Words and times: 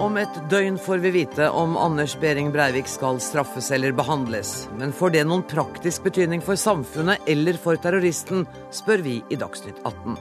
Om 0.00 0.16
et 0.16 0.36
døgn 0.48 0.78
får 0.80 1.02
vi 1.04 1.10
vite 1.12 1.50
om 1.52 1.74
Anders 1.76 2.14
Behring 2.20 2.46
Breivik 2.54 2.86
skal 2.88 3.18
straffes 3.20 3.66
eller 3.76 3.92
behandles. 3.92 4.68
Men 4.80 4.94
får 4.96 5.10
det 5.12 5.24
noen 5.28 5.42
praktisk 5.44 6.06
betydning 6.06 6.40
for 6.40 6.56
samfunnet 6.56 7.26
eller 7.28 7.58
for 7.60 7.76
terroristen, 7.76 8.46
spør 8.72 9.02
vi 9.04 9.18
i 9.28 9.36
Dagsnytt 9.36 9.82
18. 9.84 10.14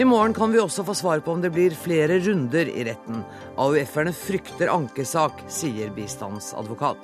I 0.00 0.06
morgen 0.08 0.32
kan 0.36 0.48
vi 0.52 0.62
også 0.62 0.84
få 0.88 0.94
svar 0.96 1.20
på 1.20 1.34
om 1.34 1.42
det 1.44 1.50
blir 1.52 1.76
flere 1.76 2.16
runder 2.24 2.70
i 2.72 2.86
retten. 2.88 3.20
AUF-erne 3.60 4.14
frykter 4.16 4.72
ankesak, 4.72 5.42
sier 5.52 5.92
bistandsadvokat. 5.92 7.02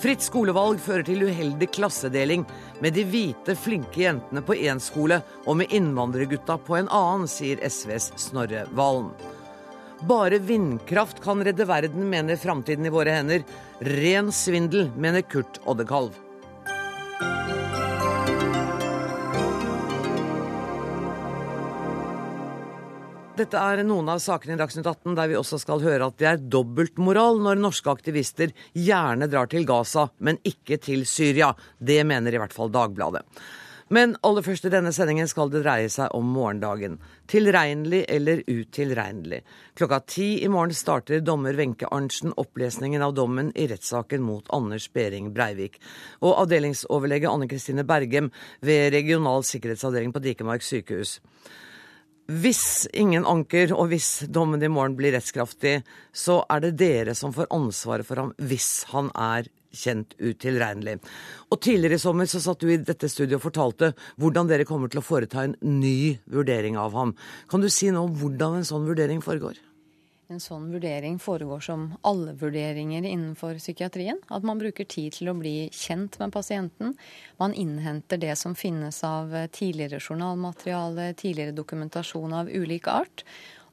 Fritt 0.00 0.24
skolevalg 0.24 0.80
fører 0.80 1.04
til 1.04 1.26
uheldig 1.28 1.68
klassedeling, 1.76 2.46
med 2.80 2.96
de 2.96 3.04
hvite, 3.04 3.52
flinke 3.52 4.06
jentene 4.06 4.40
på 4.40 4.56
én 4.56 4.80
skole 4.80 5.20
og 5.44 5.60
med 5.60 5.76
innvandrergutta 5.76 6.56
på 6.64 6.78
en 6.80 6.88
annen, 6.88 7.28
sier 7.28 7.60
SVs 7.68 8.14
Snorre 8.30 8.64
Valen. 8.72 9.12
Bare 10.00 10.38
vindkraft 10.38 11.20
kan 11.20 11.44
redde 11.44 11.64
verden, 11.64 12.08
mener 12.08 12.36
Framtiden 12.36 12.86
i 12.86 12.92
våre 12.92 13.12
hender. 13.12 13.44
Ren 13.84 14.32
svindel, 14.32 14.88
mener 14.96 15.20
Kurt 15.20 15.60
Oddekalv. 15.68 16.16
Dette 23.40 23.56
er 23.56 23.80
noen 23.88 24.08
av 24.12 24.18
sakene 24.20 24.56
i 24.56 24.60
Dagsnytt 24.60 24.88
18 24.88 25.14
der 25.16 25.28
vi 25.30 25.36
også 25.38 25.60
skal 25.60 25.80
høre 25.84 26.10
at 26.10 26.16
det 26.20 26.26
er 26.28 26.42
dobbeltmoral 26.52 27.38
når 27.40 27.60
norske 27.60 27.92
aktivister 27.92 28.52
gjerne 28.76 29.28
drar 29.32 29.48
til 29.52 29.64
Gaza, 29.68 30.10
men 30.20 30.40
ikke 30.44 30.80
til 30.80 31.06
Syria. 31.08 31.54
Det 31.78 32.02
mener 32.08 32.36
i 32.36 32.40
hvert 32.40 32.56
fall 32.56 32.72
Dagbladet. 32.72 33.24
Men 33.90 34.12
aller 34.22 34.44
først 34.46 34.68
i 34.68 34.70
denne 34.70 34.92
sendingen 34.94 35.26
skal 35.26 35.50
det 35.50 35.64
dreie 35.64 35.88
seg 35.90 36.12
om 36.14 36.28
morgendagen. 36.30 37.00
Tilregnelig 37.30 38.04
eller 38.14 38.44
utilregnelig. 38.46 39.40
Klokka 39.74 39.98
ti 40.06 40.28
i 40.44 40.50
morgen 40.52 40.76
starter 40.78 41.24
dommer 41.26 41.58
Wenche 41.58 41.90
Arntzen 41.90 42.36
opplesningen 42.38 43.02
av 43.02 43.16
dommen 43.18 43.50
i 43.58 43.66
rettssaken 43.72 44.22
mot 44.22 44.46
Anders 44.54 44.86
Behring 44.94 45.32
Breivik. 45.34 45.80
Og 46.22 46.38
avdelingsoverlege 46.44 47.32
Anne 47.32 47.50
Kristine 47.50 47.82
Bergem 47.82 48.30
ved 48.62 48.92
Regional 48.94 49.42
sikkerhetsavdeling 49.48 50.14
på 50.14 50.22
Dikemark 50.22 50.62
sykehus. 50.62 51.18
Hvis 52.30 52.86
ingen 52.94 53.26
anker, 53.26 53.72
og 53.74 53.88
hvis 53.90 54.20
dommen 54.30 54.62
i 54.62 54.70
morgen 54.70 54.94
blir 54.94 55.16
rettskraftig, 55.16 55.80
så 56.14 56.44
er 56.46 56.62
det 56.62 56.76
dere 56.78 57.18
som 57.18 57.34
får 57.34 57.50
ansvaret 57.50 58.06
for 58.06 58.22
ham 58.22 58.30
hvis 58.38 58.84
han 58.94 59.10
er 59.18 59.50
kjent 59.72 60.14
utilregnelig. 60.18 60.98
Og 61.50 61.60
tidligere 61.62 61.98
i 61.98 62.02
sommer 62.02 62.28
så 62.30 62.42
satt 62.42 62.62
du 62.62 62.70
i 62.72 62.80
dette 62.82 63.10
studioet 63.10 63.38
og 63.40 63.48
fortalte 63.48 63.92
hvordan 64.20 64.50
dere 64.50 64.68
kommer 64.68 64.90
til 64.90 65.02
å 65.02 65.06
foreta 65.06 65.44
en 65.46 65.56
ny 65.62 66.18
vurdering 66.30 66.78
av 66.80 66.94
ham. 66.98 67.16
Kan 67.50 67.64
du 67.64 67.70
si 67.70 67.90
noe 67.90 68.08
om 68.08 68.16
hvordan 68.20 68.60
en 68.60 68.70
sånn 68.70 68.88
vurdering 68.88 69.22
foregår? 69.24 69.58
En 70.30 70.38
sånn 70.38 70.68
vurdering 70.70 71.16
foregår 71.18 71.62
som 71.64 71.88
alle 72.06 72.36
vurderinger 72.38 73.02
innenfor 73.02 73.56
psykiatrien. 73.58 74.20
At 74.30 74.44
man 74.46 74.60
bruker 74.60 74.86
tid 74.86 75.16
til 75.16 75.32
å 75.32 75.34
bli 75.34 75.64
kjent 75.74 76.20
med 76.20 76.30
pasienten. 76.30 76.92
Man 77.42 77.54
innhenter 77.58 78.20
det 78.22 78.36
som 78.38 78.54
finnes 78.54 79.02
av 79.06 79.34
tidligere 79.50 79.98
journalmateriale, 79.98 81.08
tidligere 81.18 81.56
dokumentasjon 81.56 82.36
av 82.44 82.52
ulik 82.52 82.86
art. 82.86 83.24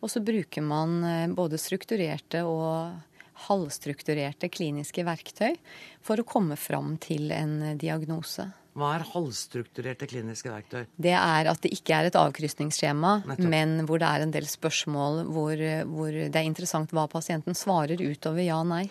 Og 0.02 0.09
så 0.09 0.22
bruker 0.22 0.66
man 0.66 0.98
eh, 1.06 1.28
både 1.30 1.62
strukturerte 1.62 2.44
og 2.45 2.98
halvstrukturerte 3.45 4.49
kliniske 4.49 5.05
verktøy 5.07 5.57
for 6.03 6.19
å 6.19 6.25
komme 6.27 6.57
fram 6.59 6.95
til 7.02 7.31
en 7.35 7.77
diagnose. 7.79 8.47
Hva 8.77 8.91
er 8.94 9.07
halvstrukturerte 9.09 10.05
kliniske 10.09 10.52
verktøy? 10.53 10.83
Det 11.02 11.16
er 11.17 11.49
at 11.49 11.63
det 11.63 11.71
ikke 11.73 11.95
er 11.97 12.09
et 12.09 12.19
avkrysningsskjema, 12.19 13.13
men 13.39 13.79
hvor 13.89 14.02
det 14.02 14.09
er 14.09 14.25
en 14.25 14.33
del 14.35 14.45
spørsmål 14.49 15.23
hvor, 15.33 15.63
hvor, 15.89 16.13
det 16.13 16.35
er 16.35 16.45
interessant 16.45 16.94
hva 16.94 17.07
pasienten 17.09 17.57
svarer 17.57 18.01
utover 18.03 18.45
ja 18.45 18.59
og 18.62 18.69
nei. 18.69 18.85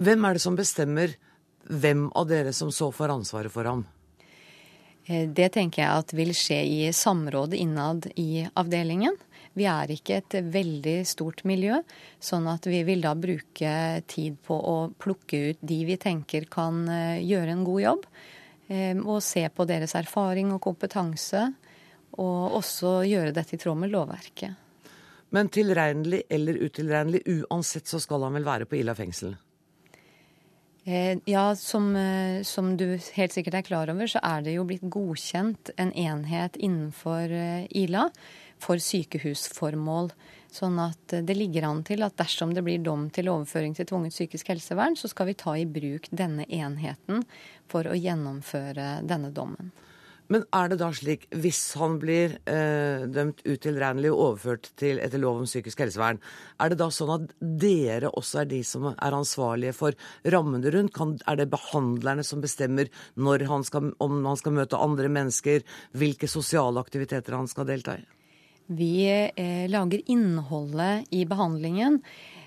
Hvem 0.00 0.24
er 0.24 0.36
det 0.36 0.42
som 0.42 0.56
bestemmer 0.56 1.12
hvem 1.68 2.08
av 2.16 2.28
dere 2.28 2.52
som 2.56 2.72
så 2.72 2.90
får 2.92 3.12
ansvaret 3.12 3.52
for 3.52 3.68
ham? 3.68 3.84
Eh, 5.06 5.28
det 5.28 5.50
tenker 5.56 5.84
jeg 5.84 6.00
at 6.00 6.16
vil 6.16 6.32
skje 6.36 6.60
i 6.64 6.80
samrådet 6.92 7.60
innad 7.60 8.08
i 8.16 8.46
avdelingen. 8.56 9.16
Vi 9.54 9.66
er 9.70 9.90
ikke 9.94 10.18
et 10.18 10.34
veldig 10.50 10.96
stort 11.06 11.44
miljø, 11.46 11.78
sånn 12.18 12.48
at 12.50 12.66
vi 12.66 12.80
vil 12.86 13.04
da 13.04 13.12
bruke 13.14 13.74
tid 14.10 14.40
på 14.42 14.56
å 14.58 14.76
plukke 14.98 15.42
ut 15.50 15.62
de 15.62 15.78
vi 15.86 15.98
tenker 16.00 16.48
kan 16.50 16.82
eh, 16.90 17.22
gjøre 17.22 17.54
en 17.54 17.62
god 17.66 17.84
jobb. 17.84 18.08
Eh, 18.66 18.98
og 18.98 19.22
se 19.22 19.46
på 19.54 19.66
deres 19.70 19.94
erfaring 19.98 20.50
og 20.56 20.62
kompetanse, 20.64 21.46
og 22.18 22.58
også 22.58 23.00
gjøre 23.06 23.34
dette 23.34 23.54
i 23.54 23.62
tråd 23.62 23.78
med 23.84 23.94
lovverket. 23.94 24.60
Men 25.34 25.50
tilregnelig 25.54 26.24
eller 26.30 26.58
utilregnelig, 26.62 27.22
uansett 27.42 27.90
så 27.90 27.98
skal 28.02 28.26
han 28.26 28.34
vel 28.38 28.46
være 28.46 28.68
på 28.70 28.78
Ila 28.78 28.94
fengsel? 28.98 29.36
Eh, 30.84 31.18
ja, 31.30 31.44
som, 31.58 31.92
som, 32.46 32.74
du 32.78 32.98
helt 33.16 33.34
sikkert 33.34 33.60
er 33.60 33.66
klar 33.66 33.90
over, 33.90 34.10
så 34.10 34.22
er 34.22 34.42
det 34.46 34.58
jo 34.58 34.66
blitt 34.68 34.82
godkjent 34.82 35.70
en 35.78 35.94
enhet 35.94 36.58
innenfor 36.58 37.30
Ila 37.70 38.08
for 38.62 38.80
sykehusformål. 38.82 40.12
Sånn 40.54 40.78
at 40.78 41.16
det 41.26 41.34
ligger 41.34 41.66
an 41.66 41.82
til 41.86 42.04
at 42.06 42.14
dersom 42.20 42.52
det 42.54 42.62
blir 42.62 42.82
dom 42.84 43.08
til 43.14 43.32
overføring 43.32 43.74
til 43.74 43.88
tvunget 43.90 44.14
psykisk 44.14 44.52
helsevern, 44.52 44.94
så 44.94 45.10
skal 45.10 45.32
vi 45.32 45.38
ta 45.40 45.56
i 45.58 45.66
bruk 45.66 46.06
denne 46.14 46.46
enheten 46.46 47.24
for 47.70 47.90
å 47.90 47.96
gjennomføre 47.98 49.00
denne 49.08 49.32
dommen. 49.34 49.72
Men 50.32 50.46
er 50.56 50.70
det 50.72 50.78
da 50.80 50.88
slik, 50.96 51.26
hvis 51.36 51.60
han 51.76 51.98
blir 52.00 52.38
eh, 52.48 53.04
dømt 53.12 53.42
utilregnelig 53.44 54.12
og 54.14 54.22
overført 54.28 54.70
til 54.80 55.00
etter 55.04 55.20
lov 55.20 55.42
om 55.42 55.48
psykisk 55.48 55.82
helsevern, 55.84 56.20
er 56.64 56.72
det 56.72 56.78
da 56.80 56.88
sånn 56.94 57.12
at 57.18 57.34
dere 57.60 58.12
også 58.16 58.40
er 58.40 58.48
de 58.54 58.62
som 58.64 58.88
er 58.94 59.18
ansvarlige 59.18 59.76
for 59.76 59.98
rammene 60.32 60.72
rundt? 60.72 60.94
Kan, 60.96 61.18
er 61.28 61.42
det 61.42 61.50
behandlerne 61.52 62.24
som 62.24 62.40
bestemmer 62.44 62.88
han 63.20 63.68
skal, 63.68 63.92
om 64.00 64.18
han 64.24 64.40
skal 64.40 64.56
møte 64.56 64.80
andre 64.80 65.12
mennesker, 65.12 65.66
hvilke 65.92 66.30
sosiale 66.30 66.80
aktiviteter 66.80 67.36
han 67.36 67.50
skal 67.50 67.68
delta 67.68 67.98
i? 68.00 68.13
Vi 68.66 69.04
eh, 69.36 69.68
lager 69.68 70.00
innholdet 70.10 71.10
i 71.12 71.24
behandlingen, 71.28 72.00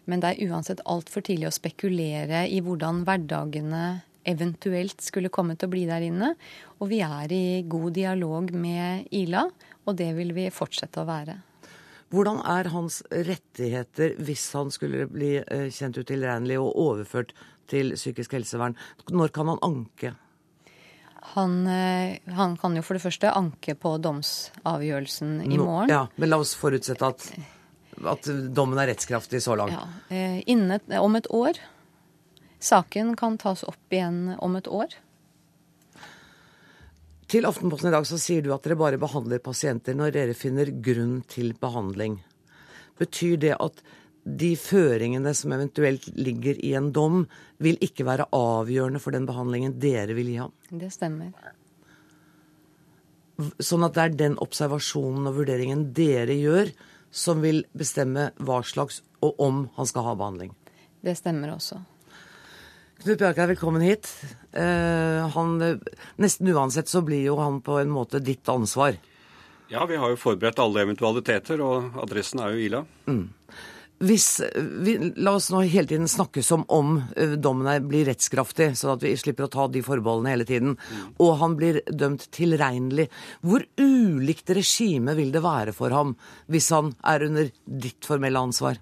men 0.05 0.23
det 0.23 0.33
er 0.33 0.49
uansett 0.49 0.81
altfor 0.89 1.21
tidlig 1.21 1.49
å 1.51 1.55
spekulere 1.55 2.45
i 2.49 2.61
hvordan 2.63 3.03
hverdagene 3.05 4.01
eventuelt 4.27 5.03
skulle 5.03 5.31
komme 5.31 5.55
til 5.55 5.69
å 5.69 5.73
bli 5.75 5.85
der 5.87 6.03
inne. 6.07 6.33
Og 6.81 6.89
vi 6.91 7.03
er 7.05 7.31
i 7.33 7.61
god 7.69 7.93
dialog 7.95 8.49
med 8.55 9.07
Ila, 9.15 9.45
og 9.85 9.99
det 9.99 10.09
vil 10.17 10.33
vi 10.35 10.49
fortsette 10.51 11.03
å 11.03 11.07
være. 11.07 11.37
Hvordan 12.11 12.39
er 12.47 12.69
hans 12.71 13.01
rettigheter 13.11 14.15
hvis 14.23 14.45
han 14.55 14.71
skulle 14.71 15.09
bli 15.11 15.35
eh, 15.43 15.67
kjent 15.75 15.99
utilregnelig 15.99 16.59
og 16.63 16.79
overført 16.87 17.35
til 17.69 17.93
psykisk 17.99 18.37
helsevern? 18.37 18.77
Når 19.11 19.35
kan 19.35 19.51
han 19.51 19.61
anke? 19.65 20.15
Han, 21.33 21.67
eh, 21.67 22.17
han, 22.33 22.55
kan 22.57 22.75
jo 22.77 22.83
for 22.85 22.97
det 22.97 23.03
første 23.03 23.31
anke 23.35 23.75
på 23.75 23.97
domsavgjørelsen 24.01 25.41
i 25.43 25.57
morgen. 25.59 25.91
ja, 25.91 26.05
Men 26.15 26.31
la 26.31 26.39
oss 26.41 26.55
forutsette 26.55 27.09
at, 27.09 27.25
at 28.15 28.29
dommen 28.55 28.79
er 28.79 28.91
rettskraftig 28.93 29.41
så 29.43 29.57
langt. 29.59 29.75
Ja, 29.75 29.87
eh, 30.15 30.39
inne, 30.47 30.79
om 31.01 31.19
et 31.19 31.27
år. 31.35 31.59
Saken 32.59 33.15
kan 33.19 33.37
tas 33.37 33.63
opp 33.67 33.93
igjen 33.93 34.37
om 34.39 34.55
et 34.57 34.67
år. 34.71 34.95
Til 37.27 37.45
Aftenposten 37.45 37.89
i 37.89 37.91
dag 37.91 38.05
så 38.07 38.17
sier 38.21 38.41
du 38.45 38.53
at 38.55 38.63
dere 38.63 38.79
bare 38.79 38.99
behandler 39.01 39.43
pasienter 39.43 39.97
når 39.97 40.13
dere 40.15 40.35
finner 40.37 40.71
grunn 40.71 41.19
til 41.27 41.51
behandling. 41.59 42.21
Betyr 42.97 43.35
det 43.41 43.57
at 43.59 43.83
de 44.27 44.51
føringene 44.59 45.31
som 45.37 45.53
eventuelt 45.55 46.09
ligger 46.19 46.59
i 46.65 46.73
en 46.77 46.91
dom, 46.95 47.23
vil 47.63 47.79
ikke 47.83 48.05
være 48.07 48.27
avgjørende 48.35 48.99
for 49.01 49.15
den 49.15 49.27
behandlingen 49.29 49.77
dere 49.79 50.15
vil 50.17 50.33
gi 50.33 50.37
ham? 50.41 50.53
Det 50.69 50.91
stemmer. 50.93 51.31
Sånn 53.61 53.85
at 53.85 53.95
det 53.95 54.03
er 54.03 54.15
den 54.19 54.37
observasjonen 54.43 55.29
og 55.29 55.37
vurderingen 55.39 55.91
dere 55.95 56.35
gjør, 56.35 56.73
som 57.13 57.39
vil 57.45 57.63
bestemme 57.77 58.31
hva 58.43 58.59
slags 58.67 58.99
og 59.23 59.39
om 59.41 59.67
han 59.77 59.87
skal 59.89 60.09
ha 60.09 60.17
behandling? 60.17 60.51
Det 61.01 61.15
stemmer 61.17 61.53
også. 61.53 61.79
Knut 62.97 63.21
Bjarkar, 63.21 63.47
velkommen 63.53 63.85
hit. 63.85 64.09
Eh, 64.51 65.23
han, 65.33 65.55
nesten 66.17 66.49
uansett 66.51 66.89
så 66.89 67.03
blir 67.05 67.23
jo 67.29 67.37
han 67.39 67.61
på 67.63 67.77
en 67.79 67.93
måte 67.93 68.19
ditt 68.19 68.49
ansvar. 68.49 68.97
Ja, 69.69 69.85
vi 69.85 69.99
har 69.99 70.11
jo 70.11 70.19
forberedt 70.19 70.59
alle 70.63 70.83
eventualiteter, 70.83 71.61
og 71.61 71.99
adressen 72.01 72.41
er 72.41 72.55
jo 72.55 72.67
Ila. 72.67 72.85
Mm 73.07 73.25
hvis 73.99 74.27
vi, 74.85 74.95
La 75.17 75.33
oss 75.37 75.49
nå 75.53 75.63
hele 75.65 75.89
tiden 75.89 76.09
snakke 76.11 76.43
som 76.45 76.65
om 76.73 76.97
uh, 77.01 77.35
dommen 77.37 77.87
blir 77.89 78.07
rettskraftig, 78.09 78.71
sånn 78.77 78.95
at 78.97 79.05
vi 79.05 79.15
slipper 79.17 79.47
å 79.47 79.53
ta 79.53 79.67
de 79.71 79.83
forbeholdene 79.85 80.35
hele 80.35 80.47
tiden. 80.47 80.75
Mm. 80.77 81.13
Og 81.23 81.31
han 81.41 81.55
blir 81.59 81.81
dømt 81.89 82.27
tilregnelig. 82.35 83.07
Hvor 83.41 83.65
ulikt 83.81 84.53
regime 84.57 85.17
vil 85.17 85.33
det 85.33 85.45
være 85.45 85.73
for 85.77 85.95
ham 85.95 86.17
hvis 86.51 86.69
han 86.75 86.93
er 87.07 87.25
under 87.27 87.49
ditt 87.65 88.05
formelle 88.05 88.45
ansvar? 88.49 88.77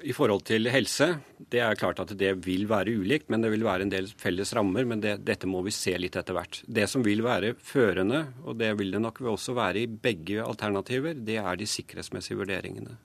I 0.00 0.14
forhold 0.16 0.46
til 0.48 0.68
helse, 0.72 1.10
det 1.52 1.60
er 1.60 1.76
klart 1.76 1.98
at 2.00 2.14
det 2.16 2.30
vil 2.46 2.64
være 2.70 2.94
ulikt, 3.02 3.28
men 3.28 3.42
det 3.44 3.50
vil 3.52 3.66
være 3.66 3.84
en 3.84 3.92
del 3.92 4.08
felles 4.20 4.54
rammer. 4.56 4.86
Men 4.88 5.02
det, 5.04 5.18
dette 5.28 5.48
må 5.50 5.60
vi 5.66 5.74
se 5.76 5.92
litt 6.00 6.16
etter 6.16 6.36
hvert. 6.36 6.62
Det 6.64 6.86
som 6.88 7.04
vil 7.04 7.20
være 7.26 7.52
førende, 7.60 8.22
og 8.46 8.56
det 8.60 8.72
vil 8.80 8.96
det 8.96 9.02
nok 9.04 9.20
også 9.34 9.56
være 9.58 9.84
i 9.84 9.90
begge 9.90 10.40
alternativer, 10.44 11.20
det 11.20 11.36
er 11.42 11.60
de 11.60 11.68
sikkerhetsmessige 11.68 12.40
vurderingene. 12.40 12.96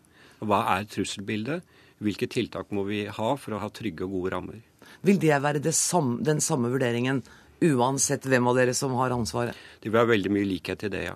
Hva 0.44 0.62
er 0.76 0.88
trusselbildet? 0.92 1.64
Hvilke 2.04 2.28
tiltak 2.28 2.72
må 2.76 2.84
vi 2.88 3.06
ha 3.08 3.30
for 3.40 3.56
å 3.56 3.62
ha 3.62 3.70
trygge 3.72 4.04
og 4.08 4.18
gode 4.18 4.34
rammer? 4.36 4.64
Vil 5.06 5.20
det 5.22 5.36
være 5.42 5.62
det 5.64 5.74
samme, 5.78 6.20
den 6.26 6.42
samme 6.44 6.70
vurderingen 6.74 7.24
uansett 7.64 8.26
hvem 8.28 8.50
av 8.52 8.58
dere 8.60 8.74
som 8.76 8.94
har 9.00 9.16
ansvaret? 9.16 9.56
Det 9.80 9.90
vil 9.90 9.98
være 10.00 10.14
veldig 10.16 10.34
mye 10.36 10.50
likhet 10.50 10.86
i 10.86 10.92
det, 10.92 11.06
ja. 11.08 11.16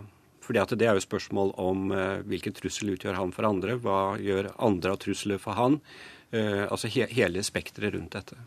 Fordi 0.49 0.75
Det 0.75 0.87
er 0.87 0.95
jo 0.97 1.05
spørsmål 1.05 1.51
om 1.61 1.91
eh, 1.91 2.21
hvilken 2.25 2.55
trussel 2.57 2.95
utgjør 2.95 3.19
han 3.19 3.31
for 3.31 3.45
andre. 3.45 3.75
Hva 3.77 4.17
gjør 4.17 4.49
andre 4.57 4.95
av 4.95 4.97
trusler 4.97 5.37
for 5.37 5.53
han? 5.53 5.77
Eh, 6.31 6.65
altså 6.65 6.89
he 6.89 7.05
hele 7.05 7.43
spekteret 7.45 7.93
rundt 7.93 8.15
dette. 8.17 8.37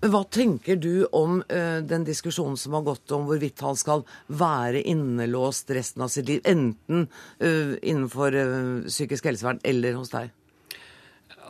Hva 0.00 0.22
tenker 0.32 0.78
du 0.80 1.04
om 1.12 1.42
uh, 1.44 1.80
den 1.84 2.06
diskusjonen 2.08 2.56
som 2.56 2.72
har 2.72 2.86
gått 2.86 3.12
om 3.12 3.26
hvorvidt 3.28 3.60
han 3.60 3.76
skal 3.76 4.06
være 4.32 4.80
innelåst 4.88 5.68
resten 5.76 6.06
av 6.06 6.08
sitt 6.08 6.30
liv, 6.30 6.40
enten 6.48 7.04
uh, 7.42 7.74
innenfor 7.82 8.32
uh, 8.32 8.86
psykisk 8.86 9.28
helsevern 9.28 9.60
eller 9.60 9.98
hos 10.00 10.12
deg? 10.14 10.32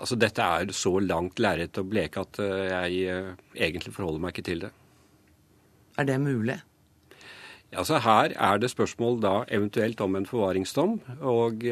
Altså, 0.01 0.19
Dette 0.19 0.43
er 0.43 0.75
så 0.75 0.97
langt 1.05 1.39
lerret 1.39 1.79
å 1.79 1.87
bleke 1.87 2.25
at 2.25 2.41
jeg 2.41 3.35
egentlig 3.53 3.93
forholder 3.93 4.23
meg 4.25 4.33
ikke 4.33 4.47
til 4.47 4.63
det. 4.65 4.71
Er 6.01 6.09
det 6.09 6.17
mulig? 6.25 6.57
Altså, 7.71 8.01
Her 8.01 8.33
er 8.33 8.59
det 8.59 8.73
spørsmål 8.73 9.21
da 9.21 9.35
eventuelt 9.53 10.01
om 10.01 10.17
en 10.17 10.27
forvaringsdom. 10.27 10.97
og 11.21 11.67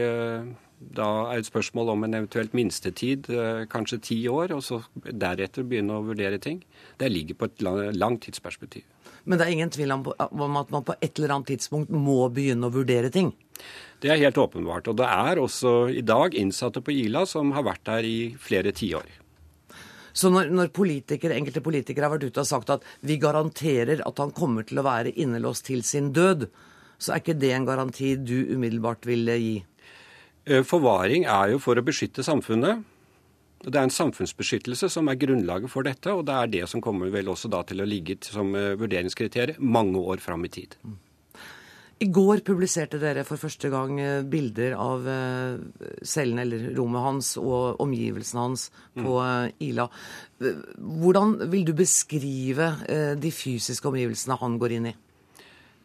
da 0.79 1.09
er 1.33 1.41
et 1.41 1.49
spørsmål 1.49 1.91
om 1.95 2.05
en 2.07 2.15
eventuelt 2.21 2.55
minstetid, 2.55 3.29
eh, 3.31 3.65
kanskje 3.71 4.01
ti 4.03 4.19
år, 4.29 4.55
og 4.55 4.63
så 4.63 4.83
deretter 4.95 5.67
begynne 5.67 5.97
å 5.97 6.05
vurdere 6.07 6.39
ting. 6.39 6.63
Det 6.99 7.11
ligger 7.11 7.35
på 7.35 7.49
et 7.51 7.63
langt 7.97 8.23
tidsperspektiv. 8.23 8.85
Men 9.25 9.39
det 9.39 9.47
er 9.47 9.53
ingen 9.53 9.71
tvil 9.71 9.93
om 9.93 10.07
at 10.09 10.71
man 10.71 10.85
på 10.85 10.95
et 11.03 11.19
eller 11.19 11.35
annet 11.35 11.51
tidspunkt 11.53 11.91
må 11.91 12.31
begynne 12.33 12.69
å 12.69 12.73
vurdere 12.73 13.11
ting? 13.11 13.35
Det 14.01 14.11
er 14.11 14.23
helt 14.23 14.39
åpenbart. 14.39 14.89
Og 14.89 14.97
det 14.97 15.07
er 15.07 15.41
også 15.43 15.91
i 15.91 16.05
dag 16.07 16.35
innsatte 16.35 16.81
på 16.81 16.95
Ila 16.95 17.27
som 17.27 17.51
har 17.53 17.67
vært 17.67 17.85
der 17.85 18.07
i 18.07 18.19
flere 18.39 18.73
tiår. 18.73 19.09
Så 20.15 20.31
når, 20.31 20.49
når 20.51 20.73
politikere, 20.75 21.37
enkelte 21.37 21.63
politikere 21.63 22.09
har 22.09 22.15
vært 22.17 22.31
ute 22.31 22.43
og 22.43 22.49
sagt 22.49 22.71
at 22.71 22.87
vi 23.07 23.19
garanterer 23.23 24.01
at 24.07 24.19
han 24.19 24.33
kommer 24.35 24.65
til 24.67 24.81
å 24.81 24.87
være 24.87 25.13
innelåst 25.15 25.69
til 25.69 25.85
sin 25.87 26.13
død, 26.17 26.49
så 26.99 27.15
er 27.15 27.23
ikke 27.23 27.39
det 27.39 27.53
en 27.55 27.69
garanti 27.69 28.17
du 28.17 28.55
umiddelbart 28.55 29.07
ville 29.07 29.37
gi? 29.39 29.59
Eh, 30.49 30.65
forvaring 30.65 31.27
er 31.29 31.53
jo 31.53 31.59
for 31.61 31.77
å 31.77 31.85
beskytte 31.85 32.25
samfunnet. 32.25 32.81
Det 33.59 33.75
er 33.75 33.85
en 33.85 33.93
samfunnsbeskyttelse 33.93 34.89
som 34.93 35.11
er 35.11 35.19
grunnlaget 35.21 35.69
for 35.69 35.85
dette, 35.85 36.15
og 36.15 36.25
det 36.29 36.37
er 36.37 36.53
det 36.55 36.69
som 36.71 36.81
kommer 36.81 37.11
vel 37.13 37.29
også 37.29 37.51
da 37.53 37.61
til 37.69 37.83
å 37.83 37.89
ligge 37.89 38.17
som 38.25 38.55
eh, 38.57 38.73
vurderingskriterium 38.81 39.61
mange 39.61 40.01
år 40.01 40.23
fram 40.25 40.47
i 40.49 40.53
tid. 40.55 40.79
I 41.99 42.07
går 42.15 42.45
publiserte 42.47 43.01
dere 43.03 43.25
for 43.27 43.43
første 43.43 43.69
gang 43.75 43.99
eh, 44.01 44.23
bilder 44.23 44.79
av 44.79 45.11
cellen 46.07 46.41
eller 46.41 46.71
rommet 46.79 47.05
hans 47.05 47.33
og 47.43 47.83
omgivelsene 47.83 48.47
hans 48.47 48.69
på 48.97 49.19
Ila. 49.67 49.89
Hvordan 50.39 51.37
vil 51.51 51.67
du 51.69 51.75
beskrive 51.77 52.71
de 53.19 53.35
fysiske 53.35 53.91
omgivelsene 53.91 54.39
han 54.41 54.57
går 54.63 54.79
inn 54.79 54.91
i? 54.95 54.97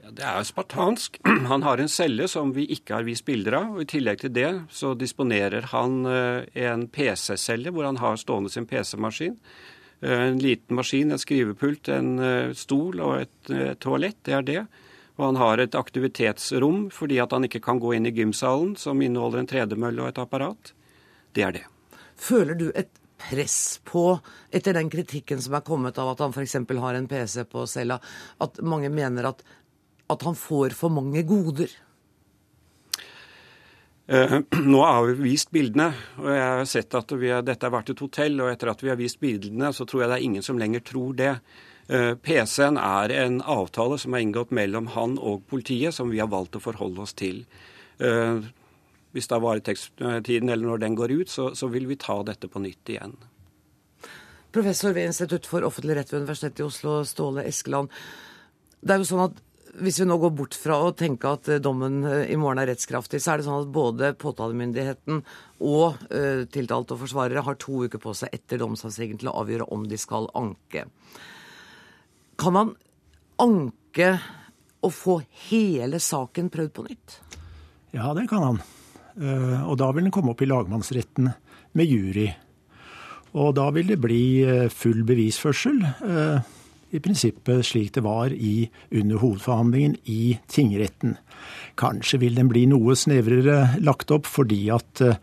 Ja, 0.03 0.11
det 0.11 0.23
er 0.27 0.43
spartansk. 0.43 1.19
Han 1.51 1.63
har 1.63 1.79
en 1.79 1.91
celle 1.91 2.27
som 2.27 2.51
vi 2.55 2.65
ikke 2.75 2.97
har 2.97 3.05
vist 3.07 3.23
bilder 3.25 3.55
av. 3.61 3.69
og 3.77 3.85
I 3.85 3.91
tillegg 3.93 4.19
til 4.19 4.33
det 4.35 4.49
så 4.73 4.91
disponerer 4.99 5.69
han 5.71 6.01
eh, 6.09 6.49
en 6.65 6.89
PC-celle 6.91 7.71
hvor 7.71 7.87
han 7.87 8.01
har 8.01 8.19
stående 8.19 8.51
sin 8.51 8.67
PC-maskin. 8.67 9.37
Eh, 10.03 10.23
en 10.27 10.41
liten 10.43 10.75
maskin, 10.75 11.13
en 11.13 11.21
skrivepult, 11.21 11.87
en 11.87 12.17
eh, 12.19 12.51
stol 12.51 12.99
og 12.99 13.21
et, 13.21 13.37
et 13.55 13.79
toalett. 13.79 14.19
Det 14.27 14.35
er 14.35 14.49
det. 14.49 14.65
Og 15.15 15.29
han 15.29 15.39
har 15.39 15.63
et 15.63 15.77
aktivitetsrom 15.77 16.89
fordi 16.91 17.21
at 17.23 17.31
han 17.31 17.47
ikke 17.47 17.63
kan 17.63 17.79
gå 17.79 17.95
inn 17.95 18.09
i 18.09 18.15
gymsalen, 18.17 18.75
som 18.75 18.99
inneholder 18.99 19.43
en 19.43 19.51
tredemølle 19.53 20.03
og 20.03 20.11
et 20.11 20.19
apparat. 20.25 20.73
Det 21.31 21.47
er 21.47 21.55
det. 21.61 21.63
Føler 22.19 22.59
du 22.59 22.67
et 22.75 22.91
press 23.23 23.79
på, 23.87 24.17
etter 24.51 24.75
den 24.75 24.89
kritikken 24.91 25.41
som 25.41 25.55
er 25.55 25.63
kommet 25.63 25.95
av 26.01 26.11
at 26.11 26.23
han 26.25 26.33
f.eks. 26.35 26.57
har 26.59 26.97
en 26.97 27.07
PC 27.07 27.45
på 27.47 27.63
cella, 27.71 27.99
at 28.43 28.59
mange 28.59 28.91
mener 28.91 29.31
at 29.31 29.43
at 30.11 30.23
han 30.27 30.35
får 30.37 30.75
for 30.77 30.93
mange 30.93 31.23
goder? 31.27 31.71
Eh, 34.07 34.39
nå 34.73 34.81
har 34.83 35.05
vi 35.07 35.29
vist 35.31 35.51
bildene, 35.55 35.91
og 36.19 36.31
jeg 36.31 36.47
har 36.47 36.65
sett 36.69 36.97
at 36.99 37.13
har, 37.15 37.45
dette 37.45 37.67
har 37.67 37.75
vært 37.75 37.93
et 37.93 38.03
hotell. 38.03 38.41
Og 38.43 38.51
etter 38.51 38.73
at 38.73 38.83
vi 38.83 38.91
har 38.91 38.99
vist 38.99 39.21
bildene, 39.23 39.71
så 39.73 39.87
tror 39.87 40.03
jeg 40.03 40.11
det 40.11 40.17
er 40.19 40.27
ingen 40.29 40.45
som 40.45 40.59
lenger 40.59 40.83
tror 40.87 41.13
det. 41.19 41.35
Eh, 41.87 42.13
PC-en 42.15 42.79
er 42.79 43.15
en 43.23 43.41
avtale 43.41 43.99
som 43.99 44.15
er 44.15 44.25
inngått 44.25 44.53
mellom 44.55 44.91
han 44.95 45.17
og 45.19 45.45
politiet, 45.51 45.95
som 45.95 46.11
vi 46.11 46.21
har 46.23 46.31
valgt 46.31 46.59
å 46.59 46.63
forholde 46.63 47.03
oss 47.03 47.15
til. 47.19 47.43
Eh, 47.99 48.43
hvis 49.13 49.29
er 49.29 49.43
varetektstiden 49.43 50.49
eller 50.49 50.65
når 50.65 50.81
den 50.81 50.95
går 50.97 51.13
ut, 51.13 51.29
så, 51.29 51.51
så 51.55 51.69
vil 51.69 51.85
vi 51.89 51.99
ta 52.01 52.17
dette 52.25 52.49
på 52.49 52.61
nytt 52.63 52.89
igjen. 52.89 53.13
Professor 54.53 54.93
ved 54.93 55.09
Institutt 55.09 55.47
for 55.49 55.65
offentlig 55.65 55.97
rett 55.97 56.11
ved 56.13 56.23
Universitetet 56.23 56.61
i 56.61 56.65
Oslo, 56.65 56.99
Ståle 57.05 57.45
Eskeland. 57.49 57.89
Det 58.81 58.93
er 58.93 59.01
jo 59.01 59.07
sånn 59.09 59.25
at 59.27 59.39
hvis 59.81 59.99
vi 60.01 60.05
nå 60.05 60.17
går 60.21 60.33
bort 60.37 60.55
fra 60.57 60.77
å 60.85 60.91
tenke 60.97 61.31
at 61.33 61.49
eh, 61.49 61.61
dommen 61.63 62.03
eh, 62.05 62.27
i 62.33 62.37
morgen 62.39 62.61
er 62.61 62.69
rettskraftig, 62.69 63.21
så 63.21 63.33
er 63.33 63.41
det 63.41 63.47
sånn 63.47 63.63
at 63.63 63.71
både 63.73 64.11
påtalemyndigheten 64.21 65.23
og 65.63 66.01
uh, 66.11 66.43
tiltalte 66.51 66.91
og 66.91 66.99
forsvarere 67.05 67.43
har 67.45 67.55
to 67.61 67.85
uker 67.85 68.01
på 68.03 68.11
seg 68.17 68.33
etter 68.35 68.59
domsavsigelsen 68.59 69.21
til 69.21 69.29
å 69.31 69.37
avgjøre 69.39 69.69
om 69.71 69.85
de 69.87 69.99
skal 70.01 70.27
anke. 70.35 70.83
Kan 72.41 72.55
man 72.57 72.73
anke 73.39 74.09
og 74.83 74.91
få 74.91 75.15
hele 75.47 76.01
saken 76.03 76.51
prøvd 76.51 76.73
på 76.75 76.85
nytt? 76.89 77.15
Ja, 77.95 78.11
det 78.17 78.25
kan 78.27 78.43
han. 78.43 78.59
Og 79.69 79.77
da 79.79 79.87
vil 79.93 80.09
den 80.09 80.11
komme 80.11 80.33
opp 80.33 80.41
i 80.43 80.49
lagmannsretten 80.49 81.29
med 81.77 81.87
jury. 81.87 82.27
Og 83.37 83.53
da 83.55 83.69
vil 83.71 83.93
det 83.93 84.01
bli 84.03 84.23
full 84.73 85.05
bevisførsel. 85.07 85.79
Uh, 86.03 86.43
i 86.93 87.01
prinsippet 87.01 87.65
slik 87.65 87.93
det 87.95 88.03
var 88.05 88.33
i, 88.33 88.69
under 88.91 89.21
hovedforhandlingen 89.21 89.97
i 90.03 90.37
tingretten. 90.47 91.17
Kanskje 91.79 92.21
vil 92.21 92.37
den 92.37 92.51
bli 92.51 92.67
noe 92.69 92.95
snevrere 92.97 93.81
lagt 93.83 94.13
opp 94.13 94.29
fordi 94.29 94.67
at 94.73 95.01
eh, 95.01 95.17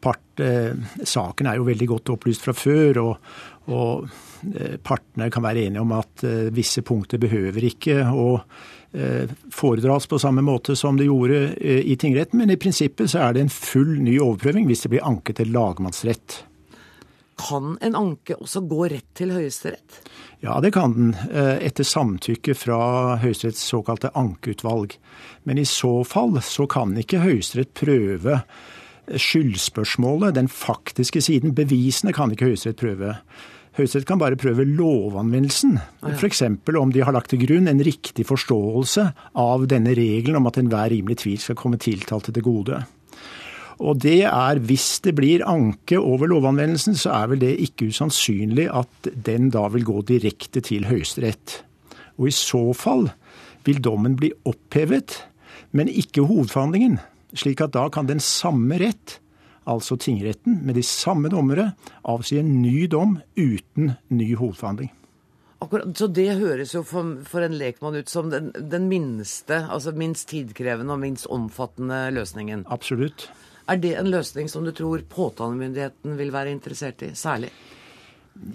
part, 0.00 0.24
eh, 0.40 0.72
saken 1.04 1.50
er 1.50 1.60
jo 1.60 1.68
veldig 1.68 1.90
godt 1.92 2.14
opplyst 2.16 2.46
fra 2.46 2.56
før. 2.56 3.02
og, 3.04 3.30
og 3.70 4.08
eh, 4.54 4.76
partene 4.80 5.28
kan 5.32 5.44
være 5.44 5.66
enige 5.68 5.84
om 5.84 5.96
at 5.98 6.24
visse 6.56 6.84
punkter 6.86 7.20
behøver 7.20 7.70
ikke 7.70 8.02
å 8.08 8.28
foredras 9.54 10.08
på 10.10 10.18
samme 10.18 10.42
måte 10.42 10.74
som 10.74 10.96
det 10.98 11.04
gjorde 11.06 11.52
i 11.62 11.94
tingretten, 11.94 12.40
men 12.40 12.50
i 12.50 12.56
prinsippet 12.58 13.12
så 13.12 13.20
er 13.22 13.36
det 13.36 13.44
en 13.44 13.52
full 13.54 13.92
ny 14.02 14.16
overprøving 14.18 14.66
hvis 14.66 14.82
det 14.82 14.90
blir 14.96 15.06
anket 15.06 15.38
til 15.38 15.52
lagmannsrett. 15.54 16.40
Kan 17.40 17.76
en 17.80 17.96
anke 17.96 18.36
også 18.36 18.62
gå 18.68 18.88
rett 18.92 19.08
til 19.16 19.32
Høyesterett? 19.34 20.00
Ja, 20.44 20.58
det 20.60 20.72
kan 20.76 20.94
den, 20.96 21.14
eh, 21.32 21.56
etter 21.66 21.84
samtykke 21.84 22.54
fra 22.56 23.16
Høyesteretts 23.20 23.62
såkalte 23.72 24.12
ankeutvalg. 24.16 24.96
Men 25.44 25.58
i 25.58 25.64
så 25.68 26.04
fall 26.06 26.40
så 26.44 26.68
kan 26.68 26.96
ikke 26.96 27.24
Høyesterett 27.24 27.74
prøve 27.74 28.42
skyldspørsmålet, 29.10 30.34
den 30.34 30.48
faktiske 30.48 31.20
siden. 31.20 31.54
Bevisene 31.54 32.12
kan 32.12 32.30
ikke 32.30 32.50
Høyesterett 32.50 32.80
prøve. 32.80 33.16
Høyesterett 33.78 34.06
kan 34.06 34.18
bare 34.18 34.38
prøve 34.38 34.66
lovanvendelsen. 34.66 35.78
F.eks. 36.02 36.42
om 36.42 36.92
de 36.92 37.04
har 37.06 37.14
lagt 37.14 37.30
til 37.30 37.42
grunn 37.44 37.68
en 37.70 37.82
riktig 37.86 38.26
forståelse 38.26 39.12
av 39.38 39.66
denne 39.70 39.94
regelen 39.94 40.40
om 40.40 40.48
at 40.50 40.58
enhver 40.58 40.90
rimelig 40.90 41.20
tvil 41.22 41.38
skal 41.38 41.58
komme 41.58 41.78
tiltalte 41.78 42.34
til 42.34 42.42
gode. 42.46 42.82
Og 43.80 43.96
det 44.04 44.26
er, 44.28 44.60
hvis 44.60 44.98
det 45.04 45.14
blir 45.16 45.46
anke 45.48 45.96
over 45.96 46.28
lovanvendelsen, 46.28 46.98
så 47.00 47.14
er 47.16 47.30
vel 47.32 47.40
det 47.40 47.54
ikke 47.64 47.88
usannsynlig 47.88 48.68
at 48.68 49.08
den 49.24 49.48
da 49.54 49.64
vil 49.72 49.86
gå 49.88 50.02
direkte 50.10 50.60
til 50.64 50.84
Høyesterett. 50.90 51.62
Og 52.20 52.28
i 52.28 52.34
så 52.36 52.60
fall 52.76 53.08
vil 53.64 53.80
dommen 53.80 54.18
bli 54.20 54.32
opphevet, 54.48 55.22
men 55.72 55.88
ikke 55.88 56.26
hovedforhandlingen. 56.28 57.00
Slik 57.32 57.62
at 57.64 57.72
da 57.72 57.86
kan 57.92 58.08
den 58.10 58.20
samme 58.20 58.76
rett, 58.82 59.16
altså 59.70 59.96
tingretten, 59.96 60.60
med 60.66 60.76
de 60.76 60.84
samme 60.84 61.32
dommere, 61.32 61.70
avsi 62.04 62.40
en 62.40 62.58
ny 62.60 62.84
dom 62.90 63.20
uten 63.38 63.94
ny 64.12 64.34
hovedforhandling. 64.34 64.92
Akkurat, 65.60 65.92
så 65.96 66.08
det 66.08 66.38
høres 66.40 66.72
jo 66.72 66.80
for, 66.88 67.18
for 67.28 67.44
en 67.44 67.56
lekmann 67.60 67.98
ut 68.00 68.08
som 68.08 68.30
den, 68.32 68.48
den, 68.56 68.88
minste, 68.88 69.58
altså 69.68 69.92
minst 69.92 70.30
tidkrevende 70.32 70.96
og 70.96 71.02
minst 71.02 71.28
omfattende 71.28 72.06
løsningen? 72.16 72.64
Absolutt. 72.72 73.28
Er 73.70 73.78
det 73.78 73.92
en 74.00 74.10
løsning 74.10 74.48
som 74.50 74.64
du 74.66 74.72
tror 74.74 75.04
påtalemyndigheten 75.06 76.16
vil 76.18 76.32
være 76.34 76.50
interessert 76.50 77.04
i, 77.06 77.12
særlig? 77.14 77.52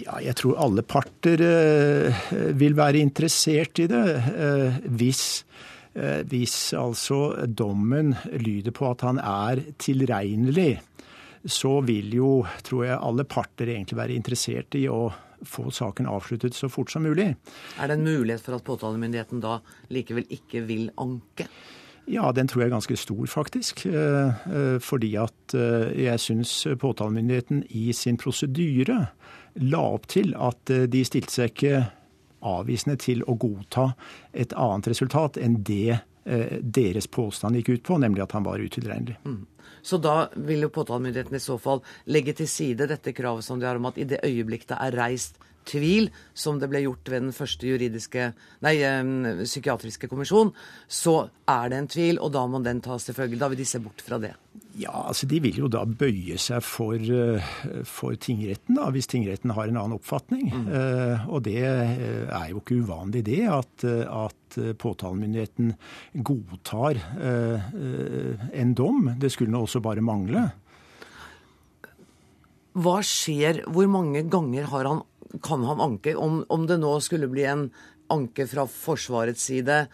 Ja, 0.01 0.17
jeg 0.23 0.35
tror 0.39 0.57
alle 0.63 0.83
parter 0.87 1.41
uh, 1.45 2.23
vil 2.57 2.75
være 2.75 3.03
interessert 3.03 3.79
i 3.83 3.87
det. 3.91 4.03
Uh, 4.33 4.79
hvis, 4.97 5.45
uh, 5.95 6.19
hvis 6.27 6.73
altså 6.75 7.45
dommen 7.47 8.15
lyder 8.33 8.75
på 8.75 8.89
at 8.89 9.05
han 9.07 9.21
er 9.21 9.61
tilregnelig, 9.79 10.73
så 11.45 11.77
vil 11.85 12.15
jo, 12.17 12.31
tror 12.65 12.87
jeg, 12.87 12.97
alle 12.97 13.27
parter 13.29 13.69
egentlig 13.75 13.99
være 13.99 14.17
interessert 14.17 14.75
i 14.79 14.87
å 14.89 15.07
få 15.45 15.69
saken 15.69 16.09
avsluttet 16.09 16.57
så 16.57 16.67
fort 16.71 16.91
som 16.91 17.05
mulig. 17.05 17.29
Er 17.79 17.91
det 17.91 17.99
en 17.99 18.07
mulighet 18.07 18.41
for 18.41 18.57
at 18.57 18.65
påtalemyndigheten 18.65 19.43
da 19.43 19.59
likevel 19.93 20.25
ikke 20.33 20.63
vil 20.65 20.87
anke? 20.97 21.47
Ja, 22.11 22.31
den 22.35 22.47
tror 22.47 22.61
jeg 22.61 22.69
er 22.69 22.75
ganske 22.75 22.97
stor, 22.99 23.25
faktisk. 23.31 23.85
Fordi 24.85 25.11
at 25.17 25.55
jeg 25.97 26.21
syns 26.21 26.51
påtalemyndigheten 26.81 27.63
i 27.73 27.89
sin 27.97 28.19
prosedyre 28.21 28.99
la 29.65 29.81
opp 29.95 30.05
til 30.11 30.35
at 30.37 30.69
de 30.69 31.01
stilte 31.07 31.33
seg 31.33 31.53
ikke 31.53 31.79
avvisende 32.45 32.99
til 33.01 33.23
å 33.25 33.33
godta 33.41 33.87
et 34.37 34.53
annet 34.53 34.91
resultat 34.91 35.39
enn 35.41 35.63
det 35.65 35.97
deres 36.61 37.07
påstand 37.09 37.57
gikk 37.57 37.69
ut 37.69 37.83
på, 37.89 37.97
nemlig 38.01 38.23
at 38.25 38.37
han 38.37 38.45
var 38.45 38.61
utilregnelig. 38.61 39.17
Mm. 39.25 39.43
Så 39.85 39.97
da 40.01 40.27
vil 40.33 40.65
jo 40.65 40.71
påtalemyndigheten 40.73 41.37
i 41.37 41.43
så 41.43 41.57
fall 41.61 41.83
legge 42.09 42.33
til 42.37 42.49
side 42.49 42.87
dette 42.89 43.13
kravet 43.13 43.45
som 43.45 43.59
de 43.61 43.67
har 43.69 43.77
om 43.77 43.85
at 43.89 43.97
i 44.01 44.07
det 44.09 44.23
øyeblikk 44.25 44.65
det 44.71 44.79
er 44.81 44.97
reist 44.97 45.37
tvil, 45.67 46.09
som 46.33 46.59
det 46.61 46.69
ble 46.71 46.85
gjort 46.85 47.11
ved 47.11 47.27
den 47.27 47.35
første 47.35 47.69
juridiske, 47.69 48.31
nei, 48.65 48.75
psykiatriske 49.43 50.09
kommisjon, 50.11 50.53
så 50.87 51.25
er 51.49 51.71
det 51.71 51.81
en 51.81 51.91
tvil, 51.91 52.21
og 52.21 52.33
da 52.35 52.45
må 52.49 52.61
den 52.65 52.83
tas 52.85 53.07
til 53.07 53.17
følge. 53.17 53.39
Da 53.41 53.49
vil 53.51 53.61
de 53.61 53.67
se 53.69 53.81
bort 53.83 54.03
fra 54.05 54.21
det. 54.21 54.35
Ja, 54.75 54.91
altså 55.07 55.27
De 55.27 55.39
vil 55.39 55.55
jo 55.61 55.69
da 55.71 55.85
bøye 55.87 56.35
seg 56.41 56.63
for, 56.65 56.99
eh, 56.99 57.53
for 57.87 58.17
tingretten, 58.19 58.75
da, 58.75 58.89
hvis 58.91 59.07
tingretten 59.07 59.53
har 59.55 59.69
en 59.69 59.79
annen 59.79 59.95
oppfatning. 59.95 60.49
Mm. 60.51 60.67
Uh, 60.67 61.29
og 61.31 61.45
det 61.47 61.61
eh, 61.63 62.27
er 62.27 62.49
jo 62.51 62.59
ikke 62.59 62.81
uvanlig 62.83 63.23
det, 63.27 63.41
at, 63.47 63.85
at 63.85 64.59
påtalemyndigheten 64.81 65.73
godtar 66.27 66.99
uh, 66.99 67.71
en 68.51 68.75
dom. 68.75 69.13
Det 69.19 69.31
skulle 69.31 69.55
nå 69.55 69.63
også 69.63 69.83
bare 69.83 70.03
mangle. 70.03 70.49
Hva 72.75 72.99
skjer, 73.07 73.63
hvor 73.71 73.87
mange 73.87 74.25
ganger 74.27 74.67
har 74.73 74.91
han 74.91 75.05
kan 75.43 75.63
han 75.67 75.81
anke. 75.81 76.15
Om, 76.15 76.43
om, 76.49 76.65
det 76.67 76.79
nå 76.81 76.93
skulle 77.03 77.29
bli 77.31 77.45
en 77.49 77.67
anke 78.13 78.45
fra 78.47 78.67
Forsvarets 78.69 79.47
side 79.49 79.85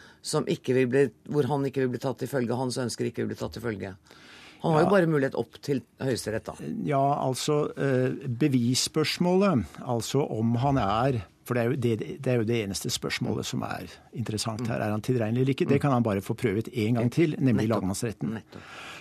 bli, 0.92 1.06
hvor 1.32 1.48
han 1.48 1.66
ikke 1.68 1.86
vil 1.86 1.94
bli 1.94 2.02
tatt 2.04 2.20
til 2.22 2.32
følge, 2.32 2.58
hans 2.60 2.80
ønsker 2.82 3.08
ikke 3.08 3.24
vil 3.24 3.32
bli 3.32 3.40
tatt 3.40 3.56
til 3.56 3.64
følge. 3.64 3.96
Han 4.62 4.76
har 4.76 4.84
ja. 4.84 4.86
jo 4.86 4.94
bare 4.94 5.10
mulighet 5.10 5.38
opp 5.40 5.58
til 5.64 5.82
Høyesterett, 6.04 6.52
da. 6.52 6.72
Ja, 6.86 7.02
altså 7.24 7.64
eh, 7.74 8.28
bevisspørsmålet, 8.28 9.80
altså 9.82 10.22
om 10.28 10.54
han 10.62 10.78
er 10.82 11.24
for 11.48 11.58
det 11.58 11.64
er, 11.64 11.76
det, 11.76 11.92
det 12.22 12.32
er, 12.32 12.42
jo 12.42 12.48
det, 12.48 12.60
eneste 12.66 12.92
spørsmålet 12.94 13.48
som 13.48 13.64
er 13.66 13.90
interessant 14.18 14.68
her. 14.70 14.82
Er 14.82 14.94
han 14.94 15.04
tilregnelig 15.06 15.42
eller 15.42 15.56
ikke? 15.56 15.68
Det 15.70 15.80
kan 15.82 15.94
han 15.96 16.06
bare 16.06 16.22
få 16.22 16.36
prøvet 16.38 16.70
én 16.70 17.00
gang 17.00 17.10
til, 17.14 17.36
nemlig 17.40 17.68
lagmannsretten. 17.72 18.38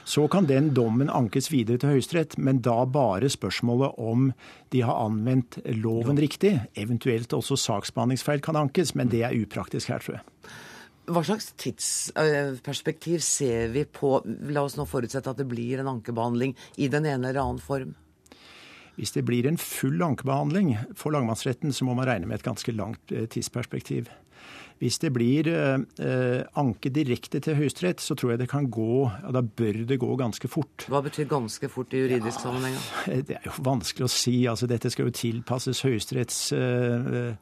Så 0.09 0.25
kan 0.33 0.49
den 0.49 0.73
dommen 0.75 1.13
ankes 1.13 1.51
videre 1.53 1.79
til 1.79 1.93
Høyesterett, 1.93 2.39
men 2.39 2.63
da 2.65 2.79
bare 2.89 3.29
spørsmålet 3.31 4.01
om 4.01 4.31
de 4.73 4.83
har 4.87 5.05
anvendt 5.05 5.61
loven 5.83 6.19
riktig. 6.19 6.57
Eventuelt 6.81 7.33
også 7.37 7.59
saksbehandlingsfeil 7.61 8.43
kan 8.45 8.59
ankes, 8.59 8.95
men 8.97 9.13
det 9.13 9.25
er 9.29 9.37
upraktisk 9.37 9.93
her, 9.93 10.03
tror 10.03 10.19
jeg. 10.19 10.53
Hva 11.11 11.23
slags 11.27 11.49
tidsperspektiv 11.59 13.23
ser 13.25 13.73
vi 13.75 13.83
på 13.85 14.21
La 14.55 14.63
oss 14.63 14.77
nå 14.79 14.87
forutsette 14.87 15.33
at 15.33 15.41
det 15.41 15.49
blir 15.51 15.83
en 15.83 15.97
ankebehandling 15.97 16.55
i 16.79 16.87
den 16.93 17.09
ene 17.09 17.33
eller 17.33 17.43
annen 17.43 17.63
form. 17.63 17.97
Hvis 19.01 19.15
det 19.17 19.25
blir 19.25 19.47
en 19.49 19.57
full 19.57 20.03
ankebehandling 20.05 20.75
for 20.99 21.15
lagmannsretten, 21.15 21.73
så 21.73 21.87
må 21.89 21.95
man 21.97 22.09
regne 22.09 22.29
med 22.29 22.41
et 22.41 22.45
ganske 22.45 22.75
langt 22.77 23.15
eh, 23.15 23.25
tidsperspektiv. 23.33 24.11
Hvis 24.81 24.99
det 25.01 25.11
blir 25.13 25.49
eh, 25.49 26.43
anke 26.61 26.93
direkte 26.93 27.41
til 27.45 27.57
Høyesterett, 27.57 28.01
så 28.01 28.17
tror 28.17 28.35
jeg 28.35 28.43
det 28.43 28.49
kan 28.49 28.69
gå 28.73 29.03
ja, 29.09 29.33
Da 29.37 29.43
bør 29.45 29.83
det 29.89 29.99
gå 30.01 30.15
ganske 30.17 30.49
fort. 30.49 30.87
Hva 30.89 31.03
betyr 31.05 31.29
ganske 31.29 31.69
fort 31.69 31.93
i 31.97 32.01
juridisk 32.05 32.41
ja, 32.41 32.45
sammenheng? 32.45 32.79
Det 33.29 33.37
er 33.37 33.49
jo 33.49 33.57
vanskelig 33.65 34.09
å 34.09 34.13
si. 34.13 34.37
Altså, 34.49 34.69
dette 34.69 34.93
skal 34.93 35.09
jo 35.09 35.17
tilpasses 35.17 35.85
Høyesteretts 35.85 36.41
eh, 36.57 37.11
Eh, 37.21 37.35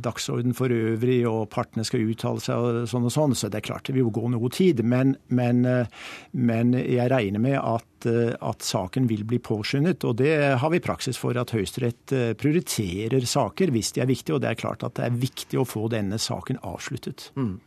dagsorden 0.00 0.54
for 0.56 0.72
øvrig, 0.72 1.20
og 1.28 1.48
partene 1.52 1.84
skal 1.86 2.06
uttale 2.06 2.42
seg 2.42 2.60
og 2.60 2.90
sånn 2.90 3.06
og 3.08 3.14
sånn. 3.14 3.36
Så 3.36 3.50
det 3.50 3.60
er 3.60 3.68
klart 3.70 3.88
det 3.88 3.96
vil 3.96 4.06
jo 4.06 4.14
gå 4.14 4.30
noe 4.32 4.50
tid. 4.54 4.82
Men, 4.86 5.16
men, 5.28 5.64
eh, 5.68 5.88
men 6.32 6.74
jeg 6.78 7.10
regner 7.12 7.42
med 7.42 7.58
at, 7.58 8.08
eh, 8.10 8.34
at, 8.36 8.66
saken 8.66 9.08
vil 9.10 9.24
bli 9.28 9.40
påskyndet. 9.42 10.04
Og 10.08 10.18
det 10.20 10.34
har 10.60 10.72
vi 10.72 10.82
praksis 10.84 11.18
for 11.20 11.38
at 11.40 11.54
Høyesterett 11.56 12.14
prioriterer 12.40 13.26
saker 13.26 13.72
hvis 13.74 13.94
de 13.96 14.04
er 14.04 14.10
viktige. 14.10 14.36
Og 14.36 14.44
det 14.44 14.52
er 14.52 14.60
klart 14.60 14.84
at 14.86 14.98
det 14.98 15.08
er 15.08 15.20
viktig 15.26 15.60
å 15.60 15.68
få 15.68 15.88
denne 15.92 16.20
saken 16.20 16.60
avsluttet. 16.66 17.30
Mm. 17.38 17.58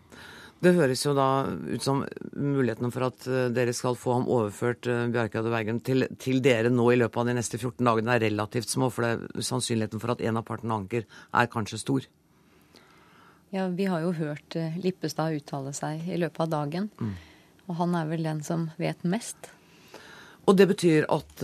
Det 0.63 0.71
høres 0.77 1.01
jo 1.03 1.11
da 1.17 1.27
ut 1.49 1.83
som 1.83 2.03
mulighetene 2.39 2.91
for 2.93 3.07
at 3.09 3.25
eh, 3.27 3.49
dere 3.51 3.73
skal 3.75 3.97
få 3.99 4.15
ham 4.19 4.27
overført 4.31 4.87
eh, 4.87 5.09
og 5.09 5.49
Bergen, 5.51 5.81
til, 5.83 6.05
til, 6.21 6.39
dere 6.45 6.71
nå 6.71 6.85
i 6.93 6.99
løpet 7.01 7.19
av 7.19 7.27
de 7.27 7.35
neste 7.35 7.59
14 7.59 7.83
dagene 7.83 8.15
er 8.15 8.23
relativt 8.29 8.71
små, 8.71 8.87
for 8.93 9.03
det, 9.03 9.43
sannsynligheten 9.43 9.99
for 9.99 10.13
at 10.13 10.23
en 10.23 10.39
av 10.39 10.45
partene 10.47 10.77
anker, 10.77 11.07
er 11.33 11.49
kanskje 11.51 11.81
stor. 11.81 12.07
Ja, 13.53 13.67
Vi 13.67 13.89
har 13.91 14.05
jo 14.05 14.13
hørt 14.21 14.55
eh, 14.59 14.77
Lippestad 14.79 15.35
uttale 15.35 15.73
seg 15.75 16.07
i 16.07 16.21
løpet 16.21 16.45
av 16.45 16.53
dagen. 16.53 16.87
Mm. 17.01 17.11
Og 17.67 17.77
han 17.81 17.99
er 17.99 18.07
vel 18.07 18.23
den 18.23 18.39
som 18.47 18.69
vet 18.79 19.03
mest. 19.03 19.51
Og 20.47 20.57
det 20.59 20.65
betyr 20.67 21.05
at 21.07 21.39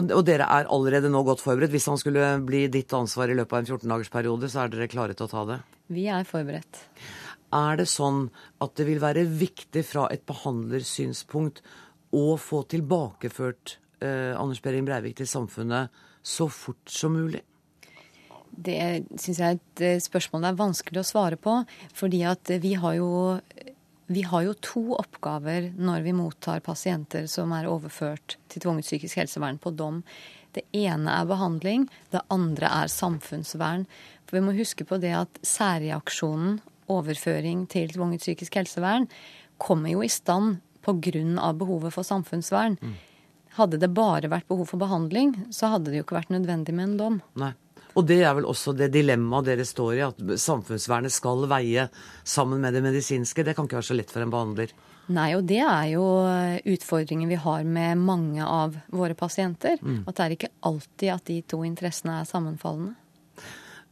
Og 0.00 0.22
dere 0.24 0.46
er 0.48 0.68
allerede 0.72 1.10
nå 1.12 1.20
godt 1.26 1.42
forberedt. 1.44 1.74
Hvis 1.74 1.90
han 1.92 1.98
skulle 2.00 2.38
bli 2.48 2.62
ditt 2.72 2.92
ansvar 2.96 3.28
i 3.28 3.36
løpet 3.36 3.52
av 3.52 3.60
en 3.60 3.68
14-dagersperiode, 3.68 4.48
så 4.48 4.62
er 4.62 4.72
dere 4.72 4.88
klare 4.88 5.16
til 5.16 5.28
å 5.28 5.32
ta 5.32 5.42
det? 5.50 5.58
Vi 5.92 6.06
er 6.08 6.24
forberedt. 6.24 6.80
Er 7.56 7.80
det 7.80 7.88
sånn 7.90 8.28
at 8.62 8.74
det 8.78 8.86
vil 8.86 9.02
være 9.02 9.26
viktig 9.26 9.82
fra 9.86 10.06
et 10.14 10.22
behandlersynspunkt 10.28 11.62
å 12.14 12.34
få 12.38 12.62
tilbakeført 12.70 13.76
eh, 14.02 14.34
Anders 14.38 14.62
Behring 14.62 14.86
Breivik 14.86 15.18
til 15.18 15.30
samfunnet 15.30 15.90
så 16.22 16.46
fort 16.50 16.90
som 16.90 17.16
mulig? 17.18 17.42
Det 18.50 18.76
syns 19.18 19.38
jeg 19.38 19.46
er 19.46 19.58
et 19.58 19.82
eh, 19.86 20.02
spørsmål 20.02 20.44
det 20.44 20.52
er 20.52 20.62
vanskelig 20.62 21.02
å 21.02 21.08
svare 21.10 21.38
på. 21.40 21.60
Fordi 21.96 22.22
at 22.28 22.54
vi 22.62 22.76
har 22.78 22.98
jo 22.98 23.10
vi 24.10 24.24
har 24.26 24.42
jo 24.42 24.56
to 24.58 24.80
oppgaver 24.98 25.68
når 25.78 26.02
vi 26.02 26.14
mottar 26.18 26.62
pasienter 26.66 27.28
som 27.30 27.52
er 27.54 27.68
overført 27.70 28.34
til 28.50 28.64
tvunget 28.64 28.88
psykisk 28.88 29.20
helsevern 29.20 29.60
på 29.62 29.70
dom. 29.70 30.00
Det 30.50 30.64
ene 30.74 31.14
er 31.14 31.28
behandling, 31.30 31.84
det 32.10 32.24
andre 32.34 32.72
er 32.80 32.90
samfunnsvern. 32.90 33.86
For 34.26 34.38
vi 34.38 34.42
må 34.42 34.56
huske 34.58 34.86
på 34.86 34.98
det 34.98 35.14
at 35.14 35.38
særreaksjonen 35.46 36.58
overføring 36.90 37.66
til 37.70 37.92
tvunget 37.94 38.24
psykisk 38.24 38.58
helsevern 38.60 39.08
kommer 39.60 39.92
jo 39.92 40.02
i 40.02 40.10
stand 40.10 40.58
pga. 40.82 41.52
behovet 41.52 41.92
for 41.92 42.02
samfunnsvern. 42.02 42.78
Mm. 42.80 42.94
Hadde 43.58 43.80
det 43.82 43.90
bare 43.92 44.30
vært 44.30 44.48
behov 44.48 44.66
for 44.70 44.78
behandling, 44.78 45.34
så 45.50 45.74
hadde 45.74 45.90
det 45.90 46.00
jo 46.00 46.04
ikke 46.06 46.20
vært 46.20 46.30
nødvendig 46.30 46.74
med 46.74 46.88
en 46.88 46.96
dom. 46.96 47.20
Nei. 47.34 47.52
Og 47.98 48.06
det 48.06 48.20
er 48.22 48.36
vel 48.38 48.46
også 48.46 48.72
det 48.78 48.92
dilemmaet 48.94 49.48
dere 49.48 49.66
står 49.66 49.94
i, 49.96 50.04
at 50.06 50.20
samfunnsvernet 50.38 51.10
skal 51.10 51.42
veie 51.50 51.88
sammen 52.22 52.62
med 52.62 52.76
det 52.76 52.84
medisinske. 52.84 53.42
Det 53.42 53.56
kan 53.56 53.66
ikke 53.66 53.80
være 53.80 53.88
så 53.90 53.96
lett 53.98 54.12
for 54.14 54.22
en 54.22 54.30
behandler. 54.30 54.70
Nei, 55.10 55.32
og 55.34 55.42
det 55.50 55.58
er 55.64 55.88
jo 55.96 56.04
utfordringen 56.70 57.30
vi 57.30 57.40
har 57.42 57.66
med 57.66 57.98
mange 57.98 58.46
av 58.46 58.78
våre 58.94 59.16
pasienter. 59.18 59.80
Mm. 59.82 60.04
At 60.06 60.16
det 60.16 60.24
er 60.24 60.36
ikke 60.36 60.52
alltid 60.70 61.14
at 61.16 61.24
de 61.26 61.40
to 61.50 61.64
interessene 61.66 62.20
er 62.20 62.30
sammenfallende. 62.30 62.94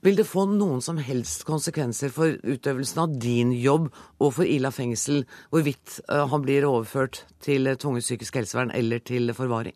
Vil 0.07 0.15
det 0.15 0.29
få 0.31 0.45
noen 0.47 0.79
som 0.85 1.01
helst 1.03 1.43
konsekvenser 1.49 2.13
for 2.15 2.37
utøvelsen 2.47 3.01
av 3.03 3.17
din 3.19 3.51
jobb 3.57 3.89
og 4.23 4.31
for 4.37 4.47
Ila 4.47 4.71
fengsel, 4.71 5.25
hvorvidt 5.51 5.99
eh, 6.07 6.23
han 6.31 6.45
blir 6.45 6.69
overført 6.69 7.25
til 7.43 7.67
tvunget 7.75 8.07
psykisk 8.07 8.39
helsevern 8.39 8.71
eller 8.71 9.03
til 9.03 9.35
forvaring? 9.35 9.75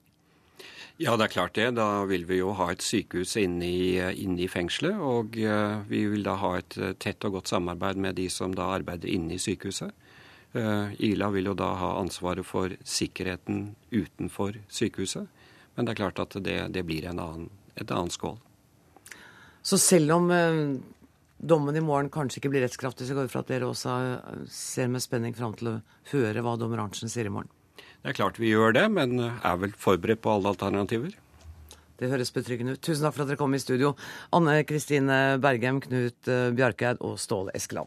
Ja, 1.02 1.16
det 1.16 1.26
er 1.26 1.32
klart 1.32 1.56
det. 1.58 1.72
Da 1.74 2.04
vil 2.06 2.28
vi 2.28 2.38
jo 2.38 2.52
ha 2.54 2.68
et 2.70 2.84
sykehus 2.84 3.34
inne 3.40 3.66
i, 3.66 3.98
i 3.98 4.46
fengselet. 4.46 5.00
Og 5.02 5.34
vi 5.88 6.02
vil 6.12 6.22
da 6.22 6.36
ha 6.38 6.52
et 6.60 6.76
tett 7.02 7.26
og 7.26 7.40
godt 7.40 7.50
samarbeid 7.50 7.98
med 7.98 8.20
de 8.20 8.28
som 8.30 8.54
da 8.54 8.68
arbeider 8.76 9.10
inne 9.10 9.34
i 9.34 9.42
sykehuset. 9.42 9.90
Ila 10.52 11.30
vil 11.32 11.48
jo 11.50 11.56
da 11.58 11.72
ha 11.80 11.90
ansvaret 11.98 12.46
for 12.46 12.76
sikkerheten 12.84 13.72
utenfor 13.90 14.60
sykehuset. 14.68 15.26
Men 15.74 15.88
det 15.88 15.96
er 15.96 16.02
klart 16.04 16.22
at 16.22 16.38
det, 16.44 16.58
det 16.76 16.86
blir 16.86 17.08
en 17.08 17.24
annen, 17.24 17.50
et 17.74 17.90
annet 17.90 18.14
skål. 18.14 18.38
Så 19.62 19.78
selv 19.78 20.12
om 20.16 20.30
eh, 20.34 20.60
dommen 21.38 21.78
i 21.78 21.84
morgen 21.84 22.10
kanskje 22.12 22.40
ikke 22.40 22.52
blir 22.52 22.64
rettskraftig, 22.66 23.06
så 23.08 23.16
går 23.16 23.28
vi 23.28 23.32
fra 23.32 23.42
at 23.44 23.50
dere 23.50 23.70
også 23.70 23.96
eh, 24.02 24.46
ser 24.50 24.90
med 24.92 25.04
spenning 25.04 25.36
fram 25.38 25.56
til 25.58 25.74
å 25.74 25.80
høre 26.12 26.44
hva 26.44 26.56
dommer 26.60 26.82
Arntzen 26.82 27.12
sier 27.12 27.30
i 27.30 27.34
morgen. 27.34 27.50
Det 28.02 28.10
er 28.10 28.18
klart 28.18 28.40
vi 28.42 28.50
gjør 28.50 28.74
det, 28.74 28.88
men 28.90 29.18
er 29.22 29.60
vel 29.62 29.74
forberedt 29.78 30.24
på 30.24 30.32
alle 30.34 30.50
alternativer. 30.50 31.14
Det 32.02 32.10
høres 32.10 32.32
betryggende 32.34 32.74
ut. 32.74 32.82
Tusen 32.82 33.06
takk 33.06 33.14
for 33.14 33.22
at 33.22 33.30
dere 33.30 33.38
kom 33.38 33.54
i 33.54 33.62
studio. 33.62 33.92
Anne 34.34 34.64
Kristine 34.66 35.38
Bergem, 35.42 35.78
Knut 35.84 36.30
eh, 36.30 36.50
Bjarkeid 36.56 36.98
og 36.98 37.14
Ståle 37.22 37.54
Eskeland. 37.54 37.86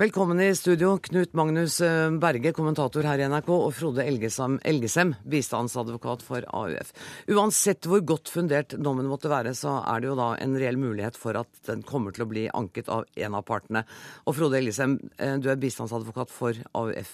Velkommen 0.00 0.38
i 0.40 0.54
studio, 0.56 0.94
Knut 0.96 1.34
Magnus 1.36 1.74
eh, 1.84 2.10
Berge, 2.22 2.54
kommentator 2.56 3.04
her 3.04 3.20
i 3.20 3.26
NRK, 3.28 3.50
og 3.52 3.74
Frode 3.76 4.06
Elgesem, 4.08 4.54
Elgesem, 4.64 5.10
bistandsadvokat 5.28 6.22
for 6.24 6.46
AUF. 6.56 6.94
Uansett 7.28 7.84
hvor 7.84 8.00
godt 8.08 8.30
fundert 8.32 8.72
dommen 8.80 9.10
måtte 9.10 9.28
være, 9.28 9.52
så 9.52 9.74
er 9.82 10.00
det 10.00 10.08
jo 10.08 10.14
da 10.16 10.30
en 10.40 10.54
reell 10.56 10.80
mulighet 10.80 11.20
for 11.20 11.36
at 11.42 11.60
den 11.68 11.82
kommer 11.84 12.16
til 12.16 12.24
å 12.24 12.28
bli 12.30 12.46
anket 12.48 12.88
av 12.88 13.04
en 13.12 13.36
av 13.36 13.44
partene. 13.44 13.84
Og 14.24 14.38
Frode 14.38 14.56
Elgesem, 14.62 14.96
eh, 15.20 15.36
du 15.36 15.50
er 15.52 15.60
bistandsadvokat 15.60 16.32
for 16.32 16.56
AUF. 16.80 17.12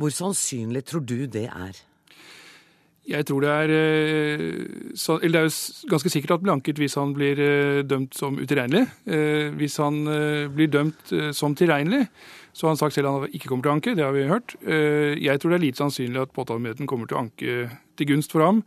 Hvor 0.00 0.16
sannsynlig 0.22 0.86
tror 0.88 1.04
du 1.04 1.18
det 1.28 1.50
er? 1.50 1.84
Jeg 3.06 3.26
tror 3.28 3.44
det 3.44 3.50
er, 3.54 3.72
så, 4.98 5.18
eller 5.22 5.36
det 5.36 5.42
er 5.42 5.46
jo 5.46 5.90
ganske 5.92 6.10
sikkert 6.10 6.36
at 6.36 6.42
blanket 6.42 6.80
hvis 6.82 6.96
han 6.98 7.12
blir 7.14 7.38
dømt 7.86 8.16
som 8.18 8.34
utilregnelig. 8.40 8.82
Hvis 9.60 9.76
han 9.78 10.00
blir 10.56 10.72
dømt 10.72 11.14
som 11.36 11.54
tilregnelig, 11.54 12.08
så 12.50 12.66
har 12.66 12.74
han 12.74 12.80
sagt 12.80 12.96
selv 12.96 13.10
at 13.10 13.14
han 13.14 13.34
ikke 13.36 13.50
kommer 13.52 13.62
til 13.62 13.70
å 13.70 13.76
anke. 13.76 13.94
Det 13.94 14.04
har 14.04 14.14
vi 14.16 14.26
hørt. 14.26 14.56
Jeg 14.66 15.38
tror 15.38 15.52
det 15.52 15.58
er 15.60 15.66
lite 15.68 15.82
sannsynlig 15.84 16.22
at 16.24 16.34
påtalemyndigheten 16.34 16.88
kommer 16.90 17.06
til 17.06 17.18
å 17.18 17.22
anke 17.26 17.58
til 17.94 18.10
gunst 18.10 18.34
for 18.34 18.42
ham. 18.42 18.62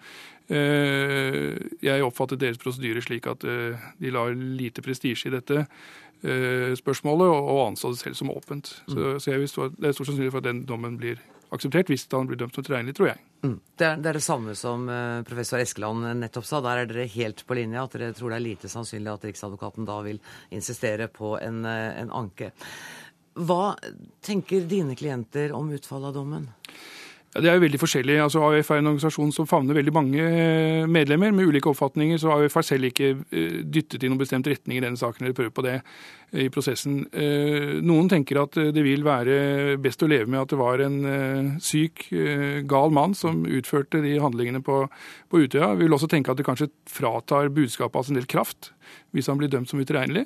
Jeg 0.49 2.05
oppfattet 2.05 2.39
deres 2.41 2.61
prosedyre 2.61 3.03
slik 3.03 3.27
at 3.29 3.43
de 3.43 4.13
lar 4.13 4.31
lite 4.33 4.81
prestisje 4.85 5.29
i 5.29 5.35
dette 5.35 5.65
spørsmålet, 6.79 7.27
og 7.27 7.59
anså 7.67 7.91
det 7.93 7.99
selv 8.01 8.17
som 8.19 8.31
åpent. 8.33 8.71
Så, 8.87 9.17
så 9.19 9.31
jeg 9.31 9.43
vil 9.43 9.51
stå, 9.51 9.69
det 9.75 9.91
er 9.91 9.97
stor 9.97 10.09
sannsynlighet 10.09 10.35
for 10.35 10.43
at 10.43 10.49
den 10.49 10.63
dommen 10.69 10.97
blir 10.99 11.19
akseptert 11.55 11.89
hvis 11.91 12.05
han 12.11 12.29
blir 12.29 12.39
dømt 12.39 12.55
som 12.55 12.65
tilregnelig, 12.65 12.95
tror 12.97 13.11
jeg. 13.11 13.23
Mm. 13.45 13.55
Det, 13.75 13.85
er, 13.85 13.97
det, 13.97 14.09
er, 14.09 14.19
det 14.19 14.25
samme 14.25 14.55
som 14.59 14.85
uh, 14.91 15.21
professor 15.27 15.61
Eskeland 15.61 16.07
nettopp 16.19 16.47
sa. 16.47 16.61
Der 16.65 16.83
er 16.83 16.89
dere 16.89 17.07
helt 17.09 17.45
på 17.47 17.57
linje. 17.57 17.81
At 17.81 17.97
dere 17.97 18.15
tror 18.17 18.33
det 18.33 18.39
er 18.39 18.45
lite 18.45 18.71
sannsynlig 18.71 19.13
at 19.13 19.27
Riksadvokaten 19.29 19.87
da 19.87 19.99
vil 20.05 20.21
insistere 20.55 21.09
på 21.13 21.35
en, 21.41 21.63
uh, 21.65 21.91
en 22.01 22.13
anke. 22.23 22.51
Hva 23.39 23.75
tenker 24.25 24.67
dine 24.67 24.97
klienter 24.99 25.53
om 25.55 25.71
utfallet 25.71 26.11
av 26.11 26.17
dommen? 26.17 26.49
Det 27.29 27.45
er 27.45 27.59
jo 27.59 27.61
veldig 27.61 27.77
forskjellig. 27.77 28.15
Altså, 28.23 28.41
AUF 28.41 28.71
er 28.73 28.79
en 28.81 28.89
organisasjon 28.89 29.31
som 29.35 29.45
favner 29.45 29.77
veldig 29.77 29.91
mange 29.93 30.23
eh, 30.25 30.87
medlemmer 30.89 31.29
med 31.35 31.45
ulike 31.51 31.69
oppfatninger, 31.69 32.17
så 32.17 32.31
AUF 32.33 32.55
har 32.57 32.65
selv 32.65 32.87
ikke 32.89 33.09
eh, 33.13 33.59
dyttet 33.69 34.01
i 34.01 34.09
noen 34.09 34.17
bestemt 34.17 34.47
retning 34.49 34.79
i 34.79 34.81
denne 34.81 34.97
saken 34.97 35.27
eller 35.27 35.35
prøvd 35.37 35.53
på 35.53 35.65
det 35.67 35.75
eh, 35.77 36.47
i 36.47 36.49
prosessen. 36.53 37.03
Noen 37.85 38.09
tenker 38.09 38.41
at 38.41 38.57
det 38.73 38.85
vil 38.85 39.05
være 39.05 39.77
best 39.81 40.01
å 40.01 40.09
leve 40.09 40.25
med 40.25 40.41
at 40.41 40.55
det 40.55 40.59
var 40.59 40.81
en 40.85 40.97
syk, 41.61 42.07
gal 42.69 42.93
mann 42.93 43.13
som 43.17 43.43
utførte 43.45 44.01
de 44.01 44.15
handlingene 44.21 44.61
på, 44.65 44.81
på 45.29 45.43
Utøya. 45.43 45.75
Vi 45.77 45.85
vil 45.85 45.97
også 45.97 46.09
tenke 46.09 46.33
at 46.33 46.41
det 46.41 46.47
kanskje 46.47 46.71
fratar 46.89 47.53
budskapet 47.53 48.01
hans 48.01 48.13
en 48.13 48.17
del 48.17 48.29
kraft 48.29 48.71
hvis 49.13 49.29
han 49.29 49.37
blir 49.41 49.51
dømt 49.53 49.69
som 49.69 49.81
utilregnelig. 49.81 50.25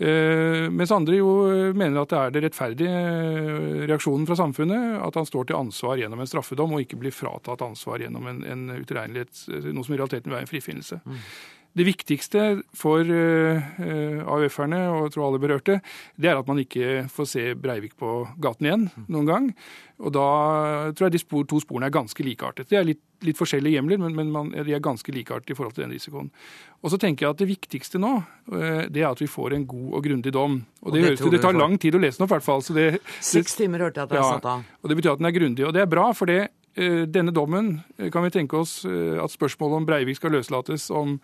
Eh, 0.00 0.70
mens 0.72 0.92
andre 0.96 1.18
jo 1.18 1.32
mener 1.76 2.00
at 2.00 2.12
det 2.12 2.18
er 2.18 2.30
det 2.32 2.40
rettferdige 2.46 3.00
eh, 3.00 3.82
reaksjonen 3.90 4.24
fra 4.24 4.38
samfunnet 4.38 4.94
at 5.04 5.18
han 5.20 5.28
står 5.28 5.50
til 5.50 5.58
ansvar 5.58 6.00
gjennom 6.00 6.22
en 6.22 6.30
straffedom, 6.30 6.72
og 6.72 6.86
ikke 6.86 6.96
blir 7.02 7.12
fratatt 7.12 7.60
ansvar 7.66 8.00
gjennom 8.00 8.30
en, 8.30 8.40
en 8.48 8.62
eh, 8.72 8.80
noe 8.80 9.84
som 9.84 9.92
i 9.92 9.98
realiteten 10.00 10.30
vil 10.30 10.38
være 10.38 10.46
en 10.46 10.52
frifinnelse. 10.54 11.02
Mm. 11.04 11.20
Det 11.76 11.86
viktigste 11.86 12.44
for 12.74 13.06
AUF-erne 13.06 14.80
og 14.90 15.04
jeg 15.06 15.12
tror 15.14 15.26
alle 15.28 15.42
berørte, 15.42 15.76
det 16.18 16.30
er 16.32 16.40
at 16.40 16.48
man 16.50 16.58
ikke 16.58 17.04
får 17.12 17.28
se 17.30 17.44
Breivik 17.54 17.94
på 18.00 18.24
gaten 18.42 18.66
igjen 18.66 18.88
noen 19.06 19.28
gang. 19.28 19.46
Og 20.00 20.14
da 20.16 20.26
tror 20.96 21.06
jeg 21.06 21.14
de 21.14 21.20
spor, 21.22 21.44
to 21.46 21.60
sporene 21.62 21.90
er 21.90 21.94
ganske 21.94 22.24
likeartet. 22.24 22.70
Det 22.70 22.78
er 22.80 22.86
litt, 22.88 23.00
litt 23.26 23.38
forskjellige 23.38 23.76
hjemler, 23.76 24.00
men, 24.00 24.16
men 24.16 24.30
man, 24.32 24.52
de 24.56 24.74
er 24.74 24.82
ganske 24.82 25.12
likeartet 25.14 25.52
i 25.52 25.56
forhold 25.58 25.76
til 25.76 25.84
den 25.84 25.94
risikoen. 25.94 26.30
Og 26.80 26.92
så 26.92 26.98
tenker 27.00 27.26
jeg 27.26 27.34
at 27.36 27.42
Det 27.42 27.50
viktigste 27.50 28.00
nå 28.00 28.14
det 28.50 29.02
er 29.02 29.10
at 29.10 29.20
vi 29.20 29.28
får 29.30 29.54
en 29.54 29.66
god 29.68 29.98
og 29.98 30.06
grundig 30.06 30.32
dom. 30.34 30.56
Og 30.80 30.88
Det, 30.88 30.88
og 30.88 30.94
det, 30.96 31.04
høres, 31.06 31.26
det 31.36 31.42
tar 31.44 31.58
lang 31.58 31.76
tid 31.78 31.94
å 31.94 32.00
lese 32.02 32.18
den 32.18 32.26
opp, 32.26 32.32
i 32.32 32.38
hvert 32.38 32.48
fall. 32.48 32.64
Seks 33.30 33.58
timer 33.60 33.86
hørte 33.86 34.00
jeg 34.00 34.08
at 34.08 34.14
det 34.14 34.18
er 34.18 34.24
ja, 34.24 34.32
satt 34.40 34.48
av. 34.56 34.64
Og 34.80 34.90
Det 34.90 34.96
betyr 34.98 35.12
at 35.12 35.22
den 35.22 35.30
er 35.30 35.36
grundig. 35.36 35.66
Og 35.68 35.76
det 35.76 35.84
er 35.84 35.92
bra, 35.92 36.08
for 36.16 36.32
det 36.32 36.40
denne 36.76 37.32
dommen 37.34 37.80
kan 38.12 38.22
vi 38.22 38.30
tenke 38.30 38.60
oss 38.60 38.84
at 38.86 39.32
spørsmålet 39.32 39.80
om 39.80 39.86
Breivik 39.88 40.20
skal 40.20 40.36
løslates 40.36 40.86
om 40.94 41.16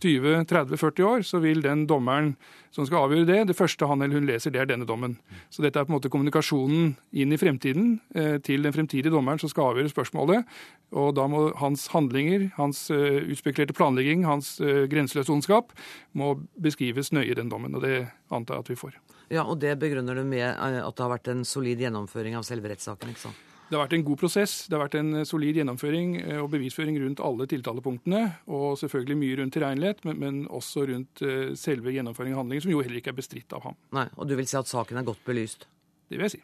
20-30-40 0.00 1.02
år, 1.04 1.22
så 1.22 1.38
vil 1.38 1.62
den 1.62 1.84
dommeren 1.88 2.34
som 2.72 2.86
skal 2.86 3.04
avgjøre 3.04 3.28
det, 3.28 3.38
det 3.50 3.56
første 3.58 3.86
han 3.90 4.02
eller 4.02 4.20
hun 4.20 4.28
leser, 4.28 4.52
det 4.54 4.62
er 4.62 4.70
denne 4.70 4.86
dommen. 4.88 5.18
Så 5.52 5.62
dette 5.64 5.80
er 5.80 5.86
på 5.86 5.92
en 5.92 5.98
måte 5.98 6.10
kommunikasjonen 6.12 6.94
inn 7.12 7.34
i 7.34 7.38
fremtiden 7.40 7.98
eh, 8.14 8.38
til 8.44 8.64
den 8.64 8.74
fremtidige 8.74 9.12
dommeren 9.12 9.40
som 9.42 9.50
skal 9.52 9.72
avgjøre 9.72 9.92
spørsmålet. 9.92 10.56
Og 10.96 11.12
da 11.18 11.26
må 11.30 11.48
hans 11.60 11.88
handlinger, 11.92 12.48
hans 12.56 12.88
utspekulerte 12.90 13.76
planlegging, 13.76 14.24
hans 14.26 14.56
grenseløse 14.90 15.30
ondskap 15.30 15.70
må 16.18 16.32
beskrives 16.58 17.12
nøye 17.14 17.30
i 17.30 17.38
den 17.38 17.52
dommen. 17.52 17.76
Og 17.78 17.84
det 17.84 18.08
antar 18.32 18.58
jeg 18.58 18.66
at 18.66 18.72
vi 18.72 18.80
får. 18.80 18.98
Ja, 19.30 19.44
Og 19.44 19.60
det 19.62 19.76
begrunner 19.78 20.18
du 20.18 20.24
med 20.26 20.48
at 20.48 20.96
det 20.96 21.04
har 21.04 21.12
vært 21.12 21.30
en 21.30 21.44
solid 21.46 21.78
gjennomføring 21.78 22.34
av 22.34 22.42
selve 22.46 22.72
rettssaken? 22.72 23.14
ikke 23.14 23.28
sant? 23.28 23.49
Det 23.70 23.78
har 23.78 23.84
vært 23.84 23.92
en 24.00 24.06
god 24.08 24.18
prosess. 24.18 24.54
Det 24.66 24.74
har 24.74 24.82
vært 24.82 24.98
en 24.98 25.20
eh, 25.20 25.26
solid 25.28 25.60
gjennomføring 25.60 26.16
eh, 26.24 26.38
og 26.42 26.48
bevisføring 26.50 26.96
rundt 27.04 27.20
alle 27.22 27.46
tiltalepunktene. 27.50 28.22
Og 28.50 28.72
selvfølgelig 28.80 29.18
mye 29.20 29.36
rundt 29.38 29.54
tilregnelighet, 29.54 30.02
men, 30.08 30.18
men, 30.18 30.40
også 30.50 30.88
rundt 30.90 31.22
eh, 31.22 31.52
selve 31.58 31.94
gjennomføringen 31.94 32.34
av 32.34 32.42
handlingen, 32.42 32.66
som 32.66 32.74
jo 32.74 32.82
heller 32.82 32.98
ikke 32.98 33.14
er 33.14 33.20
bestridt 33.20 33.54
av 33.54 33.68
ham. 33.68 33.78
Nei, 33.94 34.08
Og 34.18 34.26
du 34.26 34.34
vil 34.34 34.50
si 34.50 34.58
at 34.58 34.70
saken 34.70 34.98
er 34.98 35.06
godt 35.06 35.22
belyst? 35.26 35.68
Det 36.10 36.18
vil 36.18 36.26
jeg 36.26 36.34
si. 36.34 36.42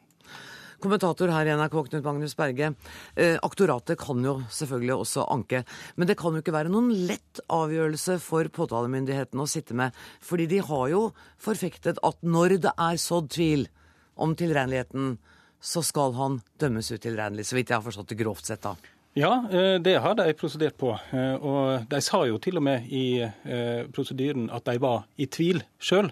Kommentator 0.78 1.30
her 1.32 1.48
i 1.48 1.54
NRK, 1.56 1.74
Knut 1.88 2.04
Magnus 2.04 2.36
Berge. 2.38 2.70
Eh, 3.18 3.34
aktoratet 3.42 3.98
kan 3.98 4.22
jo 4.22 4.38
selvfølgelig 4.52 4.94
også 4.94 5.26
anke. 5.32 5.64
Men 5.96 6.06
det 6.06 6.18
kan 6.20 6.36
jo 6.36 6.44
ikke 6.44 6.54
være 6.54 6.70
noen 6.70 6.92
lett 7.08 7.40
avgjørelse 7.50 8.20
for 8.22 8.46
påtalemyndigheten 8.54 9.42
å 9.42 9.48
sitte 9.50 9.74
med. 9.74 9.96
Fordi 10.22 10.46
de 10.52 10.62
har 10.62 10.90
jo 10.92 11.08
forfektet 11.42 11.98
at 12.06 12.20
når 12.22 12.60
det 12.68 12.74
er 12.76 13.00
sådd 13.02 13.32
tvil 13.34 13.66
om 14.20 14.36
tilregneligheten, 14.38 15.16
så 15.60 15.82
skal 15.82 16.14
han 16.16 16.40
dømmes 16.60 16.92
utilregnelig, 16.92 17.46
så 17.48 17.58
vidt 17.58 17.72
jeg 17.72 17.78
har 17.80 17.86
forstått 17.86 18.12
det 18.12 18.20
grovt 18.20 18.46
sett. 18.46 18.62
da. 18.62 18.76
Ja, 19.18 19.44
eh, 19.50 19.74
det 19.80 19.96
har 19.96 20.14
de 20.14 20.32
prosedert 20.36 20.76
på. 20.76 20.90
Eh, 21.10 21.34
og 21.34 21.86
de 21.88 22.00
sa 22.04 22.18
jo 22.28 22.36
til 22.36 22.58
og 22.60 22.66
med 22.66 22.84
i 22.92 23.22
eh, 23.24 23.86
prosedyren 23.88 24.50
at 24.52 24.66
de 24.68 24.74
var 24.82 25.06
i 25.16 25.24
tvil 25.24 25.62
sjøl, 25.80 26.10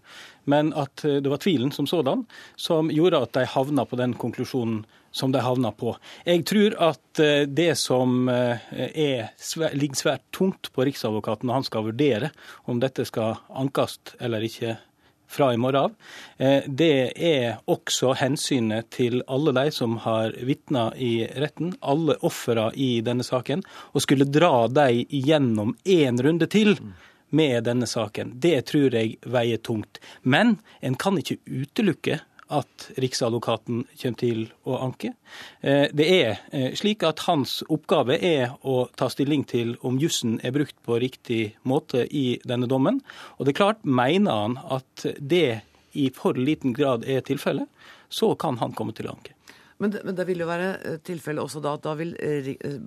men 0.48 0.70
at 0.72 1.04
det 1.04 1.28
var 1.28 1.42
tvilen 1.44 1.68
som 1.72 1.84
sådan 1.84 2.22
som 2.56 2.88
gjorde 2.88 3.20
at 3.26 3.34
de 3.36 3.44
havna 3.44 3.84
på 3.84 3.98
den 4.00 4.16
konklusjonen 4.16 4.86
som 5.12 5.34
de 5.36 5.42
havna 5.44 5.68
på. 5.76 5.92
Jeg 6.24 6.46
tror 6.48 6.78
at 6.88 7.20
det 7.46 7.74
som 7.78 8.26
er, 8.32 9.28
ligger 9.76 10.00
svært 10.00 10.24
tungt 10.34 10.72
på 10.72 10.88
Riksadvokaten 10.88 11.46
når 11.46 11.60
han 11.60 11.68
skal 11.68 11.86
vurdere 11.86 12.32
om 12.64 12.80
dette 12.80 13.04
skal 13.06 13.36
ankes 13.52 14.00
eller 14.18 14.48
ikke 14.48 14.78
fra 15.34 15.50
i 15.54 15.58
morgen 15.60 15.88
av, 15.88 15.94
eh, 16.38 16.66
det 16.66 17.12
er 17.18 17.58
også 17.70 18.14
hensynet 18.20 18.90
til 18.94 19.22
alle 19.26 19.54
de 19.56 19.70
som 19.74 19.98
har 20.04 20.36
vitna 20.46 20.90
i 20.96 21.26
retten, 21.42 21.74
alle 21.82 22.16
ofra 22.22 22.70
i 22.74 23.00
denne 23.04 23.26
saken, 23.26 23.64
og 23.92 24.04
skulle 24.04 24.30
dra 24.30 24.68
dem 24.68 25.04
gjennom 25.10 25.74
én 25.84 26.22
runde 26.22 26.48
til 26.50 26.76
med 27.34 27.64
denne 27.66 27.86
saken. 27.90 28.36
Det 28.40 28.60
tror 28.70 28.94
jeg 28.94 29.16
veier 29.26 29.58
tungt. 29.58 29.98
Men 30.22 30.58
en 30.80 30.94
kan 30.94 31.18
ikke 31.18 31.40
utelukke 31.50 32.20
at 32.52 32.88
Riksadvokaten 33.00 33.84
kommer 34.00 34.18
til 34.20 34.40
å 34.68 34.78
anke. 34.84 35.14
Eh, 35.60 35.86
det 35.92 36.06
er 36.08 36.30
eh, 36.52 36.72
slik 36.76 37.04
at 37.06 37.24
hans 37.28 37.62
oppgave 37.72 38.18
er 38.20 38.56
å 38.62 38.84
ta 38.96 39.08
stilling 39.12 39.46
til 39.48 39.76
om 39.82 39.98
jussen 40.00 40.38
er 40.44 40.54
brukt 40.56 40.76
på 40.84 40.98
riktig 41.02 41.42
måte 41.62 42.04
i 42.10 42.40
denne 42.44 42.68
dommen. 42.70 43.00
Og 43.38 43.46
det 43.46 43.54
er 43.54 43.60
klart, 43.62 43.84
mener 43.84 44.42
han 44.44 44.58
at 44.64 45.06
det 45.18 45.62
i 45.94 46.10
for 46.14 46.34
liten 46.38 46.74
grad 46.74 47.06
er 47.06 47.22
tilfellet, 47.24 47.70
så 48.08 48.34
kan 48.38 48.58
han 48.60 48.74
komme 48.76 48.94
til 48.94 49.08
å 49.08 49.14
anke. 49.16 49.33
Men 49.84 49.92
det, 49.92 50.00
men 50.08 50.16
det, 50.16 50.24
vil 50.24 50.40
jo 50.40 50.48
være 50.48 50.68
tilfellet 50.72 51.04
tilfelle 51.04 51.42
også 51.44 51.60
da 51.60 51.74
at 51.76 51.84
da 51.84 51.92
vil 51.98 52.14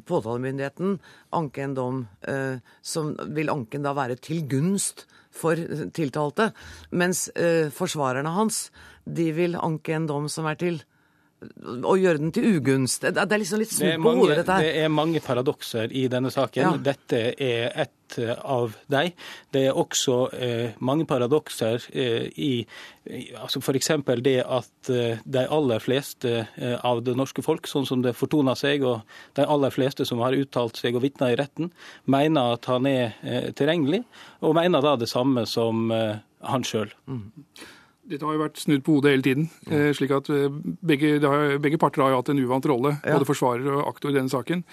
påtalemyndigheten 0.09 0.95
anke 1.37 1.61
en 1.61 1.75
dom 1.77 1.99
eh, 2.25 2.57
som 2.81 3.11
vil 3.37 3.51
anken 3.53 3.85
da 3.85 3.93
være 3.93 4.17
til 4.17 4.47
gunst 4.49 5.05
for 5.29 5.59
tiltalte, 5.93 6.49
mens 6.97 7.27
eh, 7.37 7.69
forsvarerne 7.69 8.33
hans 8.33 8.71
de 9.05 9.29
vil 9.37 9.59
anke 9.61 9.93
en 9.93 10.09
dom 10.09 10.25
som 10.31 10.49
er 10.49 10.57
til 10.57 10.81
og 11.37 11.99
gjøre 12.01 12.17
den 12.17 12.31
til 12.33 12.57
ugunst. 12.57 13.03
Det 13.05 13.21
er 13.21 13.39
liksom 13.39 13.61
litt 13.61 13.73
snudd 13.73 14.01
på 14.01 14.13
hodet, 14.17 14.39
dette 14.39 14.55
her. 14.57 14.65
Det 14.65 14.85
er 14.85 14.89
mange 14.93 15.21
paradokser 15.21 15.91
i 15.93 16.07
denne 16.09 16.31
saken. 16.33 16.63
Ja. 16.63 16.71
Dette 16.89 17.19
er 17.37 17.69
et 17.83 17.93
av 18.41 18.73
dem. 18.89 19.11
Det 19.53 19.65
er 19.67 19.77
også 19.77 20.15
eh, 20.33 20.77
mange 20.79 21.05
paradokser 21.05 21.83
eh, 21.91 22.25
i 22.41 22.51
altså 23.37 23.61
F.eks. 23.61 23.91
det 24.25 24.37
at 24.41 24.91
eh, 24.91 25.21
de 25.23 25.45
aller 25.45 25.83
fleste 25.83 26.33
eh, 26.55 26.75
av 26.81 27.03
det 27.05 27.17
norske 27.19 27.45
folk, 27.45 27.69
sånn 27.69 27.85
som 27.85 28.01
det 28.01 28.15
fortoner 28.17 28.57
seg, 28.57 28.87
og 28.87 29.05
de 29.37 29.45
aller 29.45 29.73
fleste 29.75 30.07
som 30.09 30.23
har 30.25 30.37
uttalt 30.39 30.79
seg 30.79 30.97
og 30.97 31.05
vitna 31.05 31.29
i 31.33 31.37
retten, 31.39 31.69
mener 32.09 32.57
at 32.57 32.65
han 32.71 32.89
er 32.89 33.17
eh, 33.21 33.51
tilregnelig, 33.53 34.05
og 34.41 34.57
mener 34.57 34.81
da 34.81 34.97
det 34.97 35.11
samme 35.11 35.45
som 35.45 35.91
eh, 35.93 36.17
han 36.47 36.65
sjøl. 36.65 36.89
Mm. 37.05 37.27
Dette 38.07 38.23
har 38.23 38.37
jo 38.37 38.43
vært 38.45 38.61
snudd 38.61 38.85
på 38.85 38.97
hodet 38.97 39.15
hele 39.15 39.25
tiden. 39.25 39.49
Ja. 39.67 39.89
slik 39.97 40.13
at 40.15 40.29
begge, 40.87 41.17
har, 41.23 41.57
begge, 41.63 41.79
parter 41.81 42.05
har 42.05 42.13
jo 42.13 42.21
hatt 42.21 42.31
en 42.31 42.39
uvant 42.39 42.69
rolle, 42.69 42.95
ja. 43.01 43.17
både 43.17 43.27
forsvarer 43.27 43.67
og 43.73 43.83
aktor 43.89 44.13
i 44.13 44.17
denne 44.17 44.31
saken. 44.31 44.63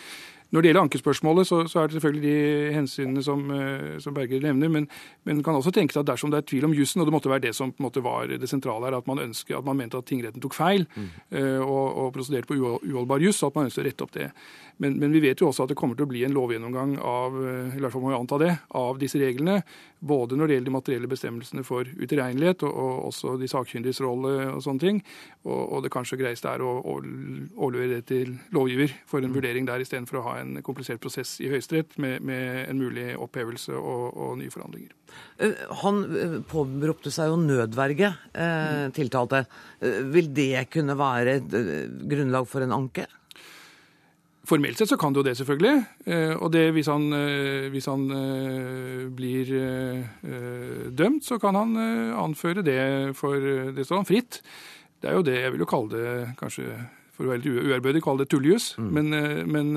Når 0.55 0.63
det 0.63 0.69
gjelder 0.69 0.85
ankespørsmålet, 0.85 1.49
så, 1.49 1.57
så, 1.67 1.81
er 1.81 1.89
det 1.89 1.97
selvfølgelig 1.97 2.23
de 2.23 2.75
hensynene 2.77 3.23
som, 3.27 3.41
eh, 3.51 3.97
som 3.99 4.15
Berger 4.15 4.45
nevner. 4.45 4.71
Men, 4.71 4.85
men 5.27 5.41
kan 5.43 5.57
også 5.59 5.73
tenke 5.75 5.97
seg 5.97 6.05
at 6.05 6.13
dersom 6.13 6.31
det 6.31 6.43
er 6.43 6.47
tvil 6.47 6.69
om 6.69 6.77
jussen, 6.77 7.03
og 7.03 7.09
det 7.09 7.15
måtte 7.15 7.33
være 7.33 7.43
det 7.49 7.55
som 7.59 7.73
var 7.79 8.31
det 8.31 8.51
sentrale 8.51 8.87
her, 8.87 8.99
at 9.01 9.09
man 9.11 9.23
ønsker, 9.25 9.57
at 9.59 9.67
man 9.67 9.81
mente 9.81 9.99
at 9.99 10.07
tingretten 10.07 10.43
tok 10.45 10.55
feil 10.55 10.87
mm. 10.95 11.09
Eh, 11.35 11.59
og, 11.59 11.87
og 12.05 12.13
prosederte 12.15 12.47
på 12.47 12.59
uholdbar 12.61 13.25
juss, 13.25 13.43
at 13.43 13.57
man 13.57 13.67
ønsker 13.67 13.83
å 13.83 13.89
rette 13.89 14.07
opp 14.07 14.15
det. 14.15 14.29
Men, 14.79 14.99
men, 15.01 15.11
vi 15.15 15.25
vet 15.25 15.43
jo 15.43 15.49
også 15.49 15.65
at 15.65 15.73
det 15.73 15.79
kommer 15.79 15.99
til 15.99 16.07
å 16.07 16.13
bli 16.13 16.23
en 16.27 16.35
lovgjennomgang 16.37 16.95
av 17.03 17.35
eh, 17.41 17.75
i 17.75 17.83
hvert 17.83 17.95
fall 17.95 18.05
må 18.05 18.13
vi 18.13 18.19
anta 18.21 18.39
det, 18.43 18.53
av 18.79 19.03
disse 19.03 19.19
reglene. 19.19 19.59
Både 20.05 20.37
når 20.37 20.51
det 20.51 20.59
gjelder 20.59 20.71
de 20.71 20.75
materielle 20.75 21.11
bestemmelsene 21.11 21.65
for 21.67 21.89
utilregnelighet, 21.89 22.65
og, 22.69 22.75
og, 22.75 22.99
også 23.11 23.37
de 23.41 23.49
sakkyndiges 23.51 24.03
rolle 24.05 24.35
og 24.53 24.61
sånne 24.65 24.83
ting. 24.83 25.01
Og, 25.47 25.61
og 25.63 25.85
det 25.85 25.93
kanskje 25.95 26.19
greieste 26.21 26.51
er 26.51 26.65
å 26.65 26.75
overlevere 26.85 28.01
det 28.01 28.07
til 28.11 28.35
lovgiver 28.55 28.93
for 29.09 29.25
en 29.25 29.33
mm. 29.33 29.39
vurdering 29.39 29.69
der, 29.71 29.85
istedenfor 29.85 30.21
å 30.21 30.27
ha 30.29 30.37
en 30.43 30.59
komplisert 30.67 31.03
prosess 31.03 31.39
i 31.41 31.49
Høyesterett 31.53 31.97
med, 32.03 32.21
med, 32.25 32.65
en 32.69 32.81
mulig 32.81 33.13
opphevelse 33.17 33.75
og, 33.79 34.05
og 34.13 34.37
nye 34.41 34.53
forhandlinger. 34.53 34.93
Eh, 35.39 35.67
han 35.83 36.05
eh, 36.19 36.39
påberopte 36.51 37.13
seg 37.15 37.33
jo 37.33 37.41
nødverge, 37.41 38.13
eh, 38.33 38.87
tiltalte. 38.95 39.45
Vil 40.15 40.31
det 40.35 40.67
kunne 40.73 40.97
være 40.99 41.41
grunnlag 41.45 42.49
for 42.51 42.65
en 42.65 42.77
anke? 42.77 43.09
Formelt 44.45 44.79
sett 44.79 44.91
så 44.93 44.99
kan 45.01 45.15
det 45.15 45.23
jo 45.23 45.27
det, 45.27 45.37
selvfølgelig. 45.39 45.85
Og 46.37 46.51
det, 46.53 46.67
hvis 46.77 46.91
han, 46.93 47.07
hvis 47.73 47.89
han 47.89 48.03
blir 49.17 49.53
dømt, 50.93 51.25
så 51.25 51.39
kan 51.41 51.57
han 51.57 51.73
anføre 52.21 52.65
det 52.67 53.17
for 53.17 53.41
Det 53.73 53.87
står 53.87 54.03
han 54.03 54.09
fritt. 54.09 54.43
Det 55.01 55.09
er 55.09 55.17
jo 55.17 55.25
det 55.25 55.39
jeg 55.39 55.55
vil 55.55 55.65
jo 55.65 55.69
kalle 55.69 55.93
det, 55.93 56.13
kanskje 56.41 56.77
for 57.15 57.27
å 57.27 57.31
være 57.31 57.45
litt 57.45 57.69
uærbødig, 57.71 58.03
kalle 58.05 58.25
det 58.25 58.33
tulljus. 58.33 58.75
Mm. 58.77 58.91
Men, 58.97 59.21
men, 59.55 59.77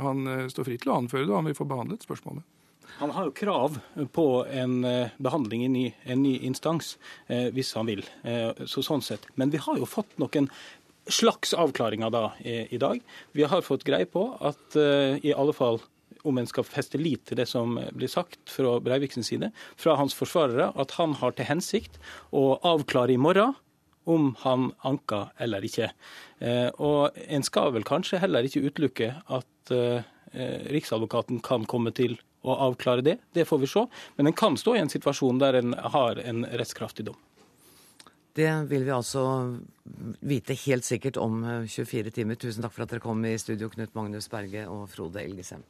han 0.00 0.24
står 0.50 0.66
fritt 0.66 0.82
til 0.84 0.94
å 0.94 0.98
anføre 1.02 1.26
det, 1.26 1.32
og 1.32 1.42
han 1.42 1.50
vil 1.50 1.58
få 1.58 1.68
behandlet 1.70 2.06
spørsmålet. 2.06 2.46
Han 3.00 3.14
har 3.16 3.28
jo 3.28 3.32
krav 3.32 3.78
på 4.12 4.26
en 4.44 4.74
behandling 5.22 5.62
i 5.64 5.86
en 6.04 6.20
ny 6.20 6.34
instans, 6.44 6.96
hvis 7.28 7.72
han 7.78 7.88
vil. 7.88 8.02
Så 8.68 8.84
sånn 8.84 9.04
sett. 9.04 9.24
Men 9.40 9.52
vi 9.54 9.60
har 9.62 9.78
jo 9.80 9.88
fått 9.88 10.18
noen 10.20 10.50
slags 11.10 11.54
avklaringer 11.54 12.12
da 12.14 12.24
i 12.42 12.78
dag. 12.80 13.00
Vi 13.36 13.46
har 13.48 13.64
fått 13.66 13.86
greie 13.86 14.08
på 14.08 14.24
at 14.40 14.76
i 15.22 15.34
alle 15.36 15.54
fall 15.56 15.80
om 16.22 16.38
en 16.38 16.48
skal 16.48 16.66
feste 16.66 16.98
lit 17.00 17.24
til 17.28 17.38
det 17.40 17.46
som 17.48 17.78
blir 17.96 18.10
sagt 18.10 18.52
fra 18.52 18.76
Breiviksens 18.84 19.30
side, 19.32 19.50
fra 19.80 19.96
hans 20.00 20.16
forsvarere, 20.16 20.70
at 20.76 20.96
han 20.98 21.16
har 21.20 21.34
til 21.36 21.48
hensikt 21.48 22.00
å 22.36 22.58
avklare 22.66 23.14
i 23.14 23.20
morgen 23.20 23.56
om 24.10 24.34
han 24.40 24.70
anker 24.86 25.30
eller 25.38 25.64
ikke. 25.66 25.90
Eh, 26.40 26.68
og 26.80 27.16
en 27.26 27.44
skal 27.46 27.74
vel 27.76 27.86
kanskje 27.86 28.20
heller 28.22 28.46
ikke 28.46 28.64
utelukke 28.64 29.12
at 29.28 29.74
eh, 29.74 30.08
Riksadvokaten 30.70 31.40
kan 31.42 31.66
komme 31.68 31.92
til 31.94 32.16
å 32.46 32.54
avklare 32.68 33.04
det. 33.04 33.16
Det 33.36 33.44
får 33.48 33.60
vi 33.60 33.68
se. 33.68 33.82
Men 34.16 34.30
en 34.30 34.36
kan 34.36 34.56
stå 34.56 34.76
i 34.76 34.82
en 34.84 34.92
situasjon 34.92 35.40
der 35.42 35.58
en 35.58 35.74
har 35.74 36.20
en 36.22 36.44
rettskraftig 36.46 37.08
dom. 37.10 37.18
Det 38.40 38.52
vil 38.70 38.86
vi 38.86 38.92
altså 38.94 39.22
vite 40.24 40.54
helt 40.62 40.86
sikkert 40.86 41.18
om 41.20 41.42
24 41.68 42.06
eh, 42.06 42.12
timer. 42.14 42.38
Tusen 42.40 42.64
takk 42.64 42.72
for 42.72 42.86
at 42.86 42.94
dere 42.94 43.02
kom 43.04 43.20
i 43.28 43.34
studio, 43.36 43.68
Knut 43.68 43.92
Magnus 43.98 44.30
Berge 44.32 44.62
og 44.70 44.86
Frode 44.88 45.20
Elgesem. 45.20 45.60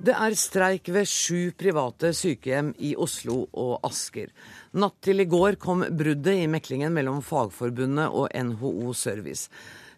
Det 0.00 0.16
er 0.16 0.34
streik 0.40 0.88
ved 0.90 1.06
sju 1.06 1.52
private 1.60 2.10
sykehjem 2.16 2.72
i 2.88 2.94
Oslo 2.98 3.44
og 3.52 3.84
Asker. 3.86 4.32
Natt 4.80 4.96
til 5.04 5.22
i 5.22 5.28
går 5.30 5.60
kom 5.62 5.84
bruddet 5.84 6.40
i 6.40 6.48
meklingen 6.50 6.96
mellom 6.96 7.20
Fagforbundet 7.22 8.08
og 8.08 8.32
NHO 8.34 8.96
Service. 8.98 9.46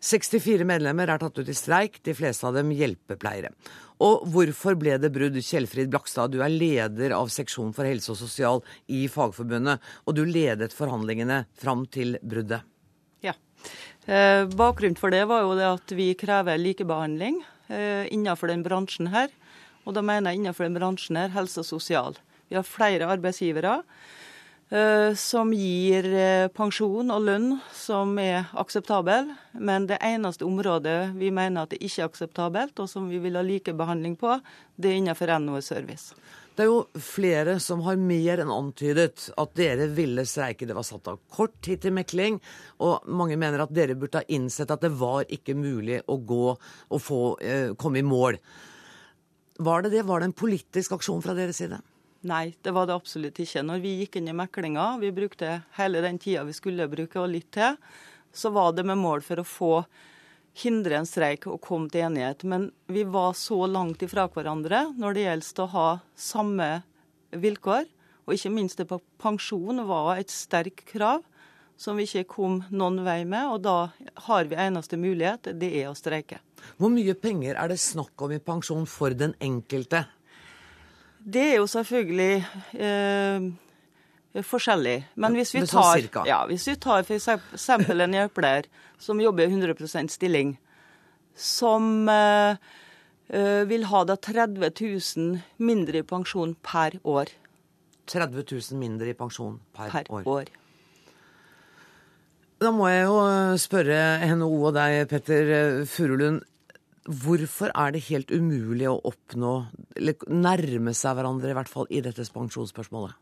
64 0.02 0.66
medlemmer 0.66 1.10
er 1.12 1.20
tatt 1.22 1.38
ut 1.38 1.48
i 1.48 1.54
streik, 1.54 2.00
de 2.02 2.14
fleste 2.18 2.46
av 2.48 2.56
dem 2.58 2.72
hjelpepleiere. 2.74 3.52
Og 4.02 4.24
hvorfor 4.34 4.74
ble 4.78 4.96
det 4.98 5.12
brudd? 5.14 5.36
Kjellfrid 5.38 5.92
Blakstad, 5.92 6.32
du 6.34 6.40
er 6.42 6.50
leder 6.50 7.14
av 7.14 7.30
seksjon 7.30 7.70
for 7.76 7.86
helse 7.86 8.10
og 8.10 8.18
sosial 8.18 8.62
i 8.90 9.04
Fagforbundet, 9.10 9.78
og 10.02 10.16
du 10.18 10.24
ledet 10.26 10.74
forhandlingene 10.74 11.44
fram 11.54 11.86
til 11.86 12.16
bruddet. 12.18 12.66
Ja. 13.22 13.36
Eh, 14.10 14.42
bakgrunnen 14.50 14.98
for 14.98 15.14
det 15.14 15.22
var 15.30 15.46
jo 15.46 15.54
det 15.54 15.68
at 15.68 15.94
vi 15.94 16.08
krever 16.18 16.58
likebehandling 16.58 17.38
eh, 17.70 18.10
innenfor 18.10 18.50
den 18.50 18.66
bransjen 18.66 19.12
her. 19.14 19.30
Og 19.86 19.94
da 19.94 20.02
mener 20.02 20.32
jeg 20.32 20.42
innenfor 20.42 20.66
den 20.66 20.80
bransjen 20.80 21.20
her 21.20 21.30
helse 21.36 21.62
og 21.62 21.68
sosial. 21.68 22.18
Vi 22.50 22.58
har 22.58 22.66
flere 22.66 23.06
arbeidsgivere 23.14 23.78
som 25.18 25.50
gir 25.52 26.06
uh, 26.08 26.46
pensjon 26.56 27.12
og 27.12 27.26
lønn 27.26 27.48
som 27.76 28.14
er 28.20 28.46
akseptabel, 28.56 29.28
men 29.60 29.84
det 29.90 29.98
eneste 30.00 30.46
området 30.48 31.12
vi 31.18 31.28
mener 31.34 31.66
at 31.66 31.74
det 31.74 31.82
ikke 31.84 32.00
er 32.00 32.08
akseptabelt, 32.08 32.80
og 32.80 32.88
som 32.88 33.10
vi 33.10 33.20
vil 33.20 33.36
ha 33.36 33.42
likebehandling 33.44 34.14
på, 34.16 34.38
det 34.80 34.88
er 34.88 35.02
innenfor 35.02 35.34
NHO 35.44 35.60
Service. 35.60 36.16
Det 36.52 36.66
er 36.66 36.68
jo 36.68 37.00
flere 37.00 37.54
som 37.64 37.80
har 37.86 38.00
mer 38.00 38.42
enn 38.42 38.50
antydet 38.52 39.30
at 39.40 39.54
dere 39.56 39.86
ville 39.96 40.24
streike. 40.28 40.66
Det 40.68 40.76
var 40.76 40.84
satt 40.84 41.08
av 41.08 41.20
kort 41.32 41.54
tid 41.64 41.80
til 41.84 41.94
mekling, 41.96 42.40
og 42.84 43.08
mange 43.08 43.38
mener 43.40 43.64
at 43.64 43.72
dere 43.72 43.96
burde 43.96 44.20
ha 44.20 44.28
innsett 44.32 44.72
at 44.72 44.84
det 44.84 44.92
var 45.00 45.24
ikke 45.32 45.56
mulig 45.56 46.02
å 46.12 46.18
gå 46.20 46.44
og 46.52 47.00
få, 47.00 47.22
uh, 47.40 47.72
komme 47.80 48.02
i 48.02 48.06
mål. 48.08 48.40
Var 49.62 49.84
det 49.84 49.94
det? 49.94 50.04
Var 50.08 50.20
det 50.20 50.28
en 50.28 50.40
politisk 50.44 50.96
aksjon 50.96 51.24
fra 51.24 51.36
deres 51.36 51.60
side? 51.60 51.80
Nei, 52.28 52.54
det 52.62 52.70
var 52.70 52.86
det 52.86 52.94
absolutt 52.94 53.40
ikke. 53.42 53.64
Når 53.66 53.82
vi 53.82 53.96
gikk 54.02 54.20
inn 54.20 54.30
i 54.30 54.36
meklinga, 54.36 54.96
vi 55.02 55.10
brukte 55.14 55.56
hele 55.78 56.02
den 56.04 56.20
tida 56.22 56.44
vi 56.46 56.54
skulle 56.54 56.86
bruke 56.90 57.18
og 57.18 57.32
litt 57.32 57.50
til, 57.54 57.74
så 58.32 58.52
var 58.54 58.72
det 58.76 58.84
med 58.86 59.00
mål 59.00 59.24
for 59.26 59.42
å 59.42 59.46
få 59.46 59.72
hindre 60.62 61.00
en 61.00 61.08
streik 61.08 61.48
og 61.50 61.60
komme 61.64 61.90
til 61.90 62.06
enighet. 62.06 62.44
Men 62.46 62.70
vi 62.86 63.02
var 63.08 63.34
så 63.38 63.64
langt 63.66 64.04
ifra 64.06 64.28
hverandre 64.30 64.84
når 64.94 65.16
det 65.16 65.26
gjelder 65.26 65.64
å 65.64 65.72
ha 65.74 65.88
samme 66.14 66.70
vilkår. 67.34 67.90
Og 68.22 68.36
ikke 68.36 68.54
minst 68.54 68.78
det 68.78 68.86
på 68.90 69.00
pensjon 69.22 69.82
var 69.88 70.14
et 70.14 70.30
sterkt 70.30 70.86
krav 70.92 71.24
som 71.82 71.98
vi 71.98 72.06
ikke 72.06 72.28
kom 72.30 72.60
noen 72.70 73.02
vei 73.02 73.22
med. 73.26 73.50
Og 73.50 73.64
da 73.66 73.90
har 74.28 74.46
vi 74.46 74.62
eneste 74.62 75.00
mulighet, 75.00 75.50
det 75.58 75.72
er 75.82 75.90
å 75.90 75.98
streike. 75.98 76.38
Hvor 76.78 76.92
mye 76.94 77.16
penger 77.18 77.58
er 77.58 77.72
det 77.72 77.80
snakk 77.82 78.14
om 78.22 78.34
i 78.34 78.42
pensjon 78.42 78.86
for 78.86 79.10
den 79.18 79.34
enkelte? 79.42 80.04
Det 81.24 81.42
er 81.52 81.56
jo 81.60 81.66
selvfølgelig 81.70 82.46
eh, 82.74 84.42
forskjellig. 84.42 84.96
Men 85.14 85.36
hvis 85.38 85.54
vi 85.54 85.64
tar, 85.70 86.02
ja, 86.26 86.42
hvis 86.50 86.66
vi 86.68 86.76
tar 86.82 87.04
f.eks. 87.06 87.28
en 87.28 88.16
hjelpepleier 88.16 88.68
som 88.98 89.20
jobber 89.20 89.46
i 89.46 89.52
100% 89.52 90.10
stilling, 90.14 90.56
som 91.34 92.08
eh, 92.10 92.56
eh, 93.28 93.62
vil 93.68 93.86
ha 93.90 94.02
da 94.08 94.16
30 94.16 94.58
000 94.80 95.38
mindre 95.62 96.02
i 96.02 96.06
pensjon 96.06 96.56
per 96.62 96.98
år. 97.04 97.30
30 98.10 98.44
000 98.72 98.80
mindre 98.80 99.12
i 99.12 99.14
pensjon 99.14 99.60
per, 99.76 99.90
per 99.94 100.10
år. 100.10 100.26
år. 100.26 100.50
Da 102.62 102.70
må 102.70 102.86
jeg 102.90 103.06
jo 103.08 103.18
spørre 103.58 104.00
NHO 104.36 104.58
og 104.68 104.74
deg, 104.76 105.04
Petter 105.10 105.84
Furulund. 105.90 106.42
Hvorfor 107.02 107.72
er 107.74 107.94
det 107.94 108.04
helt 108.06 108.30
umulig 108.30 108.86
å 108.86 109.00
oppnå, 109.10 109.54
eller 109.98 110.28
nærme 110.30 110.94
seg 110.94 111.16
hverandre 111.18 111.50
i 111.50 111.56
hvert 111.58 111.70
fall 111.70 111.88
i 111.90 112.02
dette 112.04 112.26
pensjonsspørsmålet? 112.30 113.16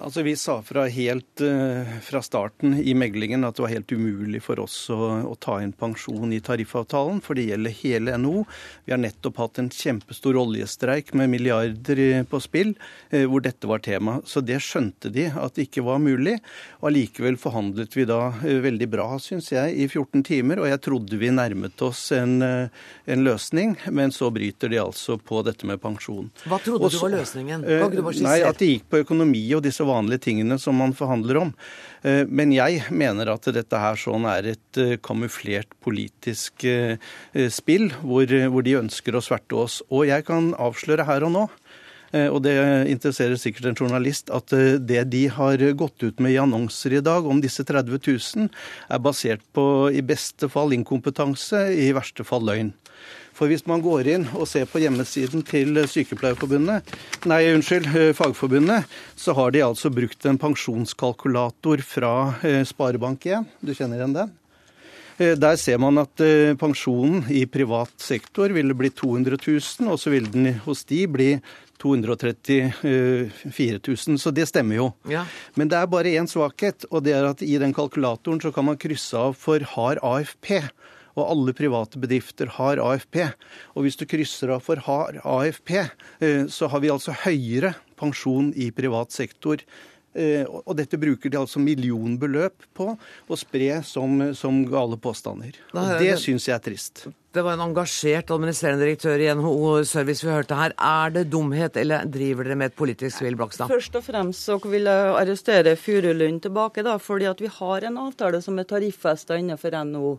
Altså, 0.00 0.22
Vi 0.22 0.32
sa 0.36 0.56
fra 0.64 0.86
helt 0.88 1.40
uh, 1.44 1.88
fra 2.02 2.22
starten 2.24 2.78
i 2.80 2.94
meglingen 2.96 3.44
at 3.44 3.58
det 3.58 3.62
var 3.66 3.72
helt 3.74 3.92
umulig 3.92 4.40
for 4.42 4.62
oss 4.62 4.76
å, 4.90 4.96
å, 5.28 5.34
ta 5.36 5.58
inn 5.60 5.74
pensjon 5.76 6.32
i 6.32 6.40
tariffavtalen, 6.42 7.20
for 7.20 7.36
det 7.36 7.50
gjelder 7.50 7.76
hele 7.82 8.16
NHO. 8.22 8.44
Vi 8.86 8.94
har 8.94 9.02
nettopp 9.02 9.42
hatt 9.42 9.60
en 9.60 9.68
kjempestor 9.72 10.38
oljestreik 10.40 11.12
med 11.18 11.30
milliarder 11.34 12.24
på 12.30 12.40
spill, 12.40 12.72
uh, 13.12 13.26
hvor 13.28 13.44
dette 13.44 13.68
var 13.68 13.84
tema. 13.84 14.16
Så 14.24 14.40
det 14.40 14.62
skjønte 14.64 15.12
de 15.12 15.28
at 15.28 15.58
det 15.58 15.68
ikke 15.68 15.84
var 15.84 16.00
mulig. 16.02 16.38
Og 16.80 16.88
allikevel 16.90 17.36
forhandlet 17.40 17.92
vi 17.98 18.08
da 18.08 18.32
uh, 18.32 18.56
veldig 18.64 18.88
bra, 18.96 19.10
syns 19.20 19.52
jeg, 19.52 19.76
i 19.76 19.90
14 19.90 20.24
timer. 20.24 20.64
Og 20.64 20.70
jeg 20.72 20.82
trodde 20.88 21.20
vi 21.20 21.30
nærmet 21.36 21.84
oss 21.84 22.06
en, 22.16 22.40
en, 22.42 23.26
løsning, 23.28 23.76
men 23.92 24.10
så 24.14 24.32
bryter 24.32 24.72
de 24.72 24.80
altså 24.80 25.18
på 25.20 25.44
dette 25.46 25.68
med 25.68 25.82
pensjon. 25.84 26.32
Hva 26.48 26.58
trodde 26.64 26.88
Også, 26.88 27.04
du 27.04 27.06
var 27.06 27.16
løsningen? 27.20 27.68
Hva 27.68 28.16
nei, 28.24 28.38
At 28.48 28.58
det 28.58 28.72
gikk 28.72 28.88
på 28.90 29.04
økonomi 29.04 29.44
og 29.52 29.62
disse 29.66 29.81
vanlige 29.88 30.26
tingene 30.28 30.58
som 30.60 30.78
man 30.78 30.94
forhandler 30.96 31.40
om. 31.40 31.52
Eh, 32.02 32.22
men 32.28 32.54
jeg 32.54 32.84
mener 32.90 33.32
at 33.32 33.48
dette 33.54 33.82
her 33.82 33.98
sånn 33.98 34.26
er 34.30 34.52
et 34.54 34.80
eh, 34.80 34.96
kamuflert 35.02 35.70
politisk 35.84 36.66
eh, 36.68 36.98
spill, 37.52 37.90
hvor, 38.02 38.26
hvor 38.52 38.66
de 38.66 38.78
ønsker 38.80 39.16
å 39.16 39.24
sverte 39.24 39.58
oss. 39.64 39.80
Og 39.90 40.08
jeg 40.10 40.26
kan 40.28 40.52
avsløre 40.60 41.08
her 41.08 41.28
og 41.28 41.36
nå 41.38 41.46
og 42.12 42.42
det 42.44 42.52
interesserer 42.92 43.38
sikkert 43.40 43.70
en 43.70 43.78
journalist, 43.86 44.28
at 44.36 44.52
det 44.84 44.98
de 45.08 45.22
har 45.32 45.62
gått 45.80 46.04
ut 46.04 46.18
med 46.20 46.34
i 46.34 46.42
annonser 46.42 46.98
i 46.98 47.00
dag 47.00 47.24
om 47.24 47.38
disse 47.40 47.64
30 47.64 47.88
000, 48.04 48.50
er 48.92 49.00
basert 49.00 49.40
på 49.56 49.64
i 49.88 50.02
beste 50.04 50.50
fall 50.52 50.76
inkompetanse, 50.76 51.62
i 51.72 51.88
verste 51.96 52.26
fall 52.28 52.44
løgn. 52.44 52.74
For 53.42 53.50
hvis 53.50 53.64
man 53.66 53.80
går 53.82 54.06
inn 54.06 54.28
og 54.38 54.46
ser 54.46 54.68
på 54.70 54.78
hjemmesiden 54.78 55.42
til 55.42 55.74
Sykepleierforbundet, 55.90 56.86
nei, 57.26 57.40
unnskyld, 57.50 57.88
eh, 57.90 58.12
Fagforbundet, 58.14 58.86
så 59.18 59.34
har 59.34 59.50
de 59.50 59.64
altså 59.66 59.90
brukt 59.90 60.22
en 60.30 60.38
pensjonskalkulator 60.38 61.82
fra 61.82 62.38
eh, 62.46 62.62
Sparebank1. 62.62 63.42
Du 63.58 63.74
kjenner 63.74 63.98
igjen 63.98 64.14
den? 64.14 64.30
Eh, 65.18 65.34
der 65.34 65.58
ser 65.58 65.82
man 65.82 65.98
at 66.04 66.22
pensjonen 66.62 67.26
i 67.34 67.42
privat 67.50 67.90
sektor 67.98 68.54
ville 68.54 68.78
bli 68.78 68.92
200 68.94 69.34
000, 69.42 69.90
og 69.90 69.98
så 69.98 70.14
vil 70.14 70.30
den 70.30 70.62
hos 70.62 70.86
de 70.86 71.02
bli 71.10 71.32
234 71.82 73.82
000, 73.82 74.22
så 74.22 74.30
det 74.30 74.46
stemmer 74.52 74.78
jo. 74.78 74.92
Ja. 75.10 75.26
Men 75.58 75.66
det 75.66 75.80
er 75.80 75.90
bare 75.90 76.14
én 76.14 76.30
svakhet, 76.30 76.86
og 76.94 77.02
det 77.08 77.18
er 77.18 77.26
at 77.26 77.42
i 77.42 77.58
den 77.58 77.74
kalkulatoren 77.74 78.38
så 78.38 78.54
kan 78.54 78.70
man 78.70 78.78
krysse 78.78 79.18
av 79.18 79.34
for 79.34 79.58
hard 79.74 79.98
AFP 79.98 80.62
og 81.16 81.24
alle 81.26 81.54
private 81.56 82.00
bedrifter 82.02 82.50
har 82.58 82.80
AFP. 82.82 83.20
Og 83.76 83.86
hvis 83.86 83.98
du 84.00 84.06
krysser 84.08 84.54
av 84.54 84.64
for 84.64 84.82
har 84.88 85.20
AFP, 85.22 85.72
eh, 85.78 86.44
så 86.48 86.70
har 86.72 86.84
vi 86.84 86.92
altså 86.92 87.16
høyere 87.24 87.74
pensjon 88.00 88.50
i 88.58 88.70
privat 88.74 89.14
sektor 89.14 89.62
Eh, 90.12 90.44
og 90.44 90.74
dette 90.76 90.98
bruker 91.00 91.32
de 91.32 91.38
altså 91.40 91.60
millionbeløp 91.62 92.66
på 92.76 92.90
å 92.92 93.36
spre 93.38 93.78
som, 93.86 94.18
som 94.36 94.60
gale 94.68 94.98
påstander. 95.00 95.56
Og 95.72 95.92
det 96.02 96.18
syns 96.20 96.48
jeg 96.50 96.56
er 96.58 96.64
trist. 96.64 97.04
Det 97.32 97.40
var 97.40 97.56
en 97.56 97.64
engasjert 97.64 98.28
administrerende 98.34 98.84
direktør 98.84 99.22
i 99.24 99.30
NHO 99.32 99.78
Service 99.88 100.26
vi 100.26 100.34
hørte 100.34 100.58
her. 100.58 100.74
Er 100.76 101.14
det 101.14 101.30
dumhet, 101.32 101.78
eller 101.80 102.04
driver 102.04 102.44
dere 102.44 102.58
med 102.60 102.72
et 102.72 102.76
politisk 102.76 103.22
spill, 103.22 103.38
Blakstad? 103.40 103.72
Først 103.72 103.96
og 103.96 104.04
fremst 104.04 104.50
så 104.50 104.58
vil 104.66 104.90
jeg 104.90 105.14
arrestere 105.22 105.72
Furulund 105.80 106.42
tilbake, 106.44 106.84
da, 106.84 106.98
fordi 107.00 107.30
at 107.30 107.40
vi 107.40 107.48
har 107.48 107.88
en 107.88 107.96
avtale 108.04 108.42
som 108.44 108.60
er 108.60 108.68
tariffesta 108.68 109.40
innenfor 109.40 109.80
NHO. 109.80 110.12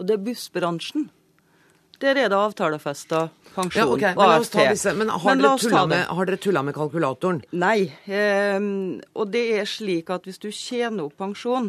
Og 0.00 0.06
det 0.08 0.16
er 0.16 0.22
bussbransjen. 0.24 1.10
Der 2.00 2.16
er 2.16 2.30
det 2.32 2.36
avtalefesta 2.38 3.26
pensjon 3.52 3.82
ja, 3.82 3.84
okay, 3.92 4.14
og 4.16 4.38
AFT. 4.38 4.56
Men, 4.56 5.02
men 5.02 5.10
har, 5.12 5.34
men 5.36 5.42
dere 5.44 5.82
med, 5.90 6.04
har, 6.08 6.30
dere 6.30 6.40
tulla 6.40 6.62
med 6.64 6.74
kalkulatoren? 6.74 7.42
Nei. 7.52 7.90
Eh, 8.08 8.56
og 9.12 9.34
det 9.34 9.44
er 9.58 9.68
slik 9.68 10.08
at 10.14 10.24
hvis 10.24 10.40
du 10.40 10.48
tjener 10.48 11.10
opp 11.10 11.18
pensjon, 11.20 11.68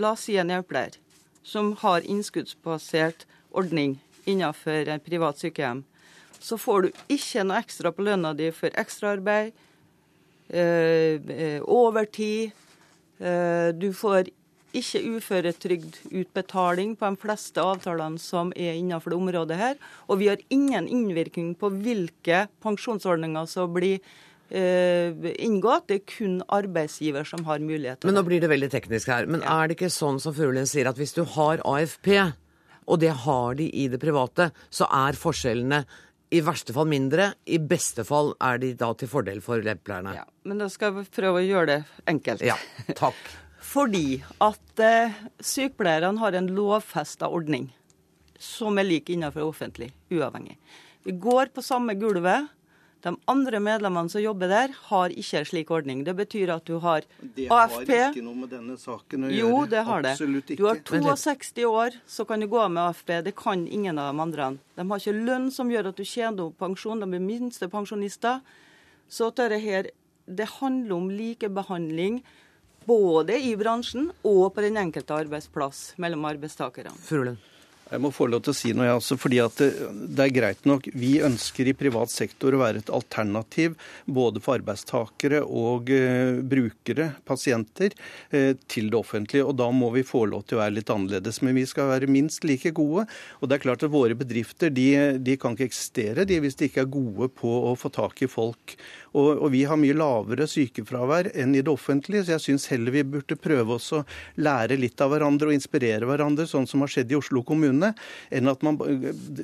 la 0.00 0.14
oss 0.16 0.24
si 0.24 0.38
en 0.40 0.54
hjelpepleier 0.54 0.96
som 1.44 1.74
har 1.82 2.04
innskuddsbasert 2.08 3.26
ordning 3.56 3.98
innenfor 4.28 4.88
privat 5.04 5.40
sykehjem, 5.40 5.84
så 6.40 6.56
får 6.60 6.82
du 6.86 7.04
ikke 7.12 7.44
noe 7.44 7.60
ekstra 7.60 7.92
på 7.92 8.04
lønna 8.08 8.32
di 8.36 8.48
for 8.54 8.72
ekstraarbeid, 8.78 9.52
eh, 10.48 11.20
eh, 11.20 11.60
overtid. 11.60 12.56
Eh, 13.18 13.68
du 13.74 13.92
får 13.92 14.30
ikke 14.76 15.00
uføretrygdutbetaling 15.16 16.94
på 16.98 17.10
de 17.10 17.20
fleste 17.22 17.62
avtalene 17.62 18.20
som 18.20 18.52
er 18.56 18.76
innenfor 18.76 19.14
det 19.14 19.18
området 19.18 19.58
her. 19.58 19.76
Og 20.08 20.20
vi 20.22 20.30
har 20.30 20.42
ingen 20.52 20.88
innvirkning 20.88 21.54
på 21.58 21.70
hvilke 21.72 22.46
pensjonsordninger 22.64 23.48
som 23.48 23.72
blir 23.74 24.00
eh, 24.50 25.14
inngått. 25.38 25.88
Det 25.88 26.00
er 26.00 26.04
kun 26.12 26.40
arbeidsgiver 26.48 27.28
som 27.28 27.46
har 27.48 27.62
mulighet 27.62 28.00
til 28.00 28.08
det. 28.08 28.12
Men 28.12 28.20
nå 28.20 28.26
blir 28.28 28.44
det 28.44 28.52
veldig 28.52 28.72
teknisk 28.74 29.12
her. 29.12 29.30
Men 29.30 29.44
er 29.44 29.68
det 29.68 29.78
ikke 29.78 29.92
sånn 29.92 30.20
som 30.22 30.36
Furulund 30.36 30.70
sier, 30.70 30.90
at 30.90 31.00
hvis 31.00 31.16
du 31.16 31.24
har 31.36 31.64
AFP, 31.64 32.12
og 32.88 33.00
det 33.00 33.14
har 33.24 33.56
de 33.58 33.68
i 33.68 33.88
det 33.92 34.00
private, 34.00 34.50
så 34.72 34.88
er 35.06 35.18
forskjellene 35.18 35.82
i 36.28 36.42
verste 36.44 36.74
fall 36.76 36.88
mindre, 36.88 37.32
i 37.48 37.56
beste 37.56 38.04
fall 38.04 38.34
er 38.44 38.60
de 38.60 38.74
da 38.76 38.92
til 39.00 39.08
fordel 39.08 39.40
for 39.44 39.64
leppelærerne. 39.64 40.12
Ja, 40.18 40.26
men 40.44 40.60
da 40.60 40.68
skal 40.72 40.92
vi 40.98 41.06
prøve 41.08 41.40
å 41.40 41.44
gjøre 41.44 41.68
det 41.70 41.78
enkelt. 42.12 42.44
Ja, 42.44 42.58
takk. 42.92 43.16
Fordi 43.68 44.20
at 44.40 44.80
eh, 44.80 45.16
sykepleierne 45.44 46.20
har 46.22 46.36
en 46.38 46.48
lovfesta 46.56 47.28
ordning 47.28 47.68
som 48.38 48.78
er 48.78 48.86
lik 48.86 49.10
innenfor 49.10 49.44
offentlig, 49.44 49.90
uavhengig. 50.14 50.56
Vi 51.04 51.12
går 51.12 51.50
på 51.54 51.62
samme 51.62 51.94
gulvet. 51.98 52.48
De 53.02 53.12
andre 53.30 53.60
medlemmene 53.62 54.10
som 54.10 54.22
jobber 54.22 54.50
der, 54.50 54.72
har 54.88 55.12
ikke 55.14 55.38
en 55.38 55.46
slik 55.46 55.68
ordning. 55.70 56.00
Det 56.06 56.16
betyr 56.18 56.50
at 56.50 56.64
du 56.66 56.80
har 56.82 57.04
AFP 57.04 57.36
Det 57.36 57.46
har 57.50 57.68
ikke 58.10 58.24
noe 58.26 58.40
med 58.40 58.50
denne 58.50 58.74
saken 58.80 59.28
å 59.28 59.30
gjøre. 59.30 59.38
Jo, 59.38 59.60
det 59.70 59.84
har 59.86 60.02
det. 60.02 60.14
Absolutt 60.16 60.50
ikke. 60.50 60.72
Du 60.90 61.06
har 61.06 61.20
62 61.22 61.68
år, 61.68 62.00
så 62.06 62.26
kan 62.26 62.42
du 62.42 62.48
gå 62.50 62.58
av 62.58 62.72
med 62.74 62.82
AFP. 62.88 63.12
Det 63.28 63.36
kan 63.38 63.68
ingen 63.68 63.98
av 64.02 64.10
de 64.10 64.24
andre. 64.26 64.50
De 64.74 64.88
har 64.90 65.04
ikke 65.04 65.14
lønn 65.28 65.46
som 65.54 65.70
gjør 65.70 65.92
at 65.92 66.00
du 66.00 66.04
tjener 66.04 66.48
opp 66.48 66.58
pensjon. 66.58 67.04
De 67.04 67.06
er 67.06 67.24
minstepensjonister. 67.28 68.42
Så 69.08 69.30
dette 69.30 69.62
her, 69.62 69.92
det 70.26 70.50
handler 70.58 70.98
om 70.98 71.08
likebehandling 71.14 72.22
både 72.88 73.36
i 73.44 73.52
bransjen 73.60 74.10
og 74.26 74.48
på 74.54 74.64
den 74.64 74.80
enkelte 74.80 75.20
arbeidsplass 75.24 75.92
mellom 76.00 76.26
arbeidstakerne. 76.30 76.96
Furlen. 77.04 77.38
Jeg 77.88 78.02
må 78.04 78.10
få 78.12 78.26
lov 78.28 78.42
til 78.44 78.52
å 78.52 78.56
si 78.56 78.70
noe, 78.76 78.84
jeg 78.84 78.98
også. 78.98 79.16
fordi 79.16 79.38
det, 79.56 79.68
det, 80.12 80.24
er 80.26 80.32
greit 80.34 80.66
nok. 80.68 80.90
Vi 80.92 81.14
ønsker 81.24 81.70
i 81.70 81.76
privat 81.76 82.12
sektor 82.12 82.52
å 82.52 82.60
være 82.60 82.82
et 82.82 82.92
alternativ 82.92 83.78
både 84.04 84.42
for 84.44 84.58
arbeidstakere 84.58 85.40
og 85.40 85.88
uh, 85.88 86.42
brukere, 86.44 87.10
pasienter, 87.28 87.96
uh, 88.34 88.52
til 88.68 88.90
det 88.92 88.98
offentlige. 88.98 89.46
Og 89.48 89.56
da 89.56 89.70
må 89.72 89.88
vi 89.96 90.04
få 90.04 90.26
lov 90.28 90.44
til 90.44 90.58
å 90.58 90.62
være 90.66 90.76
litt 90.76 90.92
annerledes. 90.92 91.40
Men 91.40 91.56
vi 91.56 91.64
skal 91.70 91.88
være 91.94 92.12
minst 92.12 92.44
like 92.44 92.74
gode. 92.76 93.06
Og 93.40 93.48
det 93.48 93.56
er 93.56 93.64
klart 93.64 93.86
at 93.86 93.94
våre 93.94 94.18
bedrifter 94.18 94.72
de, 94.74 94.90
de 95.24 95.40
kan 95.40 95.56
ikke 95.56 95.70
eksistere 95.70 96.28
de, 96.28 96.42
hvis 96.44 96.60
de 96.60 96.68
ikke 96.68 96.84
er 96.84 96.92
gode 96.92 97.32
på 97.40 97.54
å 97.70 97.72
få 97.78 97.92
tak 97.94 98.20
i 98.20 98.28
folk. 98.28 98.76
Og, 99.16 99.30
og 99.38 99.52
vi 99.54 99.64
har 99.68 99.78
mye 99.80 99.96
lavere 99.96 100.48
sykefravær 100.50 101.30
enn 101.38 101.54
i 101.56 101.62
det 101.64 101.72
offentlige, 101.72 102.26
så 102.26 102.36
jeg 102.36 102.44
syns 102.44 102.68
heller 102.72 102.94
vi 102.94 103.04
burde 103.16 103.38
prøve 103.40 103.78
oss 103.78 103.90
å 103.96 104.02
lære 104.40 104.78
litt 104.80 105.00
av 105.04 105.12
hverandre 105.14 105.50
og 105.50 105.56
inspirere 105.56 106.08
hverandre, 106.08 106.48
sånn 106.48 106.68
som 106.68 106.84
har 106.84 106.92
skjedd 106.92 107.12
i 107.12 107.18
Oslo 107.18 107.42
kommune, 107.46 107.92
enn 108.34 108.50
at 108.50 108.64
man 108.66 108.78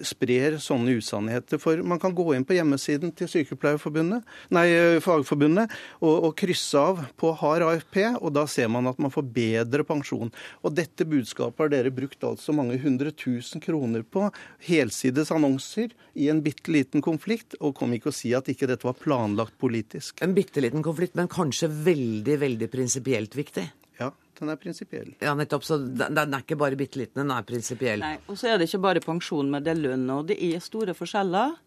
sprer 0.04 0.58
sånne 0.62 0.98
usannheter. 0.98 1.60
For 1.62 1.80
man 1.86 2.02
kan 2.02 2.14
gå 2.16 2.30
inn 2.36 2.46
på 2.46 2.56
hjemmesiden 2.58 3.14
til 3.16 3.30
Sykepleierforbundet, 3.30 4.24
nei, 4.54 4.66
Fagforbundet 5.04 5.72
og, 6.00 6.30
og 6.30 6.32
krysse 6.38 6.80
av 6.80 7.04
på 7.20 7.32
har 7.40 7.64
AFP, 7.66 8.00
og 8.20 8.34
da 8.36 8.46
ser 8.50 8.70
man 8.72 8.90
at 8.90 9.00
man 9.02 9.12
får 9.14 9.28
bedre 9.34 9.86
pensjon. 9.86 10.32
Og 10.62 10.76
dette 10.76 11.06
budskapet 11.08 11.66
har 11.66 11.72
dere 11.72 11.94
brukt 11.94 12.24
altså 12.26 12.54
mange 12.56 12.78
hundre 12.82 13.12
tusen 13.14 13.62
kroner 13.64 14.04
på. 14.04 14.28
Helsides 14.64 15.32
annonser 15.34 15.92
i 16.14 16.28
en 16.30 16.42
bitte 16.44 16.72
liten 16.72 17.02
konflikt, 17.04 17.56
og 17.60 17.76
kom 17.78 17.94
ikke 17.96 18.12
å 18.12 18.16
si 18.16 18.32
at 18.36 18.48
ikke 18.50 18.68
dette 18.70 18.86
var 18.86 18.98
planlagt 18.98 19.56
politisk. 19.64 20.20
En 20.24 20.36
bitte 20.36 20.62
liten 20.62 20.84
konflikt, 20.84 21.16
men 21.18 21.32
kanskje 21.32 21.72
veldig, 21.72 22.38
veldig 22.44 22.70
prinsipielt 22.72 23.34
viktig? 23.38 23.66
Ja, 24.00 24.10
den 24.38 24.50
er 24.52 24.60
prinsipiell. 24.60 25.12
Ja, 25.22 25.34
nettopp. 25.38 25.66
Så 25.66 25.78
den 25.80 26.18
er 26.24 26.40
ikke 26.42 26.58
bare 26.60 26.78
bitte 26.78 27.00
liten, 27.00 27.22
den 27.22 27.34
er 27.34 27.46
prinsipiell. 27.46 28.02
Nei, 28.04 28.16
og 28.28 28.38
så 28.40 28.52
er 28.52 28.58
det 28.60 28.70
ikke 28.70 28.84
bare 28.88 29.04
pensjon, 29.04 29.50
men 29.50 29.64
det 29.64 29.74
er 29.74 29.84
lønn. 29.84 30.08
Og 30.16 30.26
det 30.30 30.40
er 30.42 30.64
store 30.64 30.96
forskjeller. 30.98 31.60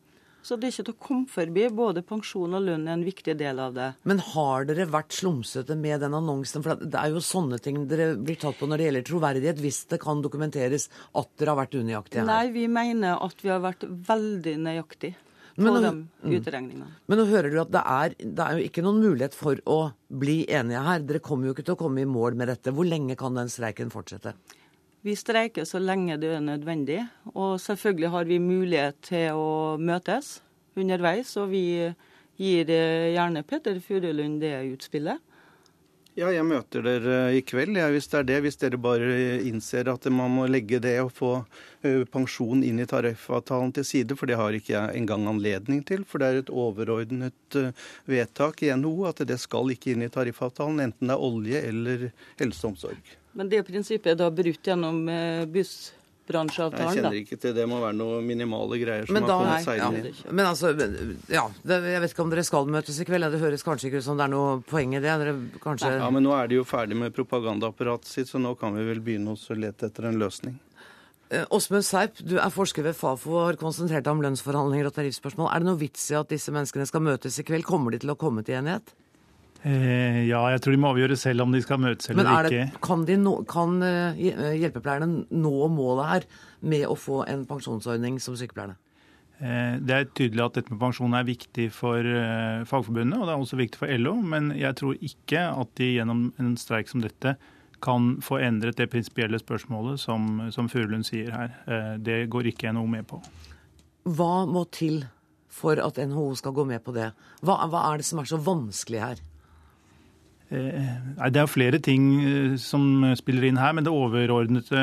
Så 0.48 0.56
det 0.56 0.70
er 0.70 0.72
ikke 0.72 0.84
til 0.88 0.94
å 0.94 1.04
komme 1.04 1.28
forbi. 1.28 1.64
Både 1.76 2.04
pensjon 2.08 2.56
og 2.56 2.64
lønn 2.64 2.86
er 2.88 2.94
en 2.96 3.04
viktig 3.04 3.34
del 3.40 3.60
av 3.60 3.74
det. 3.76 3.88
Men 4.08 4.22
har 4.24 4.68
dere 4.70 4.86
vært 4.88 5.16
slumsete 5.18 5.76
med 5.76 6.00
den 6.06 6.16
annonsen? 6.16 6.64
For 6.64 6.80
det 6.80 7.02
er 7.02 7.12
jo 7.12 7.24
sånne 7.24 7.60
ting 7.64 7.82
dere 7.90 8.14
blir 8.16 8.40
tatt 8.40 8.60
på 8.60 8.70
når 8.70 8.80
det 8.80 8.88
gjelder 8.88 9.08
troverdighet, 9.10 9.62
hvis 9.64 9.82
det 9.92 10.00
kan 10.04 10.24
dokumenteres 10.24 10.88
at 11.20 11.32
dere 11.40 11.52
har 11.52 11.62
vært 11.66 11.76
unøyaktige 11.76 12.24
her. 12.24 12.30
Nei, 12.30 12.54
vi 12.56 12.68
mener 12.72 13.20
at 13.26 13.44
vi 13.44 13.52
har 13.52 13.64
vært 13.66 13.84
veldig 13.88 14.56
nøyaktige 14.70 15.20
på 15.58 15.74
men, 15.74 15.84
de 15.84 15.92
mm. 16.30 16.34
utregningene. 16.38 16.88
Men 17.10 17.20
nå 17.20 17.26
hører 17.32 17.50
du 17.54 17.58
at 17.64 17.72
det 17.74 17.82
er, 17.82 18.16
det 18.22 18.44
er, 18.46 18.58
jo 18.60 18.70
ikke 18.70 18.84
noen 18.86 19.02
mulighet 19.02 19.38
for 19.38 19.60
å 19.66 19.80
bli 20.08 20.44
enige 20.54 20.84
her. 20.86 21.06
Dere 21.10 21.22
kommer 21.24 21.50
jo 21.50 21.56
ikke 21.56 21.66
til 21.66 21.78
å 21.78 21.80
komme 21.82 22.04
i 22.04 22.10
mål 22.10 22.38
med 22.38 22.52
dette. 22.52 22.74
Hvor 22.76 22.86
lenge 22.88 23.18
kan 23.20 23.38
den 23.38 23.50
streiken 23.52 23.90
fortsette? 23.94 24.36
Vi 25.06 25.16
streiker 25.18 25.66
så 25.66 25.82
lenge 25.82 26.20
det 26.22 26.36
er 26.36 26.44
nødvendig. 26.46 27.00
Og 27.34 27.58
selvfølgelig 27.64 28.14
har 28.14 28.30
vi 28.30 28.42
mulighet 28.44 29.02
til 29.10 29.40
å 29.40 29.50
møtes 29.82 30.38
underveis. 30.78 31.34
Og 31.42 31.50
vi 31.56 31.64
gir 32.38 32.70
gjerne 32.70 33.46
Petter 33.48 33.82
Furulund 33.82 34.44
det 34.46 34.54
utspillet. 34.76 35.24
Ja, 36.18 36.32
jeg 36.34 36.48
møter 36.50 36.82
dere 36.82 37.18
i 37.38 37.44
kveld, 37.46 37.76
ja, 37.78 37.92
hvis 37.94 38.08
det 38.10 38.18
er 38.18 38.24
det. 38.26 38.38
Hvis 38.42 38.56
dere 38.58 38.80
bare 38.82 39.10
innser 39.46 39.86
at 39.92 40.08
man 40.10 40.32
må 40.34 40.48
legge 40.50 40.80
det 40.82 40.96
og 41.04 41.12
få 41.14 41.30
pensjon 42.10 42.64
inn 42.66 42.82
i 42.82 42.88
tariffavtalen 42.90 43.70
til 43.78 43.86
side, 43.86 44.18
for 44.18 44.26
det 44.26 44.40
har 44.40 44.58
ikke 44.58 44.74
jeg 44.74 44.98
engang 44.98 45.28
anledning 45.30 45.84
til. 45.86 46.02
For 46.10 46.18
det 46.18 46.32
er 46.32 46.40
et 46.42 46.50
overordnet 46.50 47.60
vedtak 48.10 48.66
i 48.66 48.72
NHO 48.74 49.06
at 49.12 49.22
det 49.30 49.38
skal 49.44 49.70
ikke 49.76 49.94
inn 49.94 50.08
i 50.08 50.10
tariffavtalen, 50.10 50.82
enten 50.88 51.14
det 51.14 51.20
er 51.20 51.28
olje 51.30 51.62
eller 51.70 52.10
helse 52.42 52.66
og 52.66 52.74
omsorg. 52.74 53.14
Men 53.38 53.54
det 53.54 53.62
prinsippet 53.70 54.16
er 54.16 54.18
da 54.24 54.34
brutt 54.34 54.66
gjennom 54.66 55.04
buss 55.54 55.92
bransjeavtalen. 56.28 56.92
Jeg 56.92 57.02
kjenner 57.02 57.18
ikke 57.22 57.38
til 57.38 57.54
det. 57.54 57.56
Det 57.62 57.68
må 57.70 57.80
være 57.82 57.98
noen 57.98 58.28
minimale 58.28 58.80
greier 58.82 59.10
som 59.10 59.18
da, 59.18 59.24
har 59.26 59.42
kommet 59.42 59.66
seilende 59.66 60.12
ja. 60.12 60.34
Men 60.34 60.50
altså, 60.50 60.72
ja, 61.32 61.46
det, 61.64 61.80
Jeg 61.94 62.04
vet 62.04 62.14
ikke 62.16 62.26
om 62.26 62.34
dere 62.34 62.46
skal 62.48 62.70
møtes 62.78 63.02
i 63.02 63.08
kveld. 63.08 63.30
Det 63.34 63.42
høres 63.42 63.66
kanskje 63.68 63.90
ikke 63.90 64.04
ut 64.04 64.08
som 64.08 64.20
det 64.20 64.28
er 64.28 64.34
noe 64.36 64.60
poeng 64.68 64.96
i 64.98 65.02
det. 65.02 65.18
Dere 65.24 65.36
kanskje... 65.64 65.96
Ja, 65.98 66.12
Men 66.14 66.28
nå 66.28 66.36
er 66.38 66.52
de 66.52 66.60
jo 66.60 66.68
ferdig 66.68 67.00
med 67.00 67.16
propagandaapparatet 67.18 68.12
sitt, 68.12 68.32
så 68.32 68.42
nå 68.42 68.54
kan 68.60 68.78
vi 68.78 68.86
vel 68.88 69.04
begynne 69.04 69.36
å 69.38 69.60
lete 69.60 69.90
etter 69.90 70.12
en 70.12 70.20
løsning. 70.22 70.60
Eh, 71.30 71.44
Åsmund 71.52 71.84
Seip, 71.84 72.22
du 72.24 72.38
er 72.40 72.52
forsker 72.54 72.86
ved 72.88 72.96
Fafo 72.96 73.34
og 73.36 73.44
har 73.50 73.58
konsentrert 73.60 74.06
deg 74.06 74.14
om 74.14 74.24
lønnsforhandlinger 74.24 74.88
og 74.88 74.96
tariffspørsmål. 74.96 75.50
Er 75.52 75.64
det 75.64 75.68
noe 75.68 75.82
vits 75.82 76.06
i 76.14 76.16
at 76.20 76.32
disse 76.32 76.54
menneskene 76.56 76.88
skal 76.88 77.04
møtes 77.04 77.40
i 77.42 77.46
kveld? 77.48 77.68
Kommer 77.68 77.92
de 77.92 78.00
til 78.04 78.14
å 78.14 78.20
komme 78.20 78.46
til 78.48 78.62
enighet? 78.62 78.94
Eh, 79.66 80.24
ja, 80.28 80.42
jeg 80.54 80.62
tror 80.62 80.76
de 80.76 80.80
må 80.82 80.92
avgjøre 80.94 81.18
selv 81.18 81.44
om 81.44 81.54
de 81.54 81.62
skal 81.66 81.80
møtes 81.82 82.12
eller 82.12 82.24
Men 82.24 82.46
det, 82.46 82.52
ikke. 82.52 82.82
Kan, 82.86 83.06
no, 83.24 83.40
kan 83.50 83.80
uh, 83.82 84.20
hjelpepleierne 84.20 85.26
nå 85.34 85.56
målet 85.74 86.12
her 86.12 86.28
med 86.62 86.86
å 86.90 86.98
få 86.98 87.24
en 87.30 87.46
pensjonsordning 87.50 88.20
som 88.22 88.38
sykepleierne? 88.38 88.78
Eh, 89.38 89.76
det 89.82 89.96
er 89.96 90.08
tydelig 90.18 90.46
at 90.46 90.60
dette 90.60 90.74
med 90.74 90.82
pensjon 90.82 91.14
er 91.18 91.26
viktig 91.26 91.68
for 91.74 92.06
Fagforbundet, 92.70 93.18
og 93.20 93.28
det 93.28 93.36
er 93.36 93.44
også 93.44 93.60
viktig 93.60 93.82
for 93.82 93.98
LO. 93.98 94.16
Men 94.22 94.54
jeg 94.58 94.78
tror 94.78 94.98
ikke 95.10 95.44
at 95.50 95.74
de 95.82 95.92
gjennom 95.98 96.28
en 96.42 96.56
streik 96.60 96.90
som 96.94 97.04
dette 97.06 97.38
kan 97.84 98.16
få 98.26 98.40
endret 98.42 98.80
det 98.80 98.90
prinsipielle 98.90 99.38
spørsmålet 99.38 100.02
som, 100.02 100.48
som 100.54 100.70
Furulund 100.70 101.06
sier 101.06 101.30
her. 101.30 101.54
Det 102.02 102.24
går 102.34 102.50
ikke 102.50 102.72
NHO 102.74 102.88
med 102.90 103.06
på. 103.10 103.20
Hva 104.18 104.48
må 104.50 104.64
til 104.74 105.04
for 105.54 105.78
at 105.82 106.00
NHO 106.02 106.32
skal 106.40 106.56
gå 106.58 106.66
med 106.66 106.82
på 106.86 106.96
det? 106.96 107.12
Hva, 107.46 107.60
hva 107.70 107.84
er 107.92 108.02
det 108.02 108.08
som 108.10 108.24
er 108.24 108.30
så 108.30 108.42
vanskelig 108.42 109.04
her? 109.04 109.22
Eh, 110.48 110.92
nei, 111.18 111.30
Det 111.30 111.42
er 111.42 111.50
flere 111.52 111.80
ting 111.84 112.04
eh, 112.24 112.56
som 112.56 113.04
spiller 113.20 113.50
inn 113.50 113.60
her, 113.60 113.74
men 113.76 113.84
det 113.84 113.92
overordnede 113.92 114.80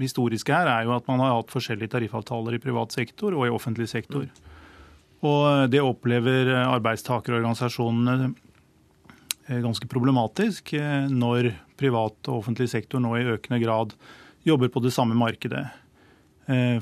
historiske 0.00 0.50
her 0.54 0.66
er 0.66 0.88
jo 0.88 0.96
at 0.96 1.06
man 1.06 1.22
har 1.22 1.36
hatt 1.36 1.54
forskjellige 1.54 1.92
tariffavtaler 1.94 2.56
i 2.56 2.62
privat 2.62 2.96
sektor 2.96 3.36
og 3.36 3.46
i 3.46 3.52
offentlig 3.54 3.86
sektor. 3.90 4.26
Og 5.22 5.70
det 5.70 5.82
opplever 5.82 6.52
arbeidstakerorganisasjonene 6.62 8.34
ganske 9.64 9.88
problematisk 9.90 10.74
når 11.10 11.48
privat 11.80 12.28
og 12.28 12.36
offentlig 12.44 12.68
sektor 12.70 13.02
nå 13.02 13.16
i 13.16 13.26
økende 13.32 13.58
grad 13.58 13.96
jobber 14.46 14.70
på 14.70 14.82
det 14.84 14.92
samme 14.94 15.16
markedet. 15.18 15.64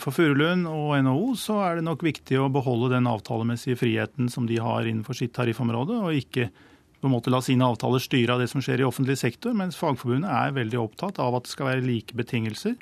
For 0.02 0.12
Furulund 0.12 0.68
og 0.68 0.92
NHO 1.06 1.32
så 1.40 1.56
er 1.64 1.78
det 1.78 1.86
nok 1.86 2.04
viktig 2.04 2.36
å 2.42 2.50
beholde 2.52 2.92
den 2.92 3.08
avtalemessige 3.08 3.78
friheten 3.80 4.28
som 4.28 4.44
de 4.50 4.60
har 4.60 4.84
innenfor 4.84 5.16
sitt 5.16 5.32
tariffområde, 5.38 5.96
og 6.04 6.20
ikke 6.20 6.50
på 7.06 7.10
en 7.12 7.14
måte 7.14 7.30
la 7.30 7.38
sine 7.44 7.66
avtaler 7.66 8.02
styre 8.02 8.34
av 8.34 8.42
det 8.42 8.48
som 8.50 8.62
skjer 8.64 8.82
i 8.82 8.86
offentlig 8.86 9.14
sektor, 9.20 9.54
mens 9.54 9.78
Fagforbundet 9.78 10.26
er 10.26 10.54
veldig 10.56 10.80
opptatt 10.82 11.20
av 11.22 11.38
at 11.38 11.46
det 11.46 11.52
skal 11.52 11.70
være 11.70 11.84
like 11.86 12.16
betingelser. 12.18 12.74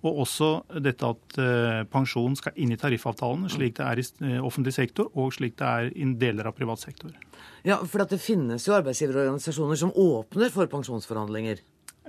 Og 0.00 0.22
også 0.22 0.48
dette 0.80 1.08
at 1.08 1.38
uh, 1.40 1.80
pensjon 1.92 2.36
skal 2.36 2.56
inn 2.60 2.72
i 2.72 2.78
tariffavtalene, 2.80 3.50
slik 3.52 3.76
det 3.76 3.84
er 3.84 4.00
i 4.00 4.04
uh, 4.24 4.46
offentlig 4.48 4.72
sektor 4.76 5.10
og 5.12 5.32
slik 5.36 5.58
det 5.60 5.68
er 5.68 5.90
i 5.92 6.06
deler 6.20 6.48
av 6.48 6.56
privat 6.56 6.80
sektor. 6.80 7.12
Ja, 7.68 7.78
for 7.84 8.04
det 8.08 8.20
finnes 8.20 8.64
jo 8.68 8.76
arbeidsgiverorganisasjoner 8.78 9.80
som 9.80 9.92
åpner 9.92 10.52
for 10.52 10.68
pensjonsforhandlinger. 10.72 11.60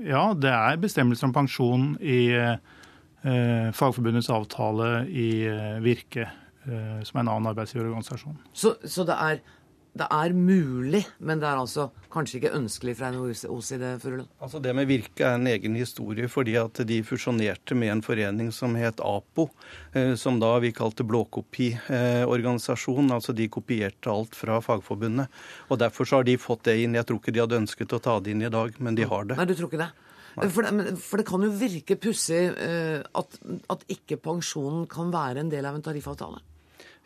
Ja, 0.08 0.30
det 0.36 0.52
er 0.56 0.80
bestemmelser 0.80 1.28
om 1.28 1.36
pensjon 1.36 1.90
i 2.00 2.32
eh, 2.32 3.68
Fagforbundets 3.76 4.32
avtale 4.32 5.04
i 5.12 5.44
Virke, 5.84 6.30
som 6.64 7.20
er 7.20 7.24
en 7.26 7.32
annen 7.34 7.50
arbeidsgiverorganisasjon. 7.52 8.40
Så, 8.56 8.72
så 8.88 9.04
det 9.06 9.18
er 9.20 9.42
det 9.92 10.06
er 10.08 10.32
mulig, 10.32 11.02
men 11.20 11.42
det 11.42 11.50
er 11.50 11.58
altså 11.60 11.90
kanskje 12.14 12.38
ikke 12.40 12.54
ønskelig 12.56 12.94
fra 12.96 13.10
NHOs 13.12 13.42
side? 13.68 13.90
Furulund? 14.00 14.30
Altså 14.40 14.62
Det 14.64 14.72
med 14.76 14.88
Virke 14.88 15.26
er 15.28 15.36
en 15.36 15.48
egen 15.52 15.76
historie, 15.76 16.30
fordi 16.32 16.56
at 16.60 16.80
de 16.88 17.04
fusjonerte 17.04 17.76
med 17.76 17.92
en 17.92 18.04
forening 18.06 18.52
som 18.56 18.76
het 18.80 19.02
APO, 19.04 19.50
eh, 19.92 20.16
som 20.16 20.40
da 20.40 20.60
vi 20.64 20.72
kalte 20.72 21.04
blåkopiorganisasjon. 21.04 23.12
Altså 23.12 23.36
de 23.36 23.50
kopierte 23.52 24.08
alt 24.12 24.36
fra 24.36 24.62
Fagforbundet. 24.64 25.28
Og 25.68 25.80
derfor 25.80 26.06
så 26.08 26.16
har 26.22 26.24
de 26.24 26.38
fått 26.40 26.64
det 26.70 26.80
inn. 26.86 26.96
Jeg 26.96 27.06
tror 27.10 27.20
ikke 27.20 27.34
de 27.36 27.44
hadde 27.44 27.60
ønsket 27.60 27.92
å 27.92 28.00
ta 28.00 28.20
det 28.24 28.32
inn 28.32 28.48
i 28.48 28.54
dag, 28.54 28.72
men 28.80 28.96
de 28.96 29.04
har 29.04 29.28
det. 29.28 29.36
Nei, 29.42 29.50
du 29.50 29.56
tror 29.60 29.68
ikke 29.68 29.84
det? 29.84 29.92
For 30.32 30.64
det, 30.64 30.96
for 31.04 31.20
det, 31.20 31.28
kan 31.28 31.44
jo 31.44 31.52
virke 31.52 32.00
pussig 32.00 32.56
uh, 32.56 33.04
at, 33.20 33.36
at 33.76 33.84
ikke 33.92 34.16
pensjonen 34.24 34.88
kan 34.88 35.12
være 35.12 35.44
en 35.44 35.52
del 35.52 35.68
av 35.68 35.76
en 35.76 35.84
tariffavtale? 35.84 36.40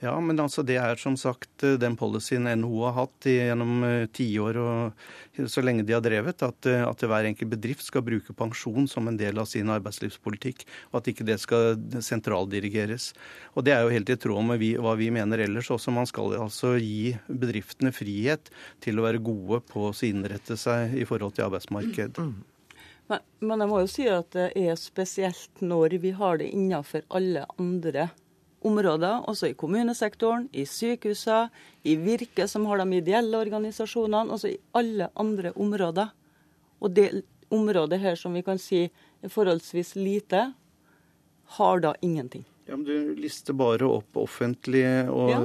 Ja, 0.06 0.14
men 0.22 0.38
altså 0.38 0.62
det 0.66 0.76
er 0.78 1.00
som 1.02 1.16
sagt 1.18 1.64
eh, 1.66 1.78
den 1.82 1.96
policyen 1.98 2.46
NHO 2.62 2.84
har 2.86 2.96
hatt 3.00 3.28
gjennom 3.30 3.84
eh, 3.88 4.06
tiår 4.14 4.60
og 4.62 5.48
så 5.50 5.64
lenge 5.66 5.86
de 5.88 5.96
har 5.96 6.04
drevet, 6.06 6.44
at, 6.46 6.68
eh, 6.70 6.84
at 6.86 7.02
hver 7.02 7.26
enkelt 7.32 7.50
bedrift 7.56 7.88
skal 7.88 8.04
bruke 8.06 8.36
pensjon 8.38 8.86
som 8.92 9.10
en 9.10 9.18
del 9.18 9.40
av 9.42 9.50
sin 9.50 9.72
arbeidslivspolitikk, 9.74 10.66
og 10.92 11.00
at 11.00 11.10
ikke 11.10 11.26
det 11.26 11.40
skal 11.42 11.80
sentraldirigeres. 12.06 13.14
Og 13.56 13.66
Det 13.66 13.74
er 13.74 13.82
jo 13.82 13.94
helt 13.96 14.12
i 14.14 14.18
tråd 14.22 14.46
med 14.46 14.62
vi, 14.62 14.76
hva 14.78 14.94
vi 15.00 15.10
mener 15.16 15.42
ellers 15.48 15.72
også. 15.74 15.94
Man 15.96 16.10
skal 16.10 16.36
altså 16.38 16.76
gi 16.78 17.16
bedriftene 17.26 17.94
frihet 17.96 18.52
til 18.86 19.00
å 19.00 19.08
være 19.08 19.24
gode 19.26 19.64
på 19.72 19.88
å 19.90 19.96
innrette 20.06 20.60
seg 20.60 20.94
i 21.00 21.08
forhold 21.08 21.34
til 21.38 21.48
arbeidsmarked. 21.48 22.22
Mm. 22.22 22.36
Men, 23.10 23.26
men 23.42 23.62
jeg 23.62 23.70
må 23.72 23.82
jo 23.82 23.90
si 23.90 24.06
at 24.10 24.30
det 24.38 24.52
er 24.58 24.78
spesielt 24.82 25.66
når 25.66 25.98
vi 26.02 26.14
har 26.18 26.40
det 26.42 26.52
innenfor 26.54 27.06
alle 27.14 27.46
andre 27.62 28.10
også 28.66 29.50
i 29.50 29.54
kommunesektoren, 29.54 30.50
i 30.54 30.66
sykehusene, 30.66 31.50
i 31.84 31.96
Virke, 31.96 32.48
som 32.48 32.66
har 32.66 32.78
de 32.78 32.98
ideelle 32.98 33.38
organisasjonene, 33.38 34.32
også 34.32 34.50
i 34.50 34.58
alle 34.74 35.10
andre 35.16 35.52
områder. 35.56 36.10
Og 36.82 36.94
det 36.94 37.24
området 37.52 38.00
her 38.00 38.16
som 38.16 38.34
vi 38.34 38.42
kan 38.42 38.58
si 38.58 38.90
er 39.22 39.30
forholdsvis 39.30 39.96
lite, 39.96 40.54
har 41.58 41.80
da 41.80 41.94
ingenting. 42.02 42.46
Ja, 42.66 42.76
men 42.76 42.86
Du 42.86 43.16
lister 43.16 43.54
bare 43.54 43.86
opp 43.86 44.18
offentlige, 44.18 45.10
og, 45.10 45.30
ja. 45.30 45.40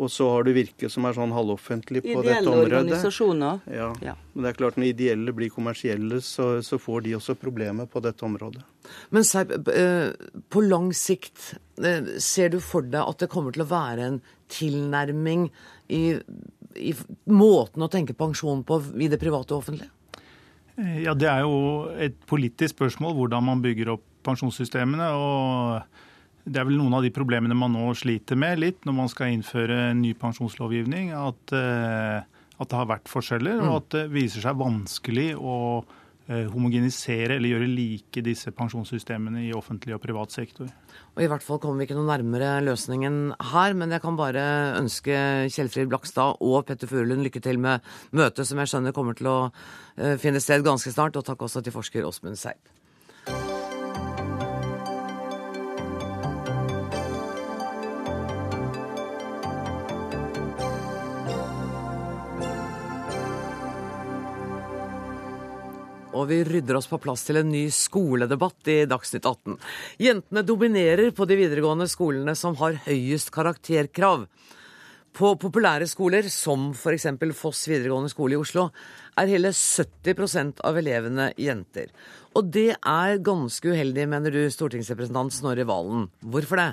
Og 0.00 0.08
så 0.08 0.26
har 0.32 0.46
du 0.46 0.52
Virke 0.56 0.88
som 0.92 1.04
er 1.04 1.16
sånn 1.16 1.32
halvoffentlig 1.36 2.00
på 2.04 2.08
ideelle 2.08 2.30
dette 2.30 2.48
området. 2.48 2.66
Ideelle 2.70 2.86
organisasjoner. 2.86 3.58
Ja. 3.76 3.88
ja. 4.04 4.14
Men 4.32 4.46
det 4.46 4.52
er 4.52 4.58
klart 4.62 4.78
når 4.80 4.88
ideelle 4.94 5.34
blir 5.36 5.52
kommersielle, 5.52 6.22
så, 6.24 6.46
så 6.64 6.78
får 6.80 7.04
de 7.04 7.14
også 7.18 7.36
problemer 7.40 7.88
på 7.90 8.00
dette 8.04 8.24
området. 8.24 8.64
Men 9.12 9.26
Seip, 9.28 9.52
på 10.48 10.64
lang 10.64 10.90
sikt, 10.96 11.52
eh, 11.84 12.16
ser 12.22 12.54
du 12.54 12.58
for 12.64 12.86
deg 12.86 13.02
at 13.04 13.20
det 13.20 13.30
kommer 13.32 13.54
til 13.54 13.66
å 13.66 13.70
være 13.70 14.08
en 14.08 14.20
tilnærming 14.50 15.50
i, 15.92 16.02
i 16.80 16.94
måten 17.28 17.84
å 17.84 17.92
tenke 17.92 18.16
pensjon 18.16 18.64
på 18.66 18.80
i 18.96 19.10
det 19.12 19.20
private 19.20 19.52
og 19.54 19.66
offentlige? 19.66 19.92
Ja, 21.04 21.12
Det 21.12 21.28
er 21.28 21.44
jo 21.44 21.90
et 22.00 22.16
politisk 22.30 22.78
spørsmål 22.78 23.18
hvordan 23.18 23.44
man 23.44 23.60
bygger 23.60 23.98
opp 23.98 24.06
pensjonssystemene. 24.24 25.12
og 25.12 25.82
det 26.44 26.60
er 26.60 26.66
vel 26.68 26.78
noen 26.80 26.96
av 26.96 27.04
de 27.04 27.12
problemene 27.14 27.56
man 27.58 27.74
nå 27.76 27.90
sliter 27.98 28.38
med 28.38 28.60
litt 28.62 28.86
når 28.88 28.96
man 28.96 29.10
skal 29.12 29.34
innføre 29.34 29.90
ny 29.98 30.14
pensjonslovgivning. 30.18 31.12
At, 31.16 31.56
eh, 31.56 32.20
at 32.60 32.68
det 32.68 32.78
har 32.78 32.88
vært 32.90 33.10
forskjeller, 33.10 33.60
og 33.60 33.68
mm. 33.68 33.78
at 33.78 33.90
det 33.96 34.04
viser 34.12 34.44
seg 34.44 34.60
vanskelig 34.60 35.28
å 35.36 35.56
eh, 36.30 36.48
homogenisere 36.52 37.36
eller 37.36 37.54
gjøre 37.54 37.68
like 37.70 38.24
disse 38.24 38.52
pensjonssystemene 38.56 39.46
i 39.48 39.52
offentlig 39.56 39.96
og 39.96 40.02
privat 40.04 40.32
sektor. 40.34 40.68
Og 41.16 41.24
I 41.24 41.28
hvert 41.30 41.44
fall 41.44 41.60
kommer 41.60 41.82
vi 41.82 41.88
ikke 41.90 41.98
noe 41.98 42.08
nærmere 42.08 42.56
løsningen 42.64 43.20
her, 43.52 43.76
men 43.76 43.92
jeg 43.92 44.04
kan 44.04 44.18
bare 44.20 44.44
ønske 44.80 45.20
Kjellfrid 45.52 45.92
Blakstad 45.92 46.40
og 46.40 46.64
Petter 46.68 46.90
Furulund 46.90 47.26
lykke 47.26 47.44
til 47.44 47.60
med 47.60 47.84
møtet, 48.16 48.46
som 48.48 48.60
jeg 48.60 48.72
skjønner 48.72 48.96
kommer 48.96 49.18
til 49.18 49.28
å 49.28 49.38
eh, 49.48 50.16
finne 50.20 50.40
sted 50.40 50.64
ganske 50.64 50.92
snart. 50.94 51.20
Og 51.20 51.26
takk 51.26 51.48
også 51.48 51.64
til 51.64 51.76
forsker 51.76 52.08
Åsmund 52.08 52.40
Seip. 52.40 52.79
Og 66.12 66.28
vi 66.30 66.40
rydder 66.46 66.78
oss 66.78 66.88
på 66.90 66.98
plass 67.02 67.24
til 67.26 67.40
en 67.40 67.50
ny 67.52 67.66
skoledebatt 67.74 68.70
i 68.70 68.78
Dagsnytt 68.90 69.26
18. 69.26 69.58
Jentene 70.02 70.44
dominerer 70.46 71.12
på 71.14 71.26
de 71.28 71.38
videregående 71.38 71.88
skolene 71.90 72.34
som 72.38 72.56
har 72.60 72.80
høyest 72.86 73.32
karakterkrav. 73.34 74.26
På 75.16 75.32
populære 75.42 75.88
skoler, 75.90 76.28
som 76.30 76.70
f.eks. 76.70 77.08
Foss 77.34 77.64
videregående 77.70 78.12
skole 78.12 78.36
i 78.36 78.40
Oslo, 78.40 78.68
er 79.18 79.32
hele 79.32 79.50
70% 79.54 80.62
av 80.66 80.78
elevene 80.78 81.32
jenter. 81.38 81.90
Og 82.38 82.46
det 82.54 82.76
er 82.78 83.24
ganske 83.26 83.72
uheldig, 83.74 84.06
mener 84.10 84.34
du, 84.34 84.44
stortingsrepresentant 84.54 85.34
Snorre 85.34 85.66
Valen. 85.66 86.06
Hvorfor 86.22 86.62
det? 86.62 86.70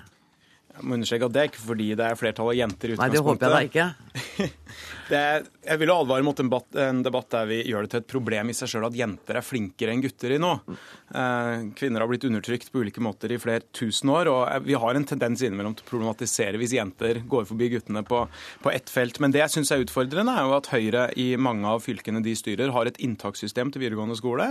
Jeg 0.78 0.86
må 0.86 0.98
understreke 0.98 1.28
at 1.28 1.34
det 1.36 1.42
er 1.42 1.52
ikke 1.52 1.64
fordi 1.64 1.88
det 1.98 2.06
er 2.06 2.20
flertall 2.20 2.52
av 2.52 2.58
jenter 2.58 2.94
i 2.94 2.98
utgangspunktet. 2.98 3.08
Nei, 3.08 3.16
det 3.16 3.26
håper 3.28 3.48
jeg 3.48 3.56
da 3.56 3.66
ikke. 3.72 4.52
Er, 5.08 5.46
jeg 5.64 5.80
vil 5.80 5.92
advare 5.94 6.24
mot 6.26 6.36
en 6.42 6.50
debatt, 6.50 6.68
en 6.84 7.00
debatt, 7.00 7.30
der 7.32 7.46
vi 7.48 7.62
gjør 7.70 7.86
det 7.86 7.92
til 7.94 8.02
et 8.02 8.10
problem 8.12 8.50
i 8.52 8.56
seg 8.58 8.68
sjøl 8.72 8.88
at 8.90 8.98
jenter 8.98 9.38
er 9.40 9.46
flinkere 9.46 9.94
enn 9.94 10.02
gutter 10.04 10.34
i 10.36 10.40
nå. 10.42 10.50
Eh, 10.68 11.68
kvinner 11.80 12.04
har 12.04 12.10
blitt 12.12 12.26
undertrykt 12.28 12.74
på 12.74 12.82
ulike 12.84 13.04
måter 13.04 13.32
i 13.32 13.40
flere 13.40 13.64
tusen 13.72 14.12
år, 14.12 14.28
og 14.28 14.68
vi 14.68 14.76
har 14.76 15.00
en 15.00 15.08
tendens 15.08 15.44
innimellom 15.46 15.78
til 15.78 15.88
å 15.88 15.92
problematisere 15.94 16.60
hvis 16.60 16.76
jenter 16.76 17.22
går 17.30 17.48
forbi 17.48 17.70
guttene 17.72 18.04
på, 18.08 18.26
på 18.66 18.74
ett 18.74 18.92
felt. 18.92 19.22
Men 19.24 19.32
det 19.32 19.46
jeg 19.46 19.56
syns 19.56 19.72
er 19.72 19.86
utfordrende, 19.86 20.36
er 20.36 20.50
jo 20.50 20.58
at 20.58 20.72
Høyre 20.74 21.06
i 21.16 21.30
mange 21.40 21.72
av 21.72 21.86
fylkene 21.88 22.24
de 22.26 22.36
styrer, 22.36 22.76
har 22.76 22.92
et 22.92 23.00
inntakssystem 23.04 23.72
til 23.72 23.86
videregående 23.86 24.20
skole 24.20 24.50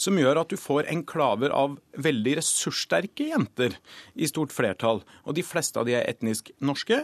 som 0.00 0.16
gjør 0.16 0.40
at 0.40 0.52
du 0.52 0.56
får 0.60 0.88
enklaver 0.88 1.52
av 1.52 1.76
veldig 2.00 2.38
ressurssterke 2.40 3.28
jenter 3.34 3.76
i 4.16 4.28
stort 4.30 4.56
flertall. 4.56 5.04
Og 5.28 5.36
de 5.36 5.44
fleste 5.44 5.67
av 5.76 5.84
de 5.88 5.96
er 5.98 6.06
etnisk 6.08 6.50
norske. 6.64 7.02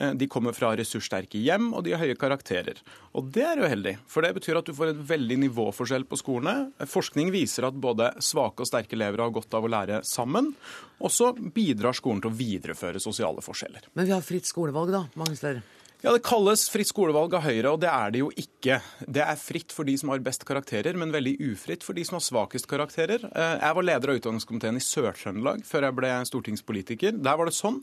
Eh, 0.00 0.14
de 0.16 0.28
kommer 0.30 0.56
fra 0.56 0.72
ressurssterke 0.78 1.40
hjem, 1.42 1.72
og 1.76 1.84
de 1.84 1.92
har 1.92 2.00
høye 2.00 2.16
karakterer. 2.18 2.80
Og 3.12 3.28
det 3.34 3.44
er 3.44 3.60
uheldig, 3.60 3.96
for 4.08 4.24
det 4.24 4.32
betyr 4.38 4.62
at 4.62 4.70
du 4.70 4.74
får 4.76 4.94
en 4.94 5.04
veldig 5.10 5.40
nivåforskjell 5.44 6.08
på 6.08 6.20
skolene. 6.20 6.72
Forskning 6.88 7.32
viser 7.34 7.68
at 7.68 7.76
både 7.76 8.14
svake 8.24 8.64
og 8.64 8.70
sterke 8.70 8.96
elever 8.96 9.24
har 9.24 9.34
godt 9.34 9.56
av 9.58 9.66
å 9.66 9.72
lære 9.72 10.02
sammen. 10.08 10.54
Og 11.02 11.12
så 11.12 11.32
bidrar 11.36 11.96
skolen 11.96 12.24
til 12.24 12.32
å 12.32 12.38
videreføre 12.38 13.02
sosiale 13.02 13.44
forskjeller. 13.44 13.90
Men 13.92 14.08
vi 14.08 14.16
har 14.16 14.24
fritt 14.24 14.48
skolevalg, 14.48 14.94
da, 14.94 15.06
mange 15.20 15.36
steder? 15.36 15.75
Ja, 16.04 16.12
Det 16.12 16.26
kalles 16.28 16.66
fritt 16.68 16.90
skolevalg 16.90 17.32
av 17.38 17.46
Høyre, 17.46 17.70
og 17.72 17.80
det 17.80 17.88
er 17.88 18.10
det 18.12 18.20
jo 18.20 18.26
ikke. 18.36 18.76
Det 19.08 19.22
er 19.24 19.38
fritt 19.40 19.72
for 19.72 19.88
de 19.88 19.94
som 19.96 20.10
har 20.12 20.20
best 20.20 20.42
karakterer, 20.44 20.92
men 20.92 21.12
veldig 21.14 21.38
ufritt 21.48 21.86
for 21.86 21.96
de 21.96 22.02
som 22.04 22.18
har 22.18 22.24
svakest 22.26 22.68
karakterer. 22.68 23.22
Eh, 23.24 23.54
jeg 23.62 23.76
var 23.78 23.86
leder 23.88 24.12
av 24.12 24.18
utdanningskomiteen 24.20 24.76
i 24.76 24.82
Sør-Trøndelag 24.84 25.62
før 25.64 25.86
jeg 25.86 25.96
ble 25.96 26.10
stortingspolitiker. 26.28 27.16
Der 27.24 27.38
var 27.40 27.48
det 27.48 27.56
sånn 27.56 27.78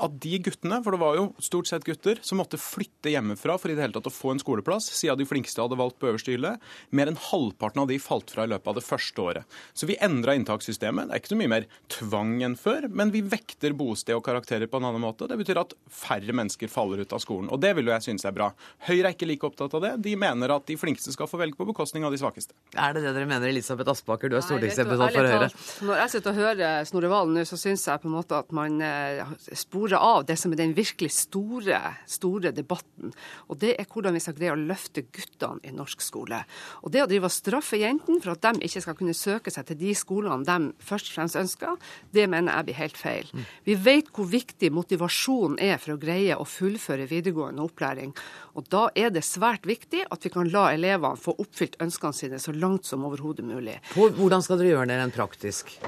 at 0.00 0.16
de 0.16 0.38
guttene, 0.46 0.78
for 0.82 0.96
det 0.96 1.00
var 1.02 1.18
jo 1.18 1.26
stort 1.44 1.68
sett 1.68 1.84
gutter, 1.84 2.22
som 2.24 2.40
måtte 2.40 2.56
flytte 2.56 3.12
hjemmefra 3.12 3.58
for 3.60 3.68
i 3.68 3.76
det 3.76 3.84
hele 3.84 3.96
tatt 3.98 4.08
å 4.08 4.14
få 4.16 4.32
en 4.32 4.40
skoleplass, 4.40 4.88
siden 4.96 5.20
de 5.20 5.28
flinkeste 5.28 5.60
hadde 5.60 5.76
valgt 5.76 6.00
på 6.00 6.08
øverste 6.08 6.32
hylle, 6.32 6.54
mer 6.88 7.12
enn 7.12 7.20
halvparten 7.28 7.84
av 7.84 7.92
de 7.92 8.00
falt 8.00 8.32
fra 8.32 8.48
i 8.48 8.52
løpet 8.54 8.72
av 8.72 8.80
det 8.80 8.86
første 8.88 9.26
året. 9.26 9.60
Så 9.76 9.90
vi 9.90 9.98
endra 10.00 10.38
inntakssystemet. 10.40 11.12
Det 11.12 11.18
er 11.18 11.22
ikke 11.22 11.34
så 11.36 11.40
mye 11.44 11.54
mer 11.58 11.68
tvang 11.92 12.34
enn 12.48 12.56
før, 12.56 12.88
men 12.88 13.12
vi 13.12 13.20
vekter 13.28 13.76
bosted 13.76 14.16
og 14.16 14.24
karakterer 14.24 14.72
på 14.72 14.80
en 14.80 14.88
annen 14.88 15.04
måte. 15.04 15.28
Det 15.28 15.36
betyr 15.36 15.60
at 15.66 15.76
færre 15.92 16.32
mennesker 16.32 16.72
faller 16.72 17.04
ut 17.04 17.12
av 17.12 17.20
skolen. 17.20 17.52
Og 17.58 17.62
det 17.64 17.72
vil 17.74 17.88
jo 17.90 17.94
jeg 17.96 18.06
synes 18.06 18.22
er 18.28 18.34
bra. 18.36 18.52
Høyre 18.86 19.10
er 19.10 19.14
ikke 19.16 19.26
like 19.26 19.46
opptatt 19.48 19.72
av 19.74 19.82
det. 19.82 19.90
De 20.06 20.14
mener 20.18 20.52
at 20.54 20.66
de 20.68 20.76
flinkeste 20.78 21.10
skal 21.10 21.26
få 21.26 21.40
velge 21.40 21.58
på 21.58 21.66
bekostning 21.66 22.04
av 22.06 22.14
de 22.14 22.20
svakeste. 22.20 22.54
Er 22.78 22.94
det 22.94 23.02
det 23.02 23.14
dere 23.16 23.26
mener, 23.26 23.50
Elisabeth 23.50 23.90
Aspaker? 23.90 24.30
Du 24.30 24.36
er 24.38 24.44
stortingsrepresentant 24.46 25.16
for 25.16 25.26
Høyre. 25.26 25.48
Når 25.88 26.02
jeg 26.04 26.12
sitter 26.12 26.30
og 26.30 26.38
hører 26.38 26.86
Snorre 26.86 27.10
Valen 27.10 27.34
nå, 27.34 27.42
så 27.48 27.58
syns 27.58 27.82
jeg 27.88 28.02
på 28.04 28.06
en 28.06 28.14
måte 28.14 28.38
at 28.38 28.54
man 28.54 28.78
eh, 28.84 29.24
sporer 29.58 29.98
av 29.98 30.28
det 30.28 30.36
som 30.38 30.54
er 30.54 30.60
den 30.60 30.76
virkelig 30.76 31.10
store, 31.16 31.80
store 32.06 32.52
debatten. 32.54 33.10
Og 33.50 33.58
det 33.58 33.74
er 33.74 33.90
hvordan 33.90 34.14
vi 34.14 34.22
skal 34.22 34.38
greie 34.38 34.54
å 34.54 34.60
løfte 34.60 35.02
guttene 35.08 35.58
i 35.66 35.74
norsk 35.74 36.04
skole. 36.04 36.38
Og 36.86 36.94
det 36.94 37.02
å 37.02 37.10
drive 37.10 37.26
og 37.26 37.34
straffe 37.34 37.82
jentene 37.82 38.22
for 38.22 38.36
at 38.36 38.46
de 38.46 38.68
ikke 38.68 38.84
skal 38.86 38.98
kunne 39.02 39.16
søke 39.18 39.50
seg 39.54 39.66
til 39.72 39.80
de 39.82 39.96
skolene 39.98 40.46
de 40.46 40.70
først 40.84 41.10
og 41.10 41.18
fremst 41.18 41.42
ønsker, 41.42 41.74
det 42.14 42.30
mener 42.30 42.54
jeg 42.54 42.70
blir 42.70 42.80
helt 42.84 43.02
feil. 43.02 43.34
Vi 43.66 43.74
vet 43.88 44.14
hvor 44.14 44.30
viktig 44.30 44.70
motivasjon 44.78 45.58
er 45.58 45.82
for 45.82 45.96
å 45.96 46.00
greie 46.00 46.38
å 46.38 46.46
fullføre 46.46 47.08
videregående 47.10 47.47
opplæring. 47.56 48.12
Og 48.52 48.68
da 48.68 48.88
er 48.92 49.08
det 49.14 49.24
svært 49.24 49.64
viktig 49.68 50.04
at 50.12 50.24
vi 50.24 50.32
kan 50.34 50.50
la 50.52 50.68
elevene 50.76 51.16
få 51.16 51.32
oppfylt 51.40 51.78
ønskene 51.80 52.12
sine 52.12 52.42
så 52.42 52.52
langt 52.52 52.84
som 52.84 53.06
overhodet 53.08 53.46
mulig. 53.48 53.78
Hvordan 53.96 54.44
skal 54.44 54.60
dere 54.60 54.74
gjøre 54.74 54.90
det 54.92 55.00
rent 55.00 55.16
praktisk? 55.16 55.78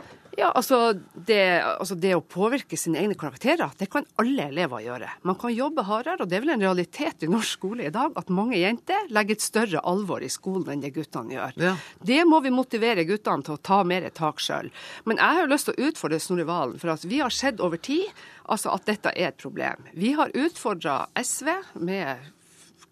Ja, 0.40 0.50
altså 0.56 0.94
det, 1.14 1.40
altså 1.60 1.96
det 2.00 2.14
å 2.16 2.22
påvirke 2.24 2.78
sine 2.80 3.00
egne 3.02 3.16
karakterer, 3.18 3.74
det 3.76 3.90
kan 3.92 4.06
alle 4.20 4.46
elever 4.48 4.80
gjøre. 4.86 5.10
Man 5.28 5.36
kan 5.40 5.52
jobbe 5.52 5.84
hardere, 5.84 6.24
og 6.24 6.30
det 6.30 6.38
er 6.38 6.44
vel 6.46 6.54
en 6.54 6.64
realitet 6.64 7.26
i 7.26 7.30
norsk 7.30 7.58
skole 7.58 7.84
i 7.88 7.92
dag 7.92 8.16
at 8.16 8.32
mange 8.32 8.56
jenter 8.56 9.10
legger 9.12 9.36
et 9.36 9.44
større 9.44 9.84
alvor 9.84 10.24
i 10.24 10.30
skolen 10.32 10.68
enn 10.72 10.84
det 10.84 10.94
guttene 10.96 11.36
gjør. 11.36 11.60
Ja. 11.60 11.74
Det 12.00 12.22
må 12.28 12.40
vi 12.44 12.54
motivere 12.54 13.04
guttene 13.08 13.44
til 13.44 13.58
å 13.58 13.62
ta 13.70 13.82
mer 13.84 14.08
tak 14.16 14.40
sjøl. 14.40 14.72
Men 15.04 15.20
jeg 15.20 15.36
har 15.36 15.44
jo 15.44 15.52
lyst 15.52 15.68
til 15.68 15.76
å 15.76 15.90
utfordre 15.90 16.22
Snorre 16.24 16.48
Valen, 16.48 16.80
for 16.80 16.94
at 16.94 17.04
vi 17.04 17.20
har 17.20 17.34
sett 17.34 17.60
over 17.60 17.80
tid 17.80 18.08
altså 18.50 18.72
at 18.74 18.88
dette 18.88 19.12
er 19.14 19.30
et 19.30 19.40
problem. 19.40 19.88
Vi 19.92 20.14
har 20.16 20.32
utfordra 20.34 21.02
SV 21.20 21.52
med 21.84 22.30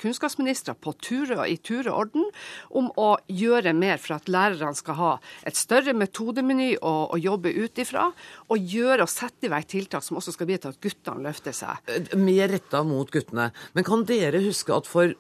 kunnskapsministre 0.01 0.75
på 0.79 0.95
ture, 1.03 1.39
i 1.49 1.57
tur 1.57 1.89
og 1.91 1.99
orden 2.03 2.29
om 2.71 2.91
å 2.99 3.11
gjøre 3.29 3.75
mer 3.77 4.01
for 4.03 4.19
at 4.19 4.31
lærerne 4.31 4.77
skal 4.79 4.99
ha 4.99 5.13
et 5.49 5.59
større 5.59 5.95
metodemeny 5.97 6.75
å, 6.79 6.95
å 7.15 7.19
jobbe 7.21 7.53
ut 7.55 7.79
ifra, 7.83 8.09
og 8.49 8.73
gjøre 8.75 9.05
og 9.05 9.13
sette 9.13 9.49
i 9.49 9.53
verk 9.53 9.69
tiltak 9.71 10.05
som 10.05 10.19
også 10.21 10.35
skal 10.35 10.49
bidra 10.51 10.69
til 10.69 10.77
at 10.77 10.83
guttene 10.85 11.25
løfter 11.27 11.57
seg. 11.57 11.83
Eh, 11.91 12.15
Mer 12.19 12.53
retta 12.53 12.83
mot 12.87 13.11
guttene. 13.13 13.51
Men 13.77 13.87
kan 13.87 14.05
dere 14.09 14.43
huske 14.45 14.75
at 14.75 14.89
for 14.89 15.15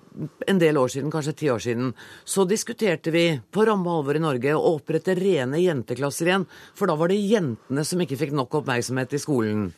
en 0.48 0.62
del 0.62 0.78
år 0.80 0.94
siden, 0.94 1.12
kanskje 1.14 1.36
ti 1.42 1.50
år 1.52 1.62
siden, 1.62 1.92
så 2.28 2.46
diskuterte 2.48 3.12
vi 3.14 3.26
på 3.52 3.66
ramme 3.68 3.92
alvor 3.92 4.18
i 4.18 4.22
Norge 4.22 4.54
å 4.56 4.76
opprette 4.76 5.16
rene 5.18 5.60
jenteklasser 5.62 6.30
igjen? 6.30 6.48
For 6.78 6.90
da 6.90 6.96
var 6.98 7.12
det 7.12 7.20
jentene 7.20 7.84
som 7.86 8.00
ikke 8.02 8.18
fikk 8.20 8.34
nok 8.36 8.60
oppmerksomhet 8.60 9.14
i 9.14 9.22
skolen. 9.22 9.68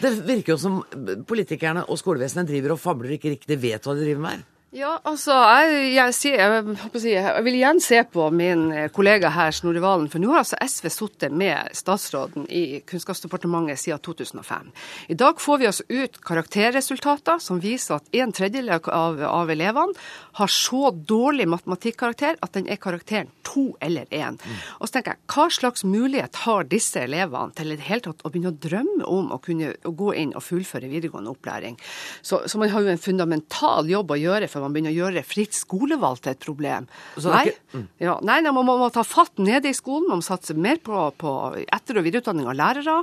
Det 0.00 0.10
virker 0.26 0.54
jo 0.54 0.58
som 0.60 0.80
politikerne 1.28 1.84
og 1.90 2.00
skolevesenet 2.00 2.50
driver 2.50 2.74
og 2.74 2.82
fabler 2.82 3.14
ikke 3.16 3.34
riktig 3.36 3.60
vet 3.62 3.84
hva 3.84 3.94
de 3.94 4.06
driver 4.06 4.24
med 4.24 4.36
her. 4.36 4.44
Ja, 4.74 4.96
altså, 5.06 5.30
jeg, 5.30 5.92
jeg, 5.94 6.14
jeg, 6.34 7.10
jeg 7.14 7.42
vil 7.46 7.56
igjen 7.60 7.78
se 7.78 8.00
på 8.10 8.24
min 8.34 8.64
eh, 8.74 8.88
kollega 8.90 9.30
her, 9.30 9.52
Snorre 9.54 9.78
Valen, 9.78 10.08
for 10.10 10.18
nå 10.18 10.32
har 10.32 10.40
altså 10.40 10.58
SV 10.58 10.88
sittet 10.90 11.36
med 11.38 11.70
statsråden 11.78 12.48
i 12.50 12.80
Kunnskapsdepartementet 12.82 13.78
siden 13.78 14.02
2005. 14.02 14.72
I 15.14 15.18
dag 15.20 15.38
får 15.38 15.60
vi 15.60 15.68
altså 15.70 15.86
ut 15.94 16.18
karakterresultater 16.26 17.38
som 17.38 17.60
viser 17.62 18.00
at 18.00 18.18
en 18.18 18.34
tredjedel 18.34 18.72
av, 18.74 19.22
av 19.22 19.52
elevene 19.54 19.94
har 20.40 20.50
så 20.50 20.90
dårlig 20.90 21.46
matematikkarakter 21.54 22.42
at 22.42 22.58
den 22.58 22.66
er 22.66 22.82
karakteren 22.82 23.30
to 23.46 23.68
eller 23.78 24.10
én. 24.10 24.40
Og 24.80 24.88
så 24.88 24.96
tenker 24.96 25.14
jeg, 25.14 25.22
hva 25.36 25.46
slags 25.54 25.86
mulighet 25.86 26.42
har 26.48 26.66
disse 26.66 26.98
elevene 27.06 27.54
til 27.54 27.70
i 27.70 27.78
det 27.78 27.86
hele 27.86 28.08
tatt 28.08 28.26
å 28.26 28.34
begynne 28.34 28.50
å 28.50 28.58
drømme 28.66 29.06
om 29.06 29.30
å 29.30 29.38
kunne 29.44 29.70
å 29.86 29.94
gå 29.94 30.10
inn 30.18 30.34
og 30.34 30.42
fullføre 30.48 30.90
videregående 30.90 31.30
opplæring? 31.30 31.78
Så, 32.26 32.42
så 32.50 32.58
man 32.58 32.74
har 32.74 32.82
jo 32.82 32.90
en 32.90 33.06
fundamental 33.06 33.94
jobb 33.94 34.10
å 34.10 34.18
gjøre 34.18 34.50
før 34.50 34.63
man 34.64 34.74
begynner 34.74 34.94
å 34.94 34.98
gjøre 34.98 35.24
fritt 35.26 35.54
skolevalg 35.56 36.22
til 36.24 36.34
et 36.34 36.42
problem. 36.44 36.88
Nei, 37.30 37.44
ikke- 37.52 37.84
ja, 38.02 38.18
nei, 38.22 38.40
nei 38.44 38.52
man, 38.56 38.66
må, 38.66 38.76
må 38.80 38.90
ta 38.92 39.04
fatt 39.06 39.38
nede 39.38 39.70
i 39.70 39.76
skolen, 39.76 40.08
man 40.10 40.22
må 40.22 40.26
satse 40.26 40.56
mer 40.56 40.80
på, 40.84 41.04
på 41.20 41.34
etter- 41.64 42.00
og 42.00 42.06
videreutdanning 42.08 42.48
av 42.50 42.58
lærere. 42.58 42.98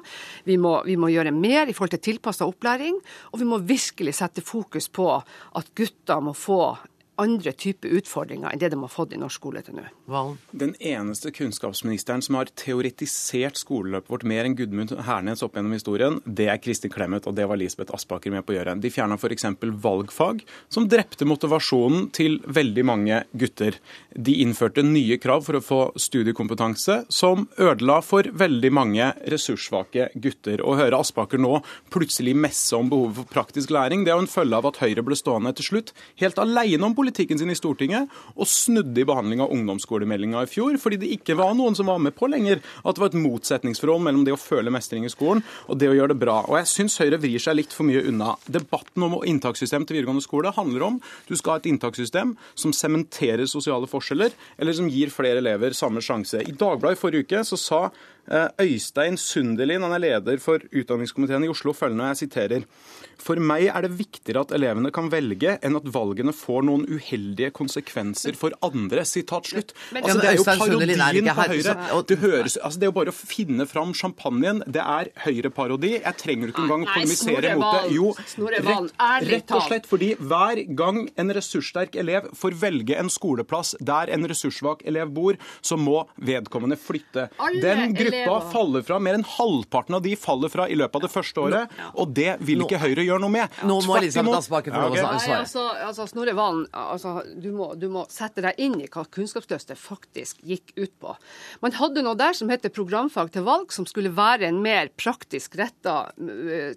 Vi 0.45 0.57
må, 0.62 0.76
vi 0.86 0.97
må 0.99 1.12
gjøre 1.14 1.34
mer 1.36 1.70
i 1.70 1.76
forhold 1.78 1.95
til 1.95 2.05
tilpassa 2.12 2.47
opplæring, 2.49 2.97
og 3.32 3.39
vi 3.39 3.47
må 3.47 3.62
virkelig 3.64 4.16
sette 4.20 4.43
fokus 4.45 4.89
på 4.91 5.07
at 5.22 5.76
gutter 5.78 6.22
må 6.22 6.34
få 6.38 6.78
andre 7.22 7.53
typer 7.53 7.93
utfordringer 7.99 8.51
enn 8.51 8.61
det 8.61 8.72
de 8.74 8.80
har 8.82 8.91
fått 8.91 9.13
i 9.15 9.19
norsk 9.22 9.41
skole 9.41 9.61
til 9.65 9.78
nå. 9.78 9.86
Valen? 10.11 10.38
Den 10.51 10.74
eneste 10.78 11.32
kunnskapsministeren 11.34 12.22
som 12.26 12.38
har 12.38 12.51
teoretisert 12.59 13.59
skoleløpet 13.59 14.11
vårt 14.11 14.26
mer 14.28 14.47
enn 14.47 14.57
Gudmund 14.57 14.93
Hernes 15.07 15.43
opp 15.45 15.55
gjennom 15.57 15.74
historien, 15.76 16.19
det 16.26 16.49
er 16.51 16.59
Kristin 16.61 16.93
Clemet, 16.93 17.28
og 17.30 17.38
det 17.38 17.47
var 17.49 17.59
Lisbeth 17.59 17.95
Aspaker 17.95 18.34
med 18.34 18.45
på 18.45 18.53
å 18.53 18.57
gjøre. 18.57 18.76
De 18.82 18.91
fjerna 18.93 19.17
f.eks. 19.17 19.47
valgfag, 19.84 20.43
som 20.69 20.88
drepte 20.91 21.28
motivasjonen 21.30 22.09
til 22.15 22.39
veldig 22.45 22.86
mange 22.88 23.22
gutter. 23.32 23.78
De 24.13 24.38
innførte 24.43 24.86
nye 24.86 25.17
krav 25.22 25.45
for 25.47 25.57
å 25.57 25.63
få 25.65 25.82
studiekompetanse, 25.99 27.03
som 27.09 27.47
ødela 27.61 28.01
for 28.05 28.28
veldig 28.28 28.74
mange 28.76 29.11
ressurssvake 29.32 30.11
gutter. 30.22 30.61
Å 30.61 30.78
høre 30.80 31.01
Aspaker 31.01 31.41
nå 31.41 31.59
plutselig 31.93 32.36
messe 32.38 32.78
om 32.78 32.91
behovet 32.91 33.22
for 33.22 33.34
praktisk 33.34 33.74
læring, 33.74 34.05
det 34.05 34.13
er 34.13 34.19
jo 34.19 34.26
en 34.28 34.32
følge 34.32 34.57
av 34.59 34.69
at 34.69 34.82
Høyre 34.82 35.05
ble 35.05 35.17
stående 35.17 35.53
til 35.57 35.67
slutt 35.67 35.93
helt 36.22 36.39
alene 36.41 36.88
om 36.88 36.95
politikken 37.12 37.39
sin 37.39 37.51
i 37.51 37.55
Stortinget, 37.55 38.09
og 38.36 38.47
snudde 38.47 39.01
i 39.01 39.05
behandling 39.07 39.41
av 39.43 39.51
ungdomsskolemeldinga 39.51 40.43
i 40.45 40.49
fjor, 40.49 40.78
fordi 40.80 40.99
det 41.01 41.12
ikke 41.18 41.36
var 41.39 41.53
noen 41.57 41.76
som 41.76 41.89
var 41.91 41.99
med 41.99 42.16
på 42.16 42.30
lenger 42.32 42.62
at 42.84 42.95
det 42.95 43.01
var 43.03 43.12
et 43.12 43.20
motsetningsforhold 43.20 44.03
mellom 44.05 44.24
det 44.26 44.36
å 44.36 44.39
føle 44.39 44.72
mestring 44.72 45.05
i 45.05 45.12
skolen 45.12 45.43
og 45.68 45.80
det 45.82 45.89
å 45.91 45.95
gjøre 45.95 46.14
det 46.14 46.22
bra. 46.22 46.41
Og 46.47 46.57
jeg 46.59 46.72
syns 46.72 46.99
Høyre 47.01 47.20
vrir 47.22 47.41
seg 47.41 47.57
litt 47.57 47.76
for 47.76 47.88
mye 47.88 48.03
unna. 48.07 48.36
Debatten 48.47 49.05
om 49.05 49.18
inntakssystem 49.28 49.86
til 49.86 49.97
videregående 49.97 50.24
skole 50.24 50.53
handler 50.55 50.88
om 50.88 51.01
du 51.28 51.36
skal 51.36 51.55
ha 51.55 51.62
et 51.62 51.70
inntakssystem 51.72 52.36
som 52.55 52.76
sementerer 52.76 53.49
sosiale 53.49 53.89
forskjeller, 53.89 54.34
eller 54.57 54.78
som 54.78 54.89
gir 54.91 55.12
flere 55.14 55.41
elever 55.41 55.76
samme 55.78 56.03
sjanse. 56.03 56.43
I 56.45 56.55
Dagbladet 56.55 57.01
forrige 57.01 57.28
uke 57.28 57.43
så 57.47 57.59
sa 57.59 57.82
Øystein 58.30 59.17
Sunderlin, 59.17 59.82
han 59.82 59.95
er 59.95 60.01
leder 60.03 60.38
for 60.39 60.61
utdanningskomiteen 60.72 61.43
i 61.47 61.49
Oslo, 61.51 61.74
følgende, 61.74 62.11
jeg 62.11 62.19
siterer 62.28 62.65
For 63.22 63.38
meg 63.41 63.67
er 63.69 63.86
det 63.86 63.91
viktigere 63.97 64.43
at 64.45 64.53
elevene 64.55 64.91
kan 64.93 65.09
velge, 65.11 65.55
enn 65.61 65.78
at 65.78 65.88
valgene 65.93 66.34
får 66.34 66.63
noen 66.65 66.86
uheldige 66.89 67.51
konsekvenser 67.53 68.38
for 68.38 68.53
andre. 68.65 69.03
Sitat 69.05 69.49
slutt. 69.51 69.74
Altså, 69.93 70.15
det 70.22 70.30
er 70.30 70.38
jo 70.39 70.45
parodien 70.47 71.30
på 71.30 71.45
Høyre. 71.51 71.76
Det, 72.07 72.17
høres, 72.22 72.57
altså, 72.57 72.80
det 72.80 72.88
er 72.88 72.91
jo 72.91 72.95
bare 72.97 73.13
å 73.13 73.17
finne 73.17 73.67
fram 73.69 73.93
champagnen. 73.97 74.63
Det 74.65 74.82
er 74.82 75.11
Høyre-parodi. 75.26 75.91
Jeg 75.99 76.17
trenger 76.22 76.53
ikke 76.53 76.65
engang 76.65 76.88
å 76.88 76.91
polemisere 76.93 77.53
mot 77.59 77.78
det. 77.78 77.93
Jo, 77.97 78.13
ærlig 79.01 79.36
rett 79.36 79.55
og 79.57 79.67
slett 79.67 79.89
fordi 79.89 80.13
hver 80.17 80.63
gang 80.78 81.03
en 81.22 81.36
ressurssterk 81.38 81.97
elev 82.01 82.32
får 82.38 82.57
velge 82.61 82.97
en 82.97 83.11
skoleplass 83.11 83.76
der 83.82 84.09
en 84.13 84.26
ressurssvak 84.30 84.86
elev 84.89 85.13
bor, 85.13 85.38
så 85.61 85.78
må 85.78 86.05
vedkommende 86.17 86.78
flytte. 86.80 87.30
Den 87.61 87.93
gruppa 87.97 88.11
elever- 88.12 88.51
faller 88.51 88.86
fra. 88.88 88.99
Mer 88.99 89.18
enn 89.20 89.26
halvparten 89.26 89.95
av 89.97 90.03
de 90.05 90.16
faller 90.20 90.51
fra 90.53 90.68
i 90.70 90.76
løpet 90.76 90.95
av 90.99 91.01
det 91.07 91.12
første 91.14 91.43
året, 91.43 91.76
og 91.95 92.14
det 92.14 92.38
vil 92.45 92.64
ikke 92.66 92.80
Høyre 92.82 93.05
gjøre 93.05 93.22
noe 93.24 93.34
med. 93.34 93.59
Nå 93.64 93.80
må 93.88 93.97
Elisabeth. 93.97 94.38
Aspaker 94.41 94.76
få 94.76 94.82
lov 94.82 94.95
å. 94.95 95.01
Nei, 95.01 95.20
svare. 95.22 95.39
altså, 95.45 95.66
altså 95.88 96.07
Snorre 96.12 96.34
Valen, 96.38 96.66
altså, 96.72 97.16
du, 97.36 97.49
må, 97.55 97.72
du 97.80 97.88
må 97.93 98.05
sette 98.09 98.43
deg 98.45 98.59
inn 98.62 98.80
i 98.82 98.89
hva 98.91 99.05
Kunnskapsløftet 99.05 99.80
faktisk 99.80 100.41
gikk 100.47 100.74
ut 100.78 100.93
på. 101.01 101.16
Man 101.62 101.76
hadde 101.78 102.03
noe 102.05 102.18
der 102.20 102.34
som 102.38 102.49
heter 102.51 102.74
programfag 102.74 103.32
til 103.36 103.45
valg, 103.47 103.72
som 103.76 103.88
skulle 103.89 104.14
være 104.16 104.49
en 104.49 104.62
mer 104.64 104.91
praktisk 104.97 105.55
retta 105.59 106.12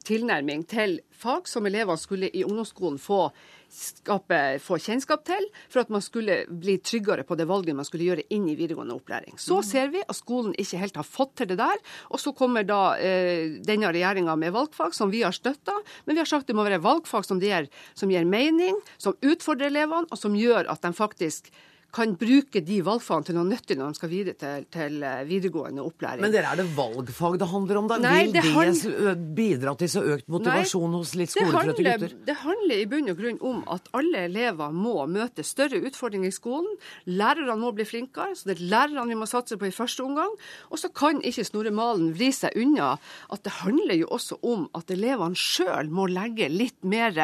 tilnærming 0.05 0.65
til 0.71 0.99
fag 1.25 1.49
som 1.49 1.67
elevene 1.67 2.01
skulle 2.01 2.31
i 2.31 2.45
ungdomsskolen 2.45 3.01
få 3.01 3.27
skape, 3.75 4.39
få 4.63 4.79
kjennskap 4.79 5.25
til, 5.27 5.47
for 5.73 5.83
at 5.83 5.91
man 5.93 6.03
skulle 6.05 6.43
bli 6.49 6.77
tryggere 6.85 7.25
på 7.27 7.37
det 7.39 7.49
valget 7.51 7.77
man 7.77 7.87
skulle 7.89 8.07
gjøre 8.07 8.27
inn 8.35 8.47
i 8.51 8.57
videregående 8.59 8.95
opplæring. 8.95 9.39
Så 9.41 9.61
ser 9.67 9.91
vi 9.95 10.05
at 10.05 10.19
skolen 10.19 10.55
ikke 10.61 10.81
helt 10.83 11.01
har 11.01 11.09
fått 11.09 11.35
til 11.41 11.51
det 11.51 11.59
der, 11.61 11.83
og 12.11 12.23
så 12.23 12.35
kommer 12.37 12.67
da 12.69 12.95
eh, 13.01 13.59
denne 13.67 13.91
regjeringa 13.95 14.37
med 14.41 14.55
valgfag, 14.55 14.95
som 14.95 15.13
vi 15.13 15.25
har 15.27 15.35
støtta, 15.35 15.77
men 16.05 16.17
vi 16.17 16.23
har 16.23 16.31
sagt 16.31 16.51
det 16.51 16.57
må 16.57 16.67
være 16.67 16.83
valgfag 16.85 17.27
som 17.27 17.43
gir, 17.43 17.71
som 17.99 18.13
gir 18.13 18.29
mening, 18.29 18.79
som 18.99 19.17
utfordrer 19.25 19.73
elevene, 19.73 20.09
og 20.11 20.21
som 20.21 20.37
gjør 20.39 20.71
at 20.71 20.85
de 20.85 20.95
faktisk 20.95 21.51
kan 21.95 22.15
bruke 22.19 22.61
de 22.67 22.81
valgfagene 22.87 23.29
til 23.29 23.37
noe 23.39 23.47
nyttig 23.49 23.77
når 23.79 23.93
de 23.95 23.99
skal 24.01 24.11
videre 24.13 24.35
til, 24.41 24.65
til 24.75 24.97
eh, 25.07 25.21
videregående 25.29 25.85
opplæring. 25.87 26.25
Men 26.25 26.35
dere, 26.35 26.51
er 26.53 26.61
det 26.63 26.67
valgfag 26.77 27.39
det 27.39 27.49
handler 27.53 27.81
om 27.81 27.91
da? 27.93 27.99
Nei, 28.03 28.15
Vil 28.25 28.33
det 28.35 28.43
det, 28.43 28.53
han- 28.55 29.23
bidra 29.39 29.75
til 29.79 29.91
så 29.93 30.03
økt 30.17 30.29
motivasjon 30.35 30.97
hos 30.99 31.15
litt 31.19 31.31
skoletrøtte 31.35 31.85
gutter? 31.87 32.17
det 32.27 32.37
handler 32.43 32.83
i 32.83 32.87
bunn 32.91 33.11
og 33.15 33.19
grunn 33.23 33.39
om 33.47 33.63
at 33.77 33.87
alle 33.95 34.25
elever 34.29 34.75
må 34.75 34.97
møte 35.11 35.45
større 35.47 35.79
utfordringer 35.87 36.33
i 36.33 36.35
skolen. 36.35 36.75
Lærerne 37.07 37.57
må 37.61 37.71
bli 37.77 37.87
flinkere, 37.87 38.35
så 38.35 38.51
det 38.51 38.59
er 38.59 38.65
lærerne 38.75 39.07
vi 39.15 39.19
må 39.23 39.29
satse 39.31 39.57
på 39.61 39.69
i 39.71 39.75
første 39.75 40.03
omgang. 40.05 40.35
Og 40.71 40.81
så 40.83 40.91
kan 40.95 41.23
ikke 41.23 41.45
Snorre 41.47 41.71
Malen 41.75 42.11
vri 42.17 42.33
seg 42.35 42.57
unna 42.59 42.95
at 43.31 43.45
det 43.47 43.53
handler 43.63 43.95
jo 44.01 44.09
også 44.15 44.39
om 44.43 44.67
at 44.75 44.91
elevene 44.95 45.39
sjøl 45.39 45.91
må 45.95 46.09
legge 46.11 46.49
litt 46.51 46.81
mer 46.85 47.15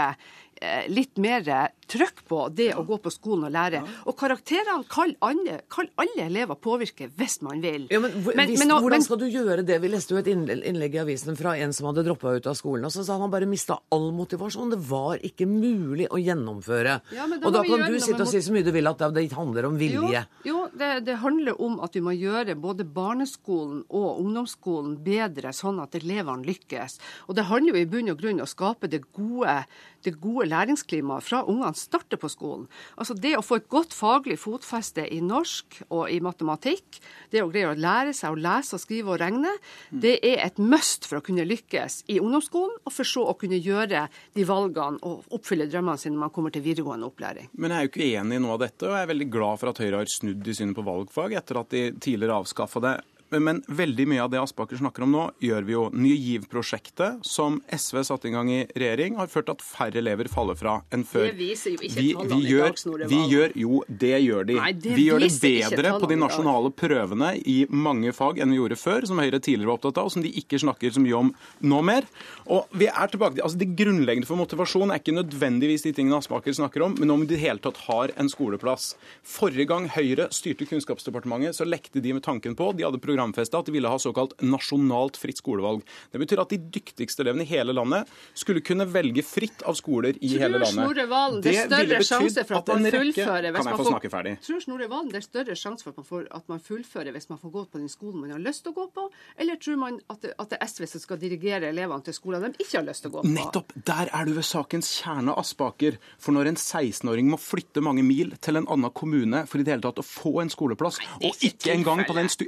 litt 0.93 1.17
mer 1.17 1.43
trøkk 1.91 2.21
på 2.29 2.41
det 2.55 2.71
å 2.79 2.85
gå 2.87 2.99
på 3.03 3.11
skolen 3.13 3.47
og 3.49 3.53
lære. 3.55 3.81
Og 4.07 4.17
karakterene 4.21 4.85
kan 4.91 5.15
alle, 5.25 5.61
alle 5.99 6.27
elever 6.27 6.59
påvirke 6.61 7.09
hvis 7.17 7.41
man 7.43 7.63
vil. 7.65 7.87
Ja, 7.91 8.01
men, 8.01 8.13
Men- 8.25 8.49
hvis, 8.51 8.61
men 8.61 8.75
hvordan 8.77 9.03
skal 9.03 9.19
du 9.19 9.27
gjøre 9.27 9.65
det? 9.67 9.81
Vi 9.81 9.89
leste 9.89 10.15
jo 10.15 10.21
et 10.21 10.29
innlegg 10.31 10.95
i 10.95 11.01
avisen 11.03 11.37
fra 11.39 11.57
en 11.57 11.73
som 11.73 11.89
hadde 11.89 12.05
droppa 12.07 12.37
ut 12.37 12.47
av 12.47 12.55
skolen. 12.55 12.85
og 12.85 12.93
Så 12.93 13.05
sa 13.05 13.19
han 13.19 13.31
bare 13.31 13.47
mista 13.49 13.79
all 13.91 14.11
motivasjon. 14.13 14.71
Det 14.71 14.79
var 14.79 15.19
ikke 15.19 15.47
mulig 15.49 16.09
å 16.11 16.21
gjennomføre. 16.21 17.01
Ja, 17.13 17.27
da 17.27 17.41
og 17.47 17.53
da 17.53 17.63
kan 17.65 17.91
du 17.91 17.99
sitte 18.01 18.21
og 18.23 18.29
si 18.29 18.39
så 18.39 18.53
mye 18.53 18.65
du 18.65 18.73
vil 18.73 18.87
at 18.87 18.99
det 18.99 19.15
det 19.15 19.33
handler 19.33 19.67
om 19.67 19.77
vilje. 19.79 20.27
Jo, 20.45 20.53
jo 20.53 20.69
det, 20.77 21.05
det 21.07 21.17
handler 21.23 21.61
om 21.61 21.81
at 21.81 21.95
vi 21.95 22.01
må 22.05 22.13
gjøre 22.15 22.55
både 22.61 22.85
barneskolen 22.85 23.85
og 23.89 24.21
ungdomsskolen 24.23 24.97
bedre, 25.05 25.53
sånn 25.57 25.81
at 25.83 25.95
elevene 25.99 26.47
lykkes. 26.47 26.99
Og 27.29 27.37
det 27.37 27.49
handler 27.51 27.75
jo 27.75 27.83
i 27.83 27.89
bunn 27.91 28.13
og 28.13 28.21
grunn 28.21 28.41
om 28.41 28.47
å 28.47 28.51
skape 28.51 28.89
det 28.91 29.03
gode, 29.13 29.65
det 30.07 30.17
gode 30.21 30.49
læringsklimaet 30.51 31.27
fra 31.27 31.43
ungene 31.49 31.77
starter 31.79 32.21
på 32.21 32.31
skolen. 32.33 32.67
Altså 32.97 33.15
Det 33.15 33.35
å 33.39 33.45
få 33.45 33.61
et 33.61 33.69
godt 33.73 33.95
faglig 33.97 34.39
fotfeste 34.41 35.05
i 35.13 35.21
norsk 35.25 35.81
og 35.89 36.11
i 36.11 36.21
matematikk, 36.25 37.01
det 37.33 37.43
å 37.45 37.51
greie 37.53 37.71
å 37.71 37.79
lære 37.79 38.15
seg 38.17 38.35
å 38.35 38.41
lese 38.41 38.77
og 38.77 38.83
skrive 38.83 39.15
og 39.15 39.21
regne, 39.23 39.53
det 39.91 40.17
er 40.27 40.45
et 40.47 40.59
must 40.59 41.09
for 41.09 41.21
å 41.21 41.25
kunne 41.25 41.47
lykkes 41.49 42.05
i 42.13 42.21
ungdomsskolen, 42.23 42.81
og 42.85 42.95
for 42.95 43.09
så 43.09 43.27
å 43.31 43.37
kunne 43.39 43.61
gjøre 43.61 44.07
de 44.37 44.47
valgene 44.49 45.01
og 45.07 45.29
oppfylle 45.37 45.69
drømmene 45.71 46.01
sine 46.01 46.17
når 46.17 46.27
man 46.27 46.35
kommer 46.35 46.55
til 46.55 46.65
videregående 46.65 47.09
opplæring. 47.11 47.51
Men 47.53 47.75
jeg 47.75 47.79
er 47.79 47.87
jo 47.87 47.93
ikke 47.93 48.11
enig 48.21 48.41
i 48.41 48.45
noe 48.45 48.57
av 48.57 48.65
dette, 48.65 48.89
og 48.89 48.97
jeg 48.97 49.07
er 49.07 49.13
veldig 49.15 49.31
glad 49.33 49.61
for 49.61 49.73
at 49.73 49.83
Høyre 49.83 50.03
har 50.03 50.11
snudd 50.11 50.49
i 50.49 50.57
synet 50.57 50.79
på 50.79 50.87
valgfag 50.87 51.39
etter 51.41 51.61
at 51.61 51.73
de 51.75 51.87
tidligere 51.99 52.41
avskaffa 52.41 52.85
det. 52.85 52.97
Men, 53.31 53.45
men 53.47 53.61
veldig 53.67 54.07
mye 54.11 54.23
av 54.25 54.31
det 54.33 54.41
Aspaker 54.43 54.79
snakker 54.81 55.05
om 55.07 55.13
nå, 55.15 55.25
gjør 55.43 55.67
vi 55.67 55.75
jo. 55.77 55.85
Ny 55.95 56.13
GIV-prosjektet, 56.15 57.25
som 57.27 57.61
SV 57.71 58.03
satte 58.07 58.31
i 58.31 58.35
gang 58.35 58.51
i 58.53 58.61
regjering, 58.75 59.17
har 59.21 59.31
ført 59.31 59.49
til 59.49 59.57
at 59.59 59.65
færre 59.65 60.01
elever 60.03 60.31
faller 60.31 60.59
fra 60.59 60.81
enn 60.95 61.05
før. 61.07 61.29
Det 61.31 61.39
viser 61.39 61.75
jo 61.75 61.81
ikke 61.81 61.97
vi, 61.97 62.13
tallene 62.19 62.41
vi 62.41 62.51
i 62.51 62.59
dag, 62.61 62.81
Snorre 62.81 63.11
vi 63.11 63.21
gjør, 63.31 63.55
Jo, 63.61 63.83
det 64.05 64.13
gjør 64.25 64.49
de. 64.51 64.59
Nei, 64.61 64.73
det 64.87 64.97
vi 64.99 65.07
gjør 65.09 65.25
det 65.25 65.31
bedre 65.45 65.95
på 66.03 66.11
de 66.11 66.19
nasjonale 66.21 66.73
prøvene 66.83 67.33
i 67.51 67.57
mange 67.71 68.15
fag 68.17 68.43
enn 68.43 68.55
vi 68.55 68.61
gjorde 68.61 68.81
før, 68.81 69.09
som 69.11 69.23
Høyre 69.23 69.41
tidligere 69.41 69.71
var 69.73 69.79
opptatt 69.79 70.03
av, 70.03 70.11
og 70.11 70.15
som 70.17 70.25
de 70.25 70.33
ikke 70.43 70.61
snakker 70.63 70.95
så 70.97 71.03
mye 71.05 71.19
om 71.19 71.33
nå 71.71 71.81
mer. 71.87 72.09
Og 72.51 72.71
vi 72.77 72.89
er 72.91 73.11
tilbake 73.13 73.43
altså 73.45 73.61
Det 73.61 73.71
grunnleggende 73.79 74.29
for 74.29 74.41
motivasjon 74.41 74.91
er 74.91 75.01
ikke 75.01 75.15
nødvendigvis 75.17 75.85
de 75.87 75.95
tingene 75.97 76.19
Aspaker 76.21 76.57
snakker 76.57 76.85
om, 76.87 76.97
men 76.99 77.15
om 77.15 77.23
de 77.23 77.31
i 77.31 77.37
det 77.37 77.45
hele 77.45 77.63
tatt 77.63 77.79
har 77.87 78.11
en 78.19 78.29
skoleplass. 78.31 78.95
Forrige 79.23 79.69
gang 79.71 79.87
Høyre 79.95 80.27
styrte 80.35 80.67
Kunnskapsdepartementet, 80.69 81.55
så 81.57 81.67
lekte 81.69 82.03
de 82.03 82.15
med 82.17 82.25
tanken 82.27 82.57
på, 82.59 82.73
de 82.75 82.85
hadde 82.87 83.01
programfesta, 83.21 83.59
at 83.61 83.67
de 83.67 83.73
ville 83.75 83.89
ha 83.91 83.99
såkalt 84.01 84.35
nasjonalt 84.43 85.17
fritt 85.21 85.41
skolevalg. 85.41 85.83
Det 86.13 86.21
betyr 86.23 86.41
at 86.43 86.51
de 86.53 86.59
dyktigste 86.59 87.23
elevene 87.25 87.45
i 87.45 87.51
hele 87.51 87.73
landet 87.77 88.09
skulle 88.35 88.61
kunne 88.65 88.87
velge 88.91 89.23
fritt 89.27 89.63
av 89.69 89.77
skoler 89.79 90.17
i 90.21 90.31
Tror 90.33 90.41
hele 90.45 90.59
landet. 90.63 90.75
Snorre 90.79 91.07
Valen 91.11 91.41
det 91.45 91.55
er 91.55 91.69
større 91.69 92.01
sjanse 92.07 92.45
for 92.49 92.57
at 92.61 92.69
man 92.73 92.85
rekke- 92.87 93.01
fullfører 93.01 93.51
hvis 93.55 93.65
man 93.65 93.77
får- 93.77 94.39
Tror 94.47 94.61
Snorre 94.65 94.89
Valen 94.91 95.11
det 95.11 95.17
er 95.21 95.27
større 95.27 95.57
sjanse 95.57 95.83
for 95.85 95.91
at 95.91 95.97
man, 96.01 96.05
får, 96.11 96.27
at 96.31 96.49
man 96.49 96.61
fullfører 96.61 97.13
hvis 97.13 97.29
man 97.31 97.39
får 97.39 97.51
gå 97.51 97.65
på 97.71 97.79
den 97.79 97.89
skolen 97.89 98.21
man 98.21 98.31
har 98.31 98.39
lyst 98.43 98.65
til 98.65 98.73
å 98.73 98.75
gå 98.81 98.87
på, 98.95 99.09
eller 99.39 99.57
tror 99.57 99.77
man 99.77 100.01
at 100.11 100.21
det, 100.23 100.35
at 100.39 100.51
det 100.51 100.59
er 100.61 100.67
SV 100.67 100.87
som 100.87 101.01
skal 101.01 101.19
dirigere 101.21 101.69
elevene 101.71 102.03
til 102.05 102.15
skoler 102.15 102.41
de 102.41 102.53
ikke 102.59 102.79
har 102.79 102.87
lyst 102.87 103.03
til 103.05 103.11
å 103.11 103.15
gå 103.19 103.23
på? 103.23 103.29
Nettopp! 103.35 103.73
Der 103.87 104.11
er 104.13 104.25
du 104.25 104.33
ved 104.35 104.45
sakens 104.45 104.91
kjerne, 105.03 105.35
Aspaker. 105.37 105.99
For 106.19 106.33
når 106.33 106.53
en 106.53 106.57
16-åring 106.61 107.31
må 107.31 107.39
flytte 107.41 107.83
mange 107.85 108.03
mil 108.05 108.35
til 108.41 108.57
en 108.57 108.67
annen 108.71 108.91
kommune 108.91 109.45
for 109.47 109.59
i 109.61 109.65
det 109.67 109.75
hele 109.75 109.85
tatt 109.85 110.01
å 110.03 110.07
få 110.07 110.41
en 110.43 110.51
skoleplass, 110.53 110.99
og 111.21 111.37
ikke 111.45 111.73
engang 111.75 112.05
på 112.09 112.15
den 112.17 112.29
stu... 112.33 112.47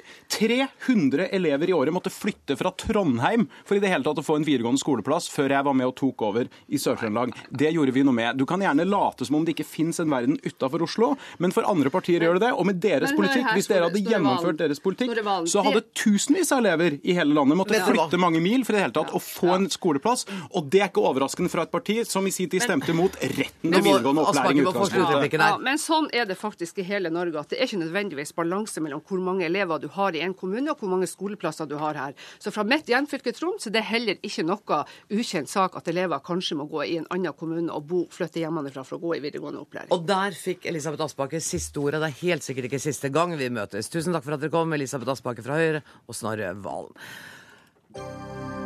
300 0.87 1.29
elever 1.33 1.71
i 1.71 1.77
året 1.77 1.95
måtte 1.95 2.13
flytte 2.13 2.57
fra 2.59 2.73
Trondheim 2.79 3.49
for 3.65 3.77
i 3.79 3.83
det 3.83 3.91
hele 3.93 4.05
tatt 4.07 4.21
å 4.21 4.27
få 4.27 4.39
en 4.41 4.47
videregående 4.47 4.83
skoleplass 4.83 5.29
før 5.33 5.57
jeg 5.57 5.67
var 5.69 5.77
med 5.79 5.91
og 5.91 5.97
tok 5.99 6.25
over 6.29 6.51
i 6.69 6.81
Sør-Trøndelag. 6.81 7.35
Det 7.51 7.73
gjorde 7.73 7.95
vi 7.95 8.05
noe 8.07 8.17
med. 8.17 8.39
Du 8.41 8.47
kan 8.49 8.63
gjerne 8.63 8.87
late 8.89 9.27
som 9.29 9.39
om 9.39 9.47
det 9.47 9.57
ikke 9.57 9.69
fins 9.69 10.01
en 10.03 10.11
verden 10.13 10.39
utafor 10.45 10.85
Oslo, 10.87 11.13
men 11.43 11.55
for 11.55 11.67
andre 11.69 11.93
partier 11.93 12.25
gjør 12.25 12.39
det 12.39 12.47
det. 12.47 12.53
Og 12.57 12.69
med 12.69 12.81
deres 12.83 13.15
politikk, 13.17 13.49
hvis 13.57 13.71
dere 13.71 13.89
hadde 13.89 14.03
gjennomført 14.03 14.61
deres 14.61 14.83
politikk, 14.83 15.15
så 15.51 15.65
hadde 15.67 15.85
tusenvis 15.99 16.53
av 16.55 16.63
elever 16.63 16.99
i 17.03 17.17
hele 17.17 17.37
landet 17.37 17.59
måttet 17.61 17.83
hva? 17.83 17.93
flytte 17.93 18.21
mange 18.21 18.43
mil 18.43 18.67
for 18.67 18.75
i 18.75 18.81
det 18.81 18.87
hele 18.87 18.97
tatt 18.97 19.15
å 19.15 19.23
få 19.23 19.55
en 19.57 19.69
skoleplass. 19.73 20.27
Og 20.53 20.69
det 20.73 20.83
er 20.83 20.91
ikke 20.91 21.05
overraskende 21.09 21.53
fra 21.53 21.67
et 21.67 21.73
parti 21.73 22.01
som 22.09 22.27
i 22.29 22.35
sin 22.35 22.51
tid 22.53 22.65
stemte 22.65 22.95
mot 22.97 23.17
retten 23.23 23.73
til 23.73 23.79
videregående 23.79 24.27
opplæring 24.27 24.63
i 24.63 24.67
utgangspunktet. 24.67 25.39
Ja, 25.43 25.57
men 25.63 25.81
sånn 25.81 26.09
er 26.15 26.29
det 26.29 26.39
faktisk 26.41 26.83
i 26.83 26.87
hele 26.87 27.13
Norge. 27.13 27.41
at 27.41 27.53
Det 27.53 27.61
er 27.61 27.69
ikke 27.69 27.83
nødvendigvis 27.85 28.35
balanse 28.37 28.83
mellom 28.85 29.03
hvor 29.09 29.23
mange 29.23 29.47
elever 29.47 29.81
du 29.83 29.89
har 29.97 30.17
i 30.17 30.23
en 30.25 30.35
kommune 30.35 30.52
og 30.61 30.79
hvor 30.81 30.93
mange 30.93 31.09
skoleplasser 31.11 31.69
du 31.71 31.77
har 31.81 31.99
her. 31.99 32.17
Så 32.43 32.53
fra 32.55 32.65
mitt 32.69 32.89
hjemfylke 32.91 33.33
Troms 33.37 33.67
er 33.69 33.75
det 33.77 33.85
heller 33.89 34.21
ikke 34.23 34.45
noe 34.47 34.83
ukjent 35.13 35.51
sak 35.51 35.77
at 35.79 35.89
elever 35.89 36.23
kanskje 36.25 36.59
må 36.61 36.69
gå 36.71 36.85
i 36.87 36.99
en 37.01 37.09
annen 37.15 37.37
kommune 37.39 37.73
og 37.73 37.87
bo, 37.89 38.05
flytte 38.13 38.43
hjemmefra 38.43 38.85
for 38.87 38.99
å 38.99 39.03
gå 39.07 39.17
i 39.17 39.23
videregående 39.25 39.63
opplæring. 39.63 39.93
Og 39.95 40.07
der 40.09 40.37
fikk 40.37 40.67
Elisabeth 40.71 41.09
Aspaker 41.09 41.43
siste 41.43 41.81
ordet. 41.83 42.03
Det 42.03 42.11
er 42.11 42.21
helt 42.23 42.47
sikkert 42.47 42.71
ikke 42.71 42.83
siste 42.83 43.13
gang 43.15 43.37
vi 43.39 43.51
møtes. 43.53 43.91
Tusen 43.93 44.15
takk 44.15 44.27
for 44.27 44.37
at 44.37 44.45
dere 44.45 44.55
kom, 44.55 44.75
Elisabeth 44.77 45.17
Aspaker 45.17 45.47
fra 45.47 45.61
Høyre 45.61 45.85
og 46.07 46.19
Snorre 46.19 46.53
Valen. 46.63 48.61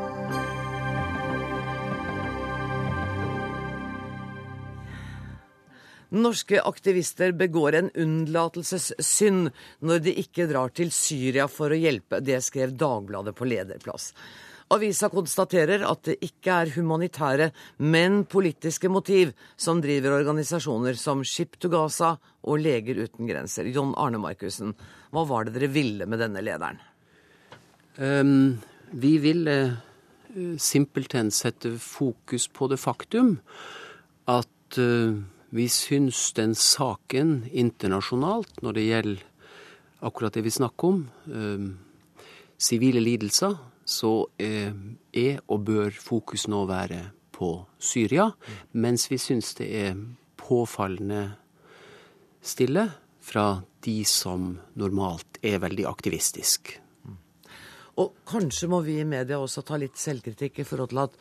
Norske 6.14 6.60
aktivister 6.62 7.32
begår 7.34 7.74
en 7.74 7.90
unnlatelsessynd 7.98 9.50
når 9.82 10.02
de 10.04 10.14
ikke 10.22 10.46
drar 10.50 10.70
til 10.74 10.92
Syria 10.94 11.48
for 11.50 11.74
å 11.74 11.78
hjelpe. 11.78 12.20
Det 12.22 12.38
skrev 12.44 12.76
Dagbladet 12.78 13.34
på 13.34 13.48
lederplass. 13.48 14.12
Avisa 14.74 15.06
konstaterer 15.12 15.84
at 15.86 16.08
det 16.08 16.16
ikke 16.26 16.54
er 16.62 16.72
humanitære, 16.74 17.52
men 17.86 18.24
politiske 18.26 18.90
motiv 18.90 19.30
som 19.54 19.78
driver 19.82 20.16
organisasjoner 20.16 20.98
som 20.98 21.22
Ship 21.22 21.54
to 21.62 21.70
Gaza 21.70 22.16
og 22.42 22.58
Leger 22.64 22.98
uten 23.04 23.30
grenser. 23.30 23.70
John 23.70 23.94
Arne 23.94 24.18
Markussen, 24.18 24.74
hva 25.14 25.22
var 25.26 25.46
det 25.46 25.54
dere 25.54 25.70
ville 25.70 26.06
med 26.10 26.22
denne 26.22 26.42
lederen? 26.42 26.82
Um, 27.96 28.58
vi 28.90 29.14
ville 29.22 29.56
eh, 30.34 30.58
simpelthen 30.58 31.30
sette 31.30 31.76
fokus 31.80 32.50
på 32.50 32.66
det 32.68 32.82
faktum 32.82 33.36
at 34.26 34.82
eh, 34.82 35.14
vi 35.50 35.68
syns 35.68 36.32
den 36.36 36.54
saken 36.54 37.46
internasjonalt, 37.52 38.62
når 38.62 38.76
det 38.76 38.86
gjelder 38.86 39.24
akkurat 40.06 40.34
det 40.34 40.44
vi 40.46 40.50
snakker 40.50 40.88
om, 40.88 41.02
ehm, 41.32 41.68
sivile 42.58 43.00
lidelser, 43.00 43.56
så 43.86 44.26
eh, 44.38 44.72
er 45.12 45.40
og 45.48 45.64
bør 45.64 45.90
fokus 45.90 46.48
nå 46.48 46.64
være 46.66 47.12
på 47.32 47.66
Syria, 47.78 48.30
mens 48.72 49.06
vi 49.10 49.18
syns 49.18 49.54
det 49.54 49.68
er 49.70 49.94
påfallende 50.36 51.36
stille 52.42 52.88
fra 53.20 53.62
de 53.84 54.04
som 54.04 54.56
normalt 54.74 55.38
er 55.42 55.60
veldig 55.62 55.86
aktivistiske. 55.86 56.80
Og 57.96 58.12
kanskje 58.28 58.68
må 58.68 58.82
vi 58.84 58.98
i 59.00 59.08
media 59.08 59.38
også 59.40 59.64
ta 59.64 59.78
litt 59.80 59.96
selvkritikk 59.96 60.60
i 60.60 60.66
forhold 60.68 60.92
til 60.92 61.02
at 61.06 61.14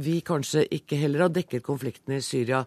vi 0.00 0.20
kanskje 0.22 0.66
ikke 0.70 0.98
heller 1.00 1.26
har 1.26 1.32
dekket 1.34 1.64
konflikten 1.66 2.14
i 2.18 2.22
Syria 2.22 2.60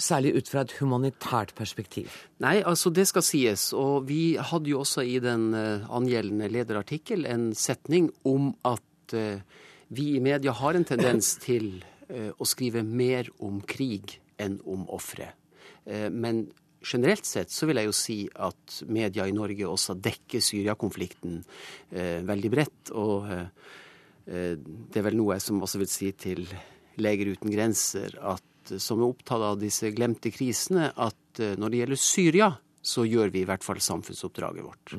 særlig 0.00 0.34
ut 0.38 0.50
fra 0.50 0.64
et 0.64 0.74
humanitært 0.80 1.54
perspektiv. 1.56 2.12
Nei, 2.42 2.58
altså 2.66 2.90
det 2.94 3.06
skal 3.10 3.24
sies. 3.26 3.68
Og 3.76 4.08
vi 4.08 4.36
hadde 4.38 4.70
jo 4.70 4.82
også 4.82 5.04
i 5.06 5.18
den 5.22 5.52
eh, 5.56 5.86
angjeldende 5.94 6.50
lederartikkel 6.52 7.26
en 7.30 7.52
setning 7.58 8.10
om 8.28 8.52
at 8.66 9.14
eh, 9.14 9.44
vi 9.94 10.14
i 10.16 10.24
media 10.24 10.54
har 10.56 10.74
en 10.74 10.86
tendens 10.88 11.34
til 11.46 11.84
eh, 12.08 12.32
å 12.34 12.48
skrive 12.48 12.84
mer 12.86 13.30
om 13.44 13.62
krig 13.62 14.18
enn 14.40 14.58
om 14.66 14.86
ofre. 14.90 15.30
Men 15.84 16.46
generelt 16.80 17.26
sett 17.28 17.52
så 17.52 17.68
vil 17.68 17.76
jeg 17.76 17.86
jo 17.86 17.94
si 17.94 18.16
at 18.40 18.78
media 18.88 19.26
i 19.28 19.34
Norge 19.36 19.66
også 19.68 19.94
dekker 20.00 20.40
Syria-konflikten 20.42 21.42
veldig 22.24 22.50
bredt. 22.50 22.90
Og 22.96 23.28
det 24.24 24.96
er 24.96 25.04
vel 25.04 25.18
noe 25.20 25.36
jeg 25.36 25.44
som 25.44 25.60
også 25.60 25.82
vil 25.82 25.90
si 25.92 26.08
til 26.16 26.42
Leger 27.04 27.34
uten 27.36 27.52
grenser, 27.52 28.16
at 28.16 28.53
som 28.78 29.02
er 29.02 29.10
opptatt 29.10 29.42
av 29.52 29.58
disse 29.60 29.90
glemte 29.94 30.32
krisene, 30.34 30.90
at 30.94 31.42
eh, 31.42 31.56
når 31.60 31.70
det 31.70 31.82
gjelder 31.82 32.00
Syria, 32.00 32.48
så 32.84 33.04
gjør 33.08 33.32
vi 33.34 33.42
i 33.44 33.48
hvert 33.48 33.64
fall 33.64 33.80
samfunnsoppdraget 33.80 34.64
vårt. 34.64 34.96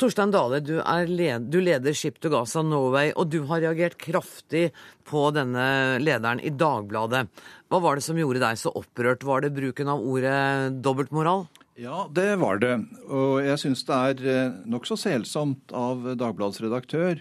Torstein 0.00 0.32
Dale, 0.32 0.62
du, 0.64 0.78
er 0.80 1.10
led, 1.12 1.50
du 1.52 1.58
leder 1.60 1.92
Ship 1.96 2.16
to 2.20 2.30
Gaza 2.32 2.62
Norway, 2.64 3.10
og 3.12 3.28
du 3.28 3.42
har 3.50 3.60
reagert 3.60 3.98
kraftig 4.00 4.70
på 5.04 5.26
denne 5.36 5.98
lederen 6.00 6.40
i 6.40 6.52
Dagbladet. 6.56 7.26
Hva 7.68 7.80
var 7.84 7.98
det 7.98 8.04
som 8.06 8.16
gjorde 8.16 8.40
deg 8.40 8.56
så 8.56 8.72
opprørt? 8.80 9.26
Var 9.28 9.44
det 9.44 9.52
bruken 9.56 9.92
av 9.92 10.00
ordet 10.00 10.80
dobbeltmoral? 10.80 11.44
Ja, 11.80 12.06
det 12.12 12.34
var 12.40 12.60
det. 12.60 12.74
Og 13.08 13.40
jeg 13.44 13.60
syns 13.60 13.84
det 13.88 13.96
er 13.96 14.26
eh, 14.28 14.56
nokså 14.68 14.96
selsomt 15.00 15.72
av 15.76 16.14
Dagbladets 16.20 16.60
redaktør 16.64 17.20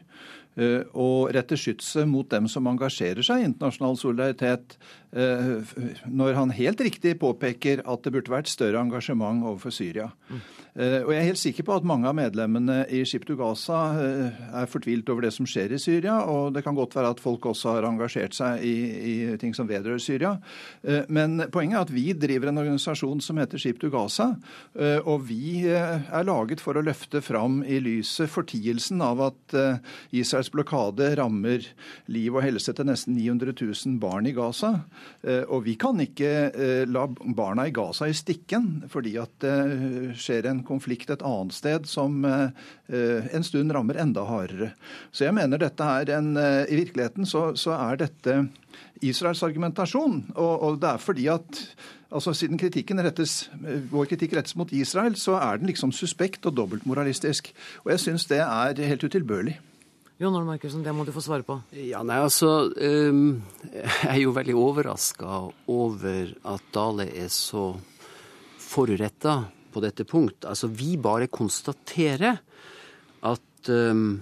eh, 0.60 0.82
å 0.91 1.28
rette 1.32 1.60
skytset 1.60 2.07
mot 2.07 2.28
dem 2.32 2.47
som 2.51 2.68
engasjerer 2.68 3.24
seg 3.24 3.43
i 3.43 3.47
internasjonal 3.47 3.99
solidaritet, 3.99 4.76
når 5.10 6.36
han 6.38 6.51
helt 6.53 6.82
riktig 6.86 7.16
påpeker 7.22 7.82
at 7.82 8.03
det 8.05 8.14
burde 8.14 8.34
vært 8.34 8.51
større 8.51 8.82
engasjement 8.84 9.41
overfor 9.49 9.74
Syria. 9.74 10.12
Mm. 10.30 10.41
Eh, 10.80 11.01
og 11.01 11.10
jeg 11.12 11.20
er 11.20 11.28
helt 11.28 11.41
sikker 11.41 11.66
på 11.68 11.76
at 11.76 11.88
mange 11.88 12.07
av 12.07 12.16
medlemmene 12.16 12.84
i 12.93 13.01
Ship 13.07 13.26
to 13.28 13.36
Gaza 13.39 13.80
eh, 13.99 14.38
er 14.62 14.70
fortvilt 14.70 15.10
over 15.12 15.26
det 15.26 15.32
som 15.36 15.47
skjer 15.49 15.74
i 15.76 15.80
Syria, 15.82 16.20
og 16.30 16.53
det 16.55 16.64
kan 16.66 16.78
godt 16.78 16.95
være 16.95 17.12
at 17.16 17.24
folk 17.24 17.49
også 17.49 17.74
har 17.76 17.88
engasjert 17.89 18.38
seg 18.38 18.64
i, 18.64 18.76
i 19.10 19.16
ting 19.41 19.55
som 19.57 19.68
vedrører 19.70 20.01
Syria. 20.03 20.36
Eh, 20.84 21.10
men 21.12 21.41
poenget 21.51 21.80
er 21.80 21.88
at 21.88 21.93
vi 21.93 22.05
driver 22.14 22.51
en 22.51 22.62
organisasjon 22.62 23.24
som 23.26 23.41
heter 23.41 23.60
Ship 23.60 23.80
to 23.82 23.89
Gaza, 23.91 24.32
og 25.10 25.24
vi 25.28 25.66
er 25.68 26.26
laget 26.26 26.62
for 26.62 26.78
å 26.78 26.84
løfte 26.84 27.22
fram 27.24 27.60
i 27.68 27.80
lyset 27.82 28.30
fortielsen 28.32 29.01
av 29.03 29.22
at 29.26 29.55
Israels 30.16 30.51
blokade 30.53 31.07
rammer 31.20 31.66
liv 32.12 32.36
og 32.36 32.43
helse 32.45 32.74
til 32.76 32.88
nesten 32.88 33.18
900 33.18 33.55
000 33.57 33.97
barn 34.01 34.30
i 34.30 34.34
Gaza. 34.36 34.72
Og 35.52 35.66
vi 35.66 35.74
kan 35.80 36.00
ikke 36.00 36.86
la 36.88 37.06
barna 37.36 37.66
i 37.68 37.74
Gaza 37.76 38.08
i 38.08 38.16
stikken 38.16 38.86
fordi 38.91 39.18
at 39.20 39.34
det 39.43 40.16
skjer 40.20 40.47
en 40.50 40.62
konflikt 40.68 41.12
et 41.14 41.24
annet 41.26 41.56
sted 41.56 41.88
som 41.89 42.24
eh, 42.26 43.28
en 43.36 43.45
stund 43.45 43.74
rammer 43.76 44.00
enda 44.02 44.26
hardere. 44.28 44.74
Så 45.12 45.28
jeg 45.28 45.36
mener 45.38 45.62
dette 45.62 45.86
er 45.86 46.14
en 46.18 46.36
eh, 46.39 46.66
I 46.70 46.82
virkeligheten 46.84 47.28
så, 47.30 47.52
så 47.60 47.76
er 47.78 48.02
dette 48.04 48.39
Israels 49.06 49.43
argumentasjon. 49.45 50.22
Og, 50.36 50.54
og, 50.56 50.82
det 50.82 50.93
er 50.93 51.04
fordi 51.04 51.30
at 51.32 51.64
altså 52.10 52.34
Siden 52.34 52.58
kritikken 52.58 52.97
rettes, 53.06 53.52
vår 53.91 54.08
kritikk 54.10 54.34
rettes 54.34 54.56
mot 54.58 54.72
Israel, 54.74 55.14
så 55.14 55.36
er 55.38 55.60
den 55.60 55.70
liksom 55.70 55.91
suspekt 55.93 56.47
og 56.50 56.56
dobbeltmoralistisk. 56.58 57.52
Og 57.86 57.91
jeg 57.93 58.02
syns 58.02 58.26
det 58.32 58.39
er 58.41 58.82
helt 58.82 59.06
utilbørlig. 59.06 59.60
Jon 60.20 60.36
Arne 60.36 60.49
Markussen, 60.49 60.82
det 60.84 60.91
må 60.91 61.05
du 61.07 61.13
få 61.15 61.22
svare 61.24 61.45
på. 61.47 61.55
Ja, 61.80 62.01
nei, 62.03 62.17
altså, 62.20 62.67
um, 62.76 63.39
Jeg 63.72 64.09
er 64.11 64.17
jo 64.20 64.34
veldig 64.36 64.55
overraska 64.59 65.38
over 65.72 66.34
at 66.51 66.65
Dale 66.76 67.05
er 67.07 67.30
så 67.32 67.70
foruretta 68.59 69.38
på 69.72 69.84
dette 69.86 70.03
punkt. 70.03 70.43
Altså, 70.43 70.67
vi 70.67 70.97
bare 70.99 71.30
konstaterer 71.32 72.41
at 73.32 73.72
um, 73.72 74.20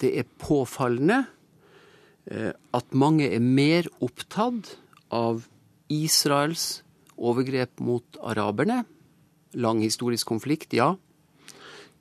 det 0.00 0.14
er 0.16 0.32
påfallende 0.40 1.20
uh, 2.32 2.56
at 2.72 2.96
mange 2.96 3.28
er 3.28 3.44
mer 3.44 3.92
opptatt 4.00 4.78
av 5.12 5.44
Israels 5.92 6.86
overgrep 7.20 7.84
mot 7.84 8.16
araberne, 8.24 8.80
lang 9.52 9.84
historisk 9.84 10.32
konflikt, 10.32 10.72
ja, 10.72 10.94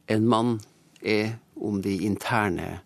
enn 0.08 0.32
man 0.32 0.62
er 1.04 1.42
om 1.60 1.84
de 1.84 2.00
interne 2.08 2.78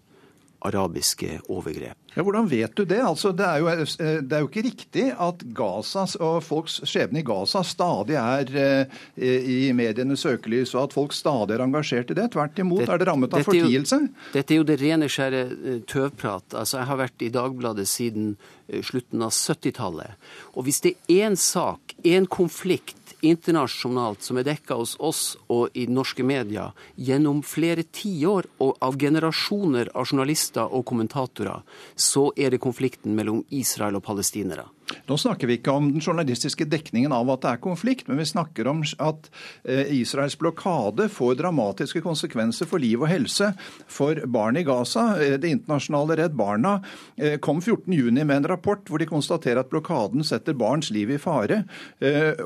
arabiske 0.62 1.40
overgrep. 1.50 1.98
Ja, 2.14 2.24
Hvordan 2.24 2.50
vet 2.52 2.76
du 2.76 2.84
det? 2.86 3.00
Altså, 3.02 3.32
det, 3.32 3.46
er 3.48 3.62
jo, 3.62 3.68
eh, 3.72 4.20
det, 4.20 4.36
er 4.36 4.44
jo, 4.44 4.50
ikke 4.50 4.66
riktig 4.66 5.06
at 5.16 5.44
Gazas 5.56 6.18
og 6.20 6.42
folks 6.44 6.82
skjebne 6.84 7.22
i 7.22 7.26
Gaza 7.26 7.64
stadig 7.64 8.18
er 8.20 8.52
eh, 8.60 8.98
i 9.26 9.72
medienes 9.76 10.26
søkelys, 10.26 10.76
og 10.76 10.90
at 10.90 10.96
folk 10.98 11.16
stadig 11.16 11.56
er 11.56 11.66
engasjert 11.66 12.12
i 12.12 12.18
det. 12.20 12.28
Tvert 12.36 12.60
imot 12.60 12.84
er 12.84 13.00
det 13.00 13.08
rammet 13.08 13.38
av 13.38 13.48
fortielse. 13.48 14.02
Dette 14.36 14.54
er 14.54 14.62
jo 14.62 14.68
det 14.68 14.80
rene 14.84 15.10
skjære 15.12 15.44
eh, 15.48 15.80
tøvprat. 15.88 16.52
Altså, 16.52 16.82
jeg 16.82 16.92
har 16.92 17.02
vært 17.06 17.26
i 17.26 17.32
Dagbladet 17.34 17.88
siden 17.90 18.36
slutten 18.86 19.24
av 19.24 19.34
70-tallet. 19.36 20.20
Og 20.56 20.68
hvis 20.68 20.84
det 20.84 20.94
er 21.08 21.32
én 21.32 21.40
sak, 21.40 21.96
én 22.08 22.28
konflikt, 22.32 23.01
internasjonalt 23.22 24.24
som 24.26 24.40
er 24.40 24.48
dekka 24.48 24.78
hos 24.80 24.96
oss 25.00 25.24
og 25.52 25.78
i 25.78 25.88
norske 25.88 26.26
medier 26.26 26.76
gjennom 26.96 27.42
flere 27.46 27.84
tiår 27.84 28.50
og 28.64 28.78
av 28.82 28.98
generasjoner 29.00 29.92
av 29.96 30.10
journalister 30.10 30.68
og 30.68 30.86
kommentatorer, 30.90 31.62
så 31.96 32.30
er 32.36 32.52
det 32.52 32.64
konflikten 32.64 33.16
mellom 33.18 33.44
Israel 33.50 34.00
og 34.00 34.06
palestinere. 34.08 34.68
Nå 35.10 35.18
snakker 35.20 35.50
vi 35.50 35.58
ikke 35.60 35.74
om 35.74 35.90
den 35.94 36.04
journalistiske 36.04 36.68
dekningen 36.70 37.14
av 37.16 37.30
at 37.34 37.44
det 37.44 37.52
er 37.52 37.64
konflikt, 37.64 38.08
men 38.10 38.20
vi 38.22 38.28
snakker 38.28 38.70
om 38.72 38.84
at 39.02 39.30
eh, 39.64 39.92
Israels 40.00 40.38
blokade 40.40 41.08
får 41.12 41.38
dramatiske 41.42 42.04
konsekvenser 42.06 42.70
for 42.70 42.82
liv 42.82 43.02
og 43.02 43.12
helse 43.12 43.52
for 43.92 44.20
barn 44.32 44.60
i 44.60 44.66
Gaza. 44.68 45.08
Eh, 45.22 45.38
det 45.42 45.54
internasjonale 45.56 46.18
Redd 46.22 46.38
Barna 46.40 46.78
eh, 47.18 47.38
kom 47.44 47.62
14.6 47.62 48.22
med 48.22 48.36
en 48.38 48.50
rapport 48.54 48.84
hvor 48.90 49.02
de 49.02 49.10
konstaterer 49.10 49.62
at 49.62 49.72
blokaden 49.72 50.26
setter 50.28 50.58
barns 50.58 50.92
liv 50.94 51.12
i 51.12 51.20
fare 51.22 51.64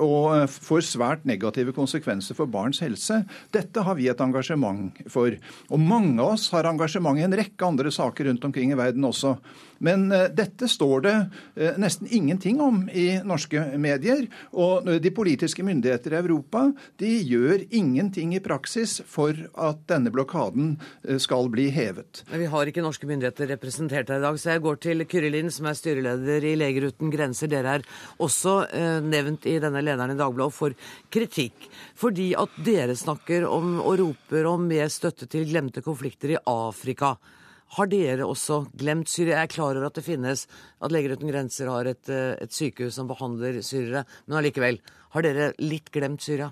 og 0.02 0.50
får 0.52 0.84
svært 0.86 1.26
negative 1.28 1.74
konsekvenser 1.76 2.38
for 2.38 2.50
barns 2.52 2.82
helse. 2.84 3.22
Dette 3.56 3.84
har 3.86 3.98
vi 3.98 4.08
et 4.12 4.22
engasjement 4.22 4.96
for. 5.12 5.36
Og 5.70 5.82
mange 5.82 6.18
av 6.20 6.36
oss 6.36 6.50
har 6.54 6.68
engasjement 6.70 7.20
i 7.20 7.26
en 7.26 7.36
rekke 7.36 7.68
andre 7.68 7.92
saker 7.94 8.30
rundt 8.30 8.46
omkring 8.48 8.74
i 8.74 8.80
verden 8.80 9.08
også. 9.08 9.36
Men 9.84 10.08
uh, 10.12 10.28
dette 10.34 10.70
står 10.72 11.06
det 11.06 11.16
uh, 11.20 11.78
nesten 11.82 12.10
ingenting 12.12 12.62
om 12.64 12.86
i 12.90 13.20
norske 13.26 13.62
medier. 13.82 14.26
Og 14.56 14.88
de 15.02 15.12
politiske 15.16 15.64
myndigheter 15.66 16.16
i 16.16 16.20
Europa 16.20 16.66
de 17.02 17.12
gjør 17.28 17.66
ingenting 17.70 18.36
i 18.36 18.42
praksis 18.44 18.98
for 19.10 19.36
at 19.60 19.82
denne 19.90 20.12
blokaden 20.14 20.76
skal 21.22 21.50
bli 21.52 21.68
hevet. 21.74 22.24
Vi 22.30 22.48
har 22.50 22.70
ikke 22.70 22.84
norske 22.84 23.08
myndigheter 23.10 23.50
representert 23.54 24.10
her 24.12 24.20
i 24.20 24.24
dag, 24.24 24.40
så 24.40 24.54
jeg 24.54 24.64
går 24.66 24.80
til 24.84 25.06
Kyrre 25.10 25.32
Lind, 25.34 25.54
som 25.54 25.68
er 25.70 25.78
styreleder 25.78 26.48
i 26.48 26.56
Leger 26.60 26.90
uten 26.90 27.12
grenser. 27.14 27.52
Dere 27.52 27.78
er 27.78 27.86
også 28.24 28.58
nevnt 29.06 29.48
i 29.50 29.58
denne 29.62 29.84
lederen 29.84 30.16
i 30.16 30.20
Dagbladet 30.20 30.56
for 30.56 30.76
kritikk. 31.14 31.70
Fordi 32.00 32.32
at 32.40 32.60
dere 32.66 32.98
snakker 32.98 33.48
om 33.50 33.80
og 33.82 33.98
roper 34.02 34.50
om 34.50 34.68
mer 34.70 34.92
støtte 34.94 35.30
til 35.32 35.48
glemte 35.50 35.84
konflikter 35.86 36.36
i 36.36 36.42
Afrika. 36.50 37.16
Har 37.76 37.90
dere 37.92 38.28
også 38.30 38.62
glemt 38.78 39.10
Syria? 39.10 39.40
Jeg 39.40 39.50
er 39.50 39.56
klar 39.56 39.76
over 39.76 39.88
at 39.88 39.98
det 39.98 40.06
finnes, 40.06 40.46
at 40.82 40.94
Leger 40.94 41.16
uten 41.18 41.32
grenser 41.32 41.72
har 41.74 41.90
et, 41.90 42.10
eh, 42.10 42.38
et 42.42 42.54
sykehus 42.54 42.96
som 42.96 43.10
behandler 43.10 43.58
syrere, 43.66 44.06
men 44.28 44.38
allikevel. 44.38 44.80
Har 45.16 45.26
dere 45.26 45.54
litt 45.60 45.92
glemt 45.92 46.22
Syria? 46.22 46.52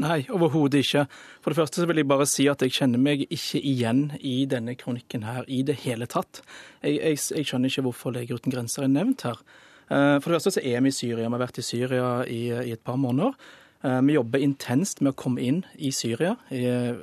Nei, 0.00 0.24
overhodet 0.32 0.80
ikke. 0.80 1.04
For 1.42 1.52
det 1.52 1.58
første 1.60 1.82
så 1.82 1.86
vil 1.86 2.00
jeg 2.00 2.08
bare 2.08 2.26
si 2.26 2.46
at 2.48 2.62
jeg 2.64 2.72
kjenner 2.72 3.02
meg 3.02 3.26
ikke 3.28 3.60
igjen 3.60 4.06
i 4.24 4.46
denne 4.48 4.76
kronikken 4.80 5.26
her 5.26 5.44
i 5.46 5.60
det 5.66 5.82
hele 5.84 6.08
tatt. 6.08 6.40
Jeg, 6.80 6.96
jeg, 6.96 7.18
jeg 7.36 7.48
skjønner 7.50 7.68
ikke 7.68 7.84
hvorfor 7.84 8.14
Leger 8.14 8.40
uten 8.40 8.54
grenser 8.54 8.86
er 8.86 8.94
nevnt 8.94 9.26
her. 9.28 9.42
Eh, 9.90 10.16
for 10.22 10.30
det 10.30 10.38
første 10.38 10.56
så 10.56 10.64
er 10.64 10.80
vi 10.80 10.92
i 10.92 10.96
Syria. 10.96 11.26
Vi 11.26 11.34
har 11.34 11.42
vært 11.42 11.60
i 11.60 11.66
Syria 11.66 12.12
i, 12.24 12.42
i 12.48 12.72
et 12.72 12.84
par 12.86 12.96
måneder. 12.96 13.36
Eh, 13.84 14.00
vi 14.02 14.16
jobber 14.18 14.44
intenst 14.44 15.00
med 15.00 15.14
å 15.14 15.18
komme 15.18 15.40
inn 15.40 15.62
i 15.78 15.92
Syria 15.94 16.34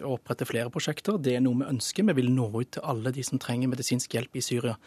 og 0.06 0.20
opprette 0.20 0.46
flere 0.46 0.70
prosjekter. 0.74 1.18
Det 1.18 1.38
er 1.38 1.44
noe 1.46 1.64
vi 1.64 1.72
ønsker. 1.72 2.06
Vi 2.12 2.18
vil 2.22 2.34
nå 2.34 2.52
ut 2.54 2.76
til 2.78 2.86
alle 2.86 3.14
de 3.16 3.26
som 3.26 3.42
trenger 3.42 3.72
medisinsk 3.72 4.14
hjelp 4.14 4.38
i 4.38 4.46
Syria. 4.46 4.78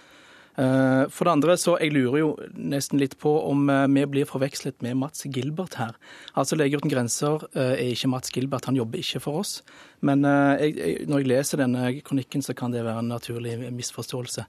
Eh, 0.58 1.04
for 1.08 1.26
det 1.26 1.34
andre 1.36 1.54
så 1.60 1.76
jeg 1.78 1.94
lurer 1.94 2.18
jo 2.20 2.30
nesten 2.58 2.98
litt 3.00 3.14
på 3.22 3.30
om 3.46 3.68
eh, 3.70 3.86
vi 3.94 4.02
blir 4.10 4.28
forvekslet 4.28 4.82
med 4.84 4.98
Mats 4.98 5.24
Gilbert 5.30 5.78
her. 5.78 5.94
Altså 6.34 6.58
Leger 6.58 6.82
uten 6.82 6.92
grenser 6.92 7.46
er 7.54 7.78
ikke 7.86 8.10
Mats 8.10 8.34
Gilbert, 8.34 8.66
han 8.68 8.78
jobber 8.78 9.00
ikke 9.00 9.22
for 9.22 9.44
oss. 9.44 9.60
Men 10.06 10.24
jeg, 10.24 10.76
jeg, 10.78 11.08
når 11.10 11.22
jeg 11.22 11.30
leser 11.32 11.64
denne 11.64 11.88
kronikken, 12.06 12.44
så 12.44 12.56
kan 12.56 12.72
det 12.72 12.84
være 12.86 13.02
en 13.02 13.12
naturlig 13.12 13.58
misforståelse. 13.74 14.46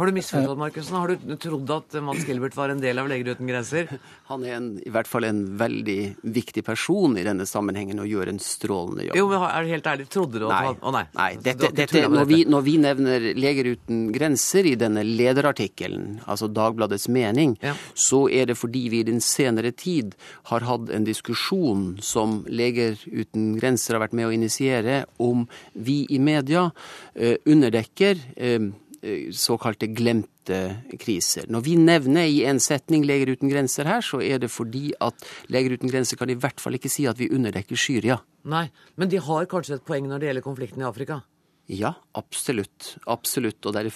Har 0.00 0.06
du 0.06 0.12
misforstått, 0.16 0.56
Markussen? 0.56 0.96
Har 0.96 1.10
du 1.12 1.32
trodd 1.36 1.70
at 1.74 1.96
Mats 2.00 2.22
Gilbert 2.24 2.54
var 2.56 2.70
en 2.72 2.78
del 2.80 2.96
av 3.02 3.08
Leger 3.10 3.34
uten 3.34 3.48
grenser? 3.50 3.90
Han 4.30 4.46
er 4.48 4.54
en, 4.56 4.68
i 4.80 4.88
hvert 4.88 5.08
fall 5.10 5.26
en 5.28 5.42
veldig 5.60 5.96
viktig 6.24 6.62
person 6.64 7.18
i 7.20 7.24
denne 7.26 7.44
sammenhengen 7.44 8.00
og 8.00 8.08
gjør 8.08 8.30
en 8.32 8.40
strålende 8.40 9.10
jobb. 9.10 9.18
Jo, 9.18 9.26
men 9.28 9.44
er 9.44 9.66
du 9.66 9.72
helt 9.74 9.90
ærlig, 9.92 10.06
trodde 10.08 10.40
du 10.40 10.46
at 10.46 10.54
Nei. 10.54 10.70
Å, 10.72 10.92
nei. 10.94 11.02
nei 11.18 11.28
dette, 11.44 11.68
dette, 11.76 12.04
når, 12.08 12.24
vi, 12.30 12.38
når, 12.48 12.64
vi, 12.64 12.76
nevner 12.80 13.26
Leger 13.36 13.68
uten 13.74 13.98
grenser 14.14 14.70
i 14.70 14.72
denne 14.80 15.04
lederartikkelen, 15.04 16.22
altså 16.24 16.48
Dagbladets 16.48 17.04
mening, 17.12 17.58
ja. 17.60 17.74
så 17.92 18.22
er 18.32 18.48
det 18.48 18.56
fordi 18.56 18.86
vi 18.94 19.02
i 19.04 19.08
den 19.10 19.20
senere 19.20 19.74
tid 19.76 20.16
har 20.48 20.64
hatt 20.64 20.88
en 20.96 21.04
diskusjon 21.04 21.84
som 22.00 22.38
Leger 22.48 22.96
uten 23.04 23.52
grenser 23.60 23.98
har 23.98 24.06
vært 24.06 24.16
med 24.16 24.30
å 24.30 24.32
initiere, 24.32 24.89
om 25.18 25.46
vi 25.74 26.02
i 26.10 26.20
media 26.22 26.68
eh, 27.14 27.36
underdekker 27.46 28.20
eh, 28.36 28.70
Eh, 29.02 29.30
såkalte 29.32 29.86
glemte 29.86 30.76
kriser. 31.00 31.46
Når 31.48 31.60
vi 31.64 31.76
nevner 31.80 32.26
i 32.28 32.42
en 32.44 32.58
setning 32.60 33.06
Leger 33.08 33.30
uten 33.32 33.48
grenser 33.48 33.88
her, 33.88 34.04
så 34.04 34.20
er 34.20 34.42
det 34.42 34.50
fordi 34.52 34.90
at 35.00 35.24
Leger 35.48 35.78
uten 35.78 35.88
grenser 35.88 36.20
kan 36.20 36.28
i 36.28 36.36
hvert 36.36 36.60
fall 36.60 36.76
ikke 36.76 36.90
si 36.92 37.06
at 37.08 37.16
vi 37.16 37.30
underdekker 37.32 37.80
Syria. 37.80 38.18
Nei, 38.44 38.66
men 39.00 39.08
de 39.08 39.22
har 39.24 39.48
kanskje 39.48 39.78
et 39.78 39.86
poeng 39.88 40.04
når 40.04 40.20
det 40.20 40.28
gjelder 40.28 40.44
konflikten 40.44 40.84
i 40.84 40.88
Afrika? 40.90 41.22
Ja, 41.70 41.92
absolutt. 42.18 42.96
Absolutt. 43.06 43.62
Og 43.62 43.74
det 43.76 43.84
er 43.84 43.92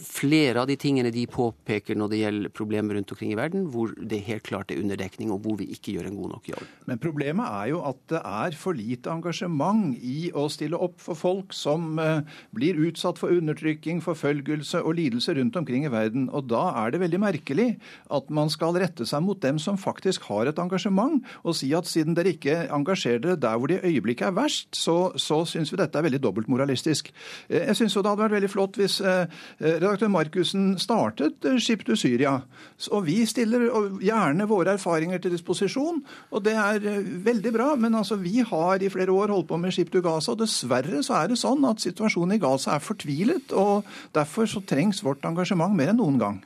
flere 0.00 0.62
av 0.62 0.68
de 0.70 0.78
tingene 0.80 1.10
de 1.12 1.26
påpeker 1.28 1.98
når 1.98 2.12
det 2.12 2.20
gjelder 2.22 2.52
problemer 2.56 2.96
rundt 2.96 3.10
omkring 3.12 3.34
i 3.34 3.36
verden, 3.36 3.66
hvor 3.68 3.92
det 4.00 4.22
helt 4.24 4.46
klart 4.46 4.72
er 4.72 4.80
underdekning, 4.80 5.28
og 5.34 5.42
hvor 5.44 5.58
vi 5.60 5.66
ikke 5.74 5.92
gjør 5.92 6.08
en 6.08 6.16
god 6.16 6.32
nok 6.32 6.48
jobb. 6.54 6.70
Men 6.88 7.02
problemet 7.02 7.44
er 7.44 7.66
jo 7.74 7.82
at 7.84 8.00
det 8.08 8.22
er 8.22 8.56
for 8.56 8.78
lite 8.78 9.12
engasjement 9.12 9.98
i 10.00 10.30
å 10.32 10.46
stille 10.52 10.80
opp 10.80 10.96
for 11.04 11.20
folk 11.20 11.52
som 11.56 12.00
uh, 12.00 12.22
blir 12.56 12.80
utsatt 12.88 13.20
for 13.20 13.34
undertrykking, 13.34 14.00
forfølgelse 14.04 14.80
og 14.80 14.96
lidelse 14.96 15.36
rundt 15.36 15.60
omkring 15.60 15.84
i 15.84 15.92
verden. 15.92 16.30
Og 16.32 16.48
da 16.48 16.64
er 16.80 16.96
det 16.96 17.02
veldig 17.04 17.22
merkelig 17.26 17.68
at 18.14 18.32
man 18.32 18.48
skal 18.48 18.78
rette 18.80 19.04
seg 19.08 19.26
mot 19.26 19.42
dem 19.44 19.60
som 19.60 19.76
faktisk 19.76 20.30
har 20.30 20.48
et 20.48 20.64
engasjement, 20.64 21.20
og 21.44 21.58
si 21.60 21.74
at 21.76 21.90
siden 21.90 22.16
dere 22.16 22.32
ikke 22.38 22.56
engasjerer 22.72 23.20
dere 23.26 23.42
der 23.44 23.60
hvor 23.60 23.68
det 23.68 23.82
i 23.82 23.92
øyeblikket 23.92 24.30
er 24.30 24.36
verst, 24.40 24.72
så, 24.72 25.12
så 25.20 25.42
syns 25.44 25.74
vi 25.74 25.82
dette 25.82 26.00
er 26.00 26.08
veldig 26.08 26.24
dobbeltmoralistisk. 26.24 27.12
Eh, 27.48 27.66
jeg 27.68 27.78
syns 27.78 27.96
det 27.96 28.04
hadde 28.04 28.24
vært 28.24 28.36
veldig 28.36 28.50
flott 28.52 28.78
hvis 28.78 28.98
redaktør 29.58 30.10
Markussen 30.12 30.76
startet 30.80 31.44
Skip 31.62 31.84
to 31.86 31.96
Syria. 31.98 32.36
Og 32.94 33.06
vi 33.06 33.20
stiller 33.28 33.68
gjerne 34.02 34.46
våre 34.48 34.76
erfaringer 34.76 35.22
til 35.22 35.34
disposisjon, 35.34 36.02
og 36.30 36.44
det 36.46 36.54
er 36.58 37.02
veldig 37.24 37.52
bra. 37.54 37.72
Men 37.80 37.98
altså, 37.98 38.18
vi 38.20 38.44
har 38.46 38.82
i 38.82 38.92
flere 38.92 39.14
år 39.14 39.34
holdt 39.34 39.50
på 39.50 39.58
med 39.60 39.74
Skip 39.74 39.92
to 39.94 40.02
Gaza, 40.04 40.34
og 40.34 40.42
dessverre 40.42 41.02
så 41.06 41.22
er 41.22 41.32
det 41.32 41.40
sånn 41.40 41.64
at 41.68 41.82
situasjonen 41.84 42.36
i 42.36 42.42
Gaza 42.42 42.76
er 42.76 42.84
fortvilet. 42.84 43.52
og 43.52 43.88
Derfor 44.16 44.48
så 44.50 44.62
trengs 44.64 45.02
vårt 45.04 45.26
engasjement 45.28 45.74
mer 45.74 45.92
enn 45.92 46.00
noen 46.02 46.22
gang. 46.22 46.40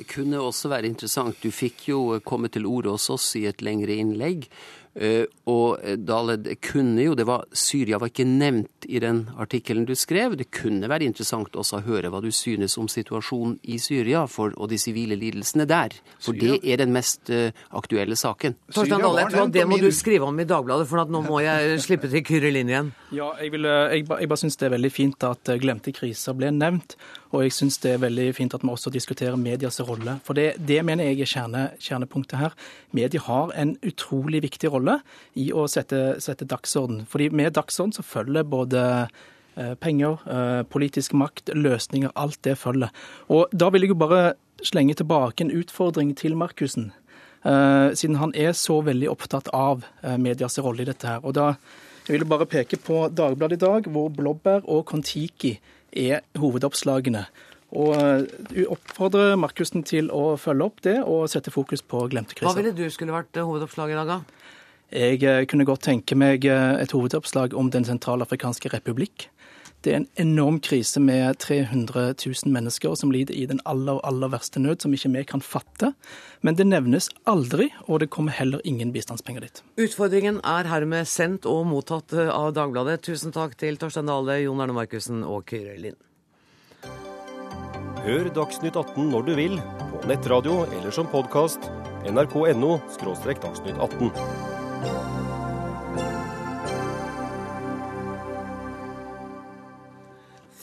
Det 0.00 0.06
kunne 0.08 0.38
også 0.40 0.70
være 0.72 0.88
interessant. 0.88 1.42
Du 1.44 1.52
fikk 1.52 1.90
jo 1.90 1.98
komme 2.24 2.48
til 2.48 2.64
orde 2.64 2.94
hos 2.94 3.10
oss 3.12 3.26
i 3.36 3.42
et 3.50 3.60
lengre 3.60 3.98
innlegg. 4.00 4.46
Eh, 4.94 5.22
og 5.46 5.78
eh, 5.86 5.94
Dale, 5.94 6.34
det 6.42 6.56
kunne 6.66 7.04
jo, 7.04 7.14
det 7.14 7.26
var, 7.28 7.44
Syria 7.54 8.00
var 8.02 8.10
ikke 8.10 8.26
nevnt 8.26 8.88
i 8.90 8.98
den 9.02 9.22
artikkelen 9.38 9.86
du 9.86 9.94
skrev. 9.98 10.34
Det 10.38 10.48
kunne 10.54 10.90
være 10.90 11.06
interessant 11.06 11.54
også 11.54 11.78
å 11.78 11.84
høre 11.86 12.10
hva 12.10 12.22
du 12.24 12.30
synes 12.34 12.74
om 12.80 12.88
situasjonen 12.90 13.58
i 13.70 13.78
Syria 13.82 14.24
for, 14.30 14.54
og 14.58 14.72
de 14.72 14.80
sivile 14.82 15.18
lidelsene 15.18 15.68
der. 15.70 15.94
For 16.18 16.34
Syria. 16.34 16.58
det 16.58 16.72
er 16.74 16.82
den 16.82 16.94
mest 16.94 17.30
uh, 17.30 17.54
aktuelle 17.78 18.18
saken. 18.18 18.56
Torstein 18.72 19.04
Dale, 19.04 19.22
jeg 19.22 19.34
tror 19.34 19.46
at 19.46 19.54
det 19.54 19.66
må 19.70 19.78
du 19.78 19.90
skrive 19.94 20.26
om 20.26 20.42
i 20.42 20.48
Dagbladet, 20.48 20.88
for 20.90 21.06
nå 21.06 21.22
må 21.26 21.38
jeg 21.44 21.78
slippe 21.84 22.10
til 22.10 22.24
Kyrre 22.26 22.50
Lind 22.50 22.72
igjen. 22.72 22.90
Ja, 23.14 23.30
jeg, 23.38 23.54
vil, 23.54 23.68
jeg, 23.70 24.08
jeg 24.10 24.30
bare 24.32 24.42
syns 24.42 24.58
det 24.58 24.70
er 24.70 24.74
veldig 24.74 24.92
fint 24.94 25.28
at 25.28 25.54
glemte 25.62 25.94
kriser 25.94 26.34
ble 26.38 26.50
nevnt. 26.56 26.98
Og 27.30 27.44
jeg 27.44 27.54
syns 27.54 27.78
det 27.82 27.92
er 27.94 28.02
veldig 28.02 28.26
fint 28.34 28.54
at 28.56 28.64
vi 28.64 28.72
også 28.72 28.90
diskuterer 28.90 29.38
medias 29.38 29.78
rolle. 29.86 30.16
For 30.26 30.34
det, 30.36 30.56
det 30.66 30.80
mener 30.86 31.06
jeg 31.06 31.22
er 31.22 31.30
kjerne, 31.30 31.64
kjernepunktet 31.78 32.40
her. 32.40 32.56
Media 32.96 33.22
har 33.22 33.52
en 33.54 33.76
utrolig 33.86 34.42
viktig 34.46 34.72
rolle 34.72 34.98
i 35.38 35.50
å 35.54 35.68
sette, 35.70 36.18
sette 36.22 36.48
dagsorden. 36.50 37.04
Fordi 37.10 37.30
med 37.30 37.54
dagsorden 37.54 37.94
så 37.94 38.06
følger 38.06 38.48
både 38.50 38.82
eh, 39.06 39.74
penger, 39.78 40.24
eh, 40.26 40.62
politisk 40.70 41.14
makt, 41.14 41.54
løsninger. 41.54 42.10
Alt 42.18 42.42
det 42.46 42.56
følger. 42.58 42.90
Og 43.30 43.52
da 43.54 43.70
vil 43.70 43.86
jeg 43.86 43.94
jo 43.94 44.00
bare 44.02 44.32
slenge 44.66 44.98
tilbake 44.98 45.46
en 45.46 45.54
utfordring 45.54 46.16
til 46.18 46.34
Markussen. 46.36 46.90
Eh, 47.46 47.94
siden 47.94 48.18
han 48.18 48.34
er 48.34 48.58
så 48.58 48.82
veldig 48.84 49.08
opptatt 49.12 49.54
av 49.56 49.86
medias 50.18 50.58
rolle 50.58 50.82
i 50.82 50.90
dette 50.90 51.06
her. 51.06 51.22
Og 51.22 51.38
da 51.38 51.54
jeg 52.10 52.18
vil 52.18 52.26
bare 52.26 52.46
peke 52.48 52.74
på 52.80 53.04
Dagbladet 53.14 53.60
i 53.60 53.62
dag, 53.62 53.84
hvor 53.86 54.08
Blåbær 54.10 54.64
og 54.66 54.80
Kon-Tiki 54.88 55.52
er 55.92 56.24
hovedoppslagene. 56.38 57.24
Og 57.70 58.26
du 58.50 58.64
oppfordrer 58.66 59.36
Markussen 59.38 59.84
til 59.86 60.08
å 60.10 60.34
følge 60.40 60.66
opp 60.66 60.80
det 60.82 60.96
og 61.04 61.28
sette 61.30 61.52
fokus 61.54 61.84
på 61.86 62.02
glemte 62.10 62.34
kriser. 62.34 62.50
Hva 62.50 62.58
ville 62.58 62.74
du 62.74 62.90
skulle 62.90 63.14
vært 63.14 63.38
eh, 63.38 63.46
hovedoppslag 63.46 63.92
i 63.92 63.98
dag, 64.00 64.10
da? 64.10 64.46
Jeg 64.90 65.20
uh, 65.22 65.44
kunne 65.46 65.68
godt 65.68 65.84
tenke 65.86 66.16
meg 66.18 66.48
et 66.50 66.90
hovedoppslag 66.90 67.54
om 67.54 67.70
Den 67.70 67.86
sentralafrikanske 67.86 68.72
republikk. 68.74 69.28
Det 69.80 69.92
er 69.92 69.96
en 70.02 70.08
enorm 70.20 70.58
krise 70.60 71.00
med 71.00 71.38
300 71.40 72.12
000 72.12 72.52
mennesker 72.52 72.92
som 73.00 73.12
lider 73.14 73.32
i 73.32 73.46
den 73.48 73.62
aller, 73.64 73.96
aller 74.04 74.28
verste 74.28 74.60
nød, 74.60 74.82
som 74.84 74.92
ikke 74.92 75.08
vi 75.14 75.22
kan 75.30 75.40
fatte. 75.40 75.94
Men 76.44 76.58
det 76.58 76.66
nevnes 76.68 77.08
aldri, 77.24 77.70
og 77.88 78.02
det 78.02 78.10
kommer 78.12 78.36
heller 78.36 78.60
ingen 78.68 78.92
bistandspenger 78.92 79.46
dit. 79.46 79.62
Utfordringen 79.80 80.42
er 80.44 80.68
hermed 80.68 81.08
sendt 81.08 81.48
og 81.48 81.64
mottatt 81.72 82.12
av 82.12 82.52
Dagbladet. 82.56 83.00
Tusen 83.08 83.32
takk 83.32 83.56
til 83.56 83.80
Torstein 83.80 84.10
Dale, 84.10 84.42
Jon 84.44 84.60
Erne 84.60 84.76
Markussen 84.76 85.24
og 85.24 85.48
Kyrre 85.48 85.78
Lind. 85.80 85.96
Hør 88.04 88.28
Dagsnytt 88.36 88.76
18 88.76 89.10
når 89.14 89.26
du 89.28 89.34
vil, 89.40 89.58
på 89.96 90.04
nettradio 90.12 90.62
eller 90.68 90.92
som 90.92 91.08
podkast. 91.08 91.72
nrk.no– 92.04 92.78
dagsnytt 93.44 93.76
18. 93.76 94.49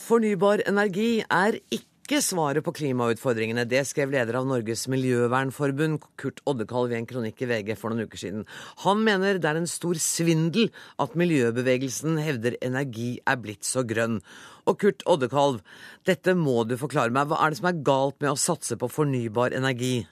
Fornybar 0.08 0.62
energi 0.70 1.20
er 1.20 1.58
ikke 1.74 2.22
svaret 2.24 2.64
på 2.64 2.72
klimautfordringene. 2.78 3.66
Det 3.68 3.82
skrev 3.90 4.14
leder 4.14 4.38
av 4.40 4.46
Norges 4.48 4.86
miljøvernforbund, 4.88 6.06
Kurt 6.16 6.40
Oddekalv, 6.48 6.94
i 6.94 6.96
en 7.02 7.08
kronikk 7.10 7.44
i 7.44 7.50
VG 7.50 7.74
for 7.76 7.92
noen 7.92 8.08
uker 8.08 8.22
siden. 8.22 8.46
Han 8.86 9.02
mener 9.04 9.36
det 9.36 9.50
er 9.50 9.60
en 9.60 9.68
stor 9.68 10.00
svindel 10.00 10.70
at 11.04 11.18
miljøbevegelsen 11.20 12.22
hevder 12.24 12.56
energi 12.64 13.18
er 13.28 13.42
blitt 13.44 13.68
så 13.68 13.84
grønn. 13.90 14.22
Og 14.64 14.80
Kurt 14.80 15.04
Oddekalv, 15.12 15.60
dette 16.08 16.38
må 16.40 16.62
du 16.64 16.78
forklare 16.80 17.12
meg. 17.12 17.28
Hva 17.28 17.42
er 17.44 17.52
det 17.52 17.60
som 17.60 17.68
er 17.74 17.84
galt 17.92 18.22
med 18.24 18.32
å 18.32 18.40
satse 18.40 18.80
på 18.80 18.88
fornybar 18.88 19.58
energi? 19.60 20.06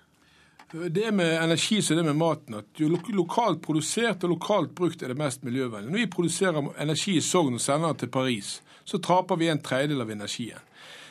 Det 0.76 1.08
med 1.16 1.38
energi 1.40 1.80
så 1.80 1.96
det 1.96 2.04
med 2.04 2.20
maten, 2.20 2.60
at 2.60 2.84
jo 2.84 2.92
lokalt 2.92 3.64
produsert 3.64 4.28
og 4.28 4.36
lokalt 4.36 4.76
brukt 4.76 5.08
er 5.08 5.16
det 5.16 5.22
mest 5.24 5.48
miljøvennlig. 5.48 5.88
Når 5.88 6.04
vi 6.04 6.14
produserer 6.20 6.74
energi 6.84 7.16
i 7.16 7.24
Sogn 7.24 7.56
og 7.56 7.64
sender 7.64 7.94
den 7.94 8.04
til 8.04 8.12
Paris, 8.12 8.58
så 8.86 9.02
taper 9.02 9.42
vi 9.42 9.50
en 9.50 9.62
tredjedel 9.66 10.06
av 10.06 10.14
energien. 10.14 10.62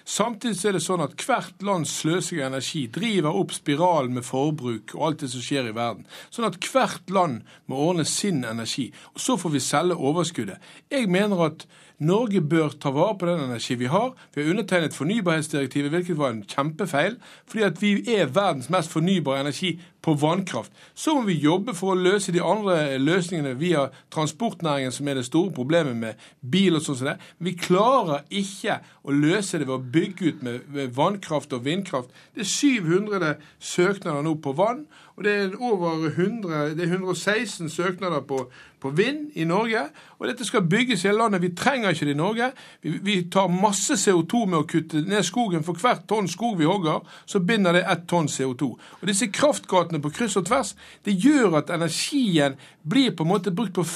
Samtidig 0.05 0.67
er 0.69 0.77
det 0.77 0.83
sånn 0.85 1.01
at 1.01 1.15
hvert 1.25 1.63
land 1.65 1.89
av 1.89 2.41
energi 2.45 2.83
driver 2.93 3.39
opp 3.41 3.55
spiralen 3.57 4.13
med 4.19 4.27
forbruk 4.27 4.93
og 4.99 5.07
alt 5.07 5.23
det 5.25 5.31
som 5.33 5.41
skjer 5.41 5.71
i 5.71 5.77
verden. 5.77 6.05
Sånn 6.29 6.45
at 6.51 6.59
hvert 6.61 7.09
land 7.09 7.41
må 7.73 7.79
ordne 7.87 8.05
sin 8.05 8.43
energi. 8.45 8.91
Og 9.17 9.25
så 9.25 9.39
får 9.41 9.55
vi 9.55 9.63
selge 9.65 9.97
overskuddet. 9.97 10.61
Jeg 10.93 11.09
mener 11.09 11.47
at 11.47 11.65
Norge 11.99 12.41
bør 12.41 12.75
ta 12.81 12.91
vare 12.91 13.15
på 13.19 13.27
den 13.29 13.45
energi 13.45 13.77
vi 13.79 13.87
har. 13.87 14.13
Vi 14.35 14.43
har 14.43 14.51
undertegnet 14.51 14.95
fornybarhetsdirektivet, 14.95 15.91
hvilket 15.91 16.19
var 16.19 16.33
en 16.35 16.45
kjempefeil. 16.49 17.19
Fordi 17.47 17.67
at 17.67 17.83
vi 17.83 17.93
er 18.17 18.33
verdens 18.35 18.71
mest 18.71 18.91
fornybare 18.91 19.45
energi 19.45 19.77
på 20.05 20.15
vannkraft. 20.21 20.73
Så 20.95 21.15
må 21.15 21.23
vi 21.29 21.39
jobbe 21.41 21.73
for 21.77 21.95
å 21.95 22.01
løse 22.01 22.33
de 22.35 22.43
andre 22.45 22.99
løsningene 23.01 23.55
via 23.61 23.87
transportnæringen, 24.13 24.93
som 24.93 25.09
er 25.09 25.21
det 25.21 25.27
store 25.29 25.53
problemet 25.55 25.97
med 25.97 26.27
bil 26.41 26.77
og 26.77 26.85
sånn 26.85 26.99
som 26.99 27.09
det. 27.13 27.17
Vi 27.39 27.55
klarer 27.57 28.27
ikke 28.29 28.81
å 29.05 29.15
løse 29.15 29.61
det 29.61 29.69
ved 29.69 29.79
å 29.79 29.95
bygge 29.97 30.29
ut 30.29 30.45
med 30.45 30.93
vannkraft 30.99 31.55
og 31.57 31.65
vindkraft. 31.65 32.13
Det 32.35 32.45
er 32.45 32.53
700 32.53 33.33
søknader 33.63 34.27
nå 34.27 34.37
på 34.45 34.53
vann. 34.59 34.85
Og 35.15 35.25
det 35.25 35.35
er 35.39 35.57
over 35.63 36.09
100, 36.11 36.75
det 36.75 36.89
er 36.89 36.97
116 36.99 37.71
søknader 37.71 38.25
på, 38.27 38.49
på 38.85 38.93
vind 38.93 39.33
i 39.41 39.47
Norge. 39.49 39.87
Og 40.19 40.29
dette 40.29 40.45
skal 40.45 40.67
bygges 40.69 41.05
i 41.05 41.09
hele 41.09 41.23
landet. 41.23 41.43
Vi 41.43 41.55
trenger 41.57 41.95
ikke 41.95 42.09
det 42.09 42.15
i 42.15 42.19
Norge. 42.19 42.51
Vi, 42.85 42.93
vi 43.07 43.17
tar 43.33 43.49
masse 43.53 43.97
CO2 43.97 44.45
med 44.45 44.59
å 44.61 44.69
kutte 44.69 45.01
ned 45.09 45.25
skogen. 45.25 45.65
For 45.65 45.81
hvert 45.81 46.05
tonn 46.11 46.29
skog 46.29 46.59
vi 46.61 46.69
hogger, 46.69 47.01
så 47.25 47.41
binder 47.41 47.77
det 47.77 47.87
ett 47.89 48.05
tonn 48.11 48.29
CO2. 48.29 48.71
Og 49.01 49.09
disse 49.09 49.31
kraftgatene 49.33 50.03
på 50.05 50.13
kryss 50.13 50.37
og 50.41 50.49
tvers, 50.51 50.75
det 51.09 51.17
gjør 51.17 51.63
at 51.63 51.73
energien 51.73 52.59
blir 52.85 53.15
på 53.17 53.25
en 53.25 53.33
måte 53.33 53.55
brukt 53.55 53.73
på 53.79 53.87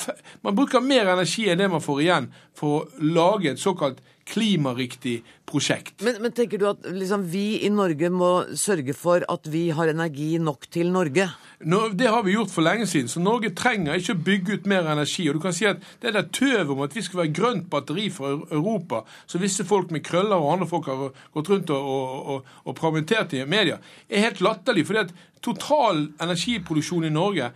Man 0.42 0.56
bruker 0.56 0.80
mer 0.80 1.10
energi 1.12 1.48
enn 1.50 1.60
det 1.60 1.68
man 1.68 1.84
får 1.84 2.00
igjen 2.02 2.30
for 2.56 2.78
å 2.78 3.04
lage 3.04 3.52
et 3.52 3.60
såkalt 3.60 4.00
klimariktig 4.28 5.22
prosjekt. 5.48 6.02
Men, 6.04 6.18
men 6.22 6.34
tenker 6.36 6.60
du 6.60 6.66
at 6.68 6.84
liksom, 6.92 7.24
vi 7.32 7.62
i 7.64 7.70
Norge 7.72 8.10
må 8.12 8.30
sørge 8.58 8.94
for 8.96 9.24
at 9.32 9.48
vi 9.48 9.68
har 9.74 9.90
energi 9.92 10.34
nok 10.42 10.68
til 10.72 10.92
Norge? 10.92 11.28
Nå, 11.64 11.80
det 11.98 12.10
har 12.12 12.22
vi 12.26 12.36
gjort 12.36 12.52
for 12.52 12.66
lenge 12.66 12.86
siden, 12.86 13.08
så 13.10 13.22
Norge 13.24 13.54
trenger 13.56 13.98
ikke 13.98 14.14
å 14.14 14.22
bygge 14.28 14.58
ut 14.58 14.68
mer 14.70 14.77
energi. 14.86 15.28
Og 15.28 15.34
du 15.34 15.40
kan 15.40 15.52
si 15.52 15.64
at 15.64 15.76
Det 16.02 16.14
der 16.14 16.28
tøvet 16.32 16.70
om 16.70 16.80
at 16.80 16.94
vi 16.94 17.02
skal 17.02 17.18
være 17.18 17.32
grønt 17.34 17.70
batteri 17.70 18.08
for 18.10 18.46
Europa, 18.50 19.02
så 19.26 19.38
visse 19.38 19.64
folk 19.64 19.90
med 19.90 20.04
krøller 20.04 20.36
og 20.36 20.52
andre 20.52 20.66
folk 20.66 20.86
har 20.86 21.10
gått 21.34 21.50
rundt 21.50 21.70
og, 21.70 21.88
og, 21.88 22.44
og, 22.64 22.76
og 22.76 22.76
i 23.32 23.44
media, 23.44 23.78
er 24.08 24.20
helt 24.20 24.40
latterlig. 24.40 24.86
fordi 24.86 24.98
at 24.98 25.14
total 25.42 26.08
energiproduksjon 26.20 27.04
i 27.04 27.10
Norge 27.10 27.50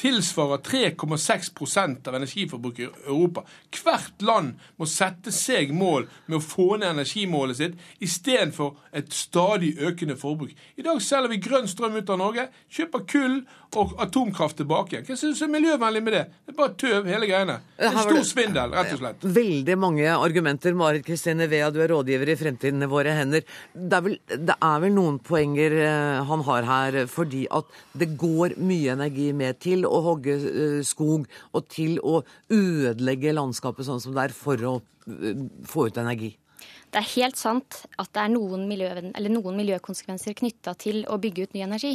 tilsvarer 0.00 0.62
3,6% 0.66 2.08
av 2.08 2.14
energiforbruket 2.18 2.84
i 2.84 3.06
Europa. 3.06 3.44
Hvert 3.82 4.22
land 4.24 4.60
må 4.80 4.88
sette 4.88 5.32
seg 5.34 5.72
mål 5.76 6.08
med 6.26 6.38
å 6.38 6.44
få 6.44 6.76
ned 6.76 6.94
energimålet 6.94 7.60
sitt, 7.60 7.78
istedenfor 8.02 8.76
et 8.92 9.12
stadig 9.14 9.74
økende 9.80 10.16
forbruk. 10.18 10.54
I 10.76 10.86
dag 10.86 11.02
selger 11.02 11.32
vi 11.32 11.42
grønn 11.42 11.68
strøm 11.70 11.98
ut 12.00 12.12
av 12.12 12.20
Norge, 12.20 12.48
kjøper 12.72 13.06
kull 13.08 13.38
og 13.78 13.94
atomkraft 14.02 14.58
tilbake. 14.60 15.00
Hva 15.06 15.16
synes 15.16 15.40
du 15.40 15.46
er 15.46 15.52
miljøvennlig 15.52 16.02
med 16.04 16.16
det? 16.16 16.24
Det 16.44 16.52
er 16.52 16.58
bare 16.58 16.74
tøv, 16.80 17.08
hele 17.08 17.28
greiene. 17.28 17.58
En 17.80 17.96
stor 17.96 18.20
svindel, 18.28 18.74
rett 18.76 18.92
og 18.96 19.00
slett. 19.00 19.24
Veldig 19.38 19.76
mange 19.80 20.08
argumenter. 20.12 20.76
Marit 20.76 21.06
Kristine 21.06 21.48
Vea, 21.48 21.70
du 21.72 21.80
er 21.82 21.92
rådgiver 21.92 22.32
i 22.34 22.36
Fremtiden 22.38 22.84
i 22.84 22.90
våre 22.90 23.14
hender. 23.16 23.46
Det 23.72 23.96
er, 23.96 24.04
vel, 24.04 24.18
det 24.28 24.56
er 24.58 24.82
vel 24.84 24.94
noen 24.96 25.18
poenger 25.24 25.78
eh, 25.86 26.20
han 26.28 26.44
har 26.48 26.68
her, 26.68 27.00
fordi 27.10 27.46
at 27.52 27.72
det 27.98 28.12
går 28.20 28.58
mye 28.60 28.96
energi 28.96 29.30
med 29.36 29.60
til 29.62 29.81
å 29.88 30.02
hogge 30.04 30.36
eh, 30.36 30.78
skog 30.86 31.26
og 31.52 31.66
til 31.72 31.98
å 32.00 32.20
ødelegge 32.52 33.34
landskapet 33.36 33.88
sånn 33.88 34.02
som 34.02 34.16
det 34.16 34.28
er, 34.28 34.36
for 34.36 34.68
å 34.68 34.76
eh, 35.08 35.44
få 35.68 35.88
ut 35.88 36.00
energi? 36.02 36.34
Det 36.92 37.00
er 37.00 37.12
helt 37.14 37.38
sant 37.40 37.78
at 37.96 38.10
det 38.12 38.20
er 38.20 38.32
noen, 38.34 38.66
miljø, 38.68 38.90
noen 39.32 39.56
miljøkonsekvenser 39.56 40.36
knytta 40.36 40.74
til 40.76 41.06
å 41.08 41.16
bygge 41.22 41.46
ut 41.46 41.56
ny 41.56 41.64
energi. 41.64 41.94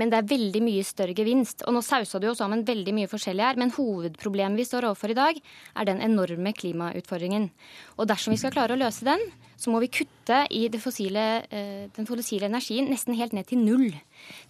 Men 0.00 0.08
det 0.08 0.22
er 0.22 0.30
veldig 0.30 0.62
mye 0.64 0.84
større 0.88 1.12
gevinst. 1.16 1.66
Og 1.66 1.76
nå 1.76 1.82
sausa 1.84 2.16
du 2.16 2.30
jo 2.30 2.36
sammen 2.36 2.64
veldig 2.64 2.94
mye 2.96 3.10
forskjellig 3.12 3.44
her, 3.44 3.60
men 3.60 3.74
hovedproblemet 3.74 4.62
vi 4.62 4.64
står 4.64 4.88
overfor 4.88 5.12
i 5.12 5.18
dag, 5.18 5.36
er 5.76 5.88
den 5.88 6.00
enorme 6.00 6.54
klimautfordringen. 6.56 7.50
Og 7.98 8.08
dersom 8.08 8.32
vi 8.32 8.40
skal 8.40 8.54
klare 8.54 8.72
å 8.72 8.80
løse 8.80 9.04
den, 9.04 9.20
så 9.62 9.70
må 9.70 9.78
vi 9.82 9.90
kutte 9.92 10.40
i 10.50 10.64
fossile, 10.80 11.44
eh, 11.50 11.88
den 11.94 12.06
fossile 12.08 12.48
energien 12.48 12.88
nesten 12.90 13.14
helt 13.14 13.32
ned 13.36 13.46
til 13.46 13.58
null. 13.58 13.92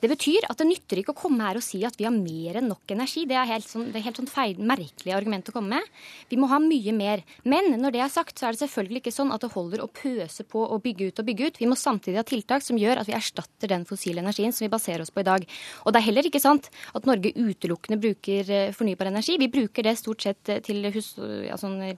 Det 0.01 0.09
betyr 0.09 0.47
at 0.49 0.57
det 0.59 0.69
nytter 0.69 1.03
ikke 1.03 1.13
å 1.13 1.21
komme 1.25 1.43
her 1.43 1.57
og 1.57 1.63
si 1.63 1.85
at 1.85 1.97
vi 1.99 2.05
har 2.05 2.13
mer 2.13 2.57
enn 2.57 2.69
nok 2.69 2.87
energi. 2.89 3.27
Det 3.27 3.37
er 3.37 3.47
helt 3.47 3.67
sånn, 3.67 3.91
det 3.93 3.97
er 3.97 4.07
helt 4.09 4.17
sånn 4.17 4.31
feil, 4.31 4.57
merkelig 4.57 5.13
argument 5.13 5.49
å 5.49 5.53
komme 5.53 5.69
med. 5.77 5.83
Vi 6.31 6.37
må 6.37 6.49
ha 6.49 6.59
mye 6.59 6.93
mer. 6.93 7.25
Men 7.45 7.81
når 7.81 7.93
det 7.93 8.01
er 8.01 8.09
sagt, 8.09 8.39
så 8.39 8.47
er 8.47 8.53
det 8.53 8.61
selvfølgelig 8.61 9.03
ikke 9.03 9.13
sånn 9.13 9.33
at 9.33 9.41
det 9.41 9.53
holder 9.53 9.72
å 9.81 9.89
pøse 9.89 10.45
på 10.45 10.61
og 10.67 10.83
bygge 10.85 11.09
ut 11.09 11.23
og 11.23 11.29
bygge 11.31 11.49
ut. 11.49 11.61
Vi 11.63 11.71
må 11.71 11.79
samtidig 11.79 12.21
ha 12.21 12.27
tiltak 12.29 12.67
som 12.67 12.81
gjør 12.81 13.01
at 13.01 13.09
vi 13.09 13.17
erstatter 13.17 13.73
den 13.73 13.87
fossile 13.89 14.21
energien 14.21 14.53
som 14.53 14.67
vi 14.67 14.73
baserer 14.73 15.07
oss 15.07 15.15
på 15.15 15.25
i 15.25 15.29
dag. 15.31 15.47
Og 15.87 15.95
det 15.95 16.03
er 16.03 16.09
heller 16.11 16.29
ikke 16.29 16.43
sant 16.43 16.69
at 16.93 17.09
Norge 17.09 17.33
utelukkende 17.39 18.01
bruker 18.03 18.53
eh, 18.53 18.75
fornybar 18.77 19.13
energi. 19.13 19.39
Vi 19.41 19.53
bruker 19.53 19.87
det 19.87 19.97
stort 20.01 20.27
sett 20.27 20.53
eh, 20.53 20.63
til 20.65 20.85
hus... 20.93 21.15
Ja, 21.47 21.57
sånn, 21.61 21.81
Eh, 21.83 21.97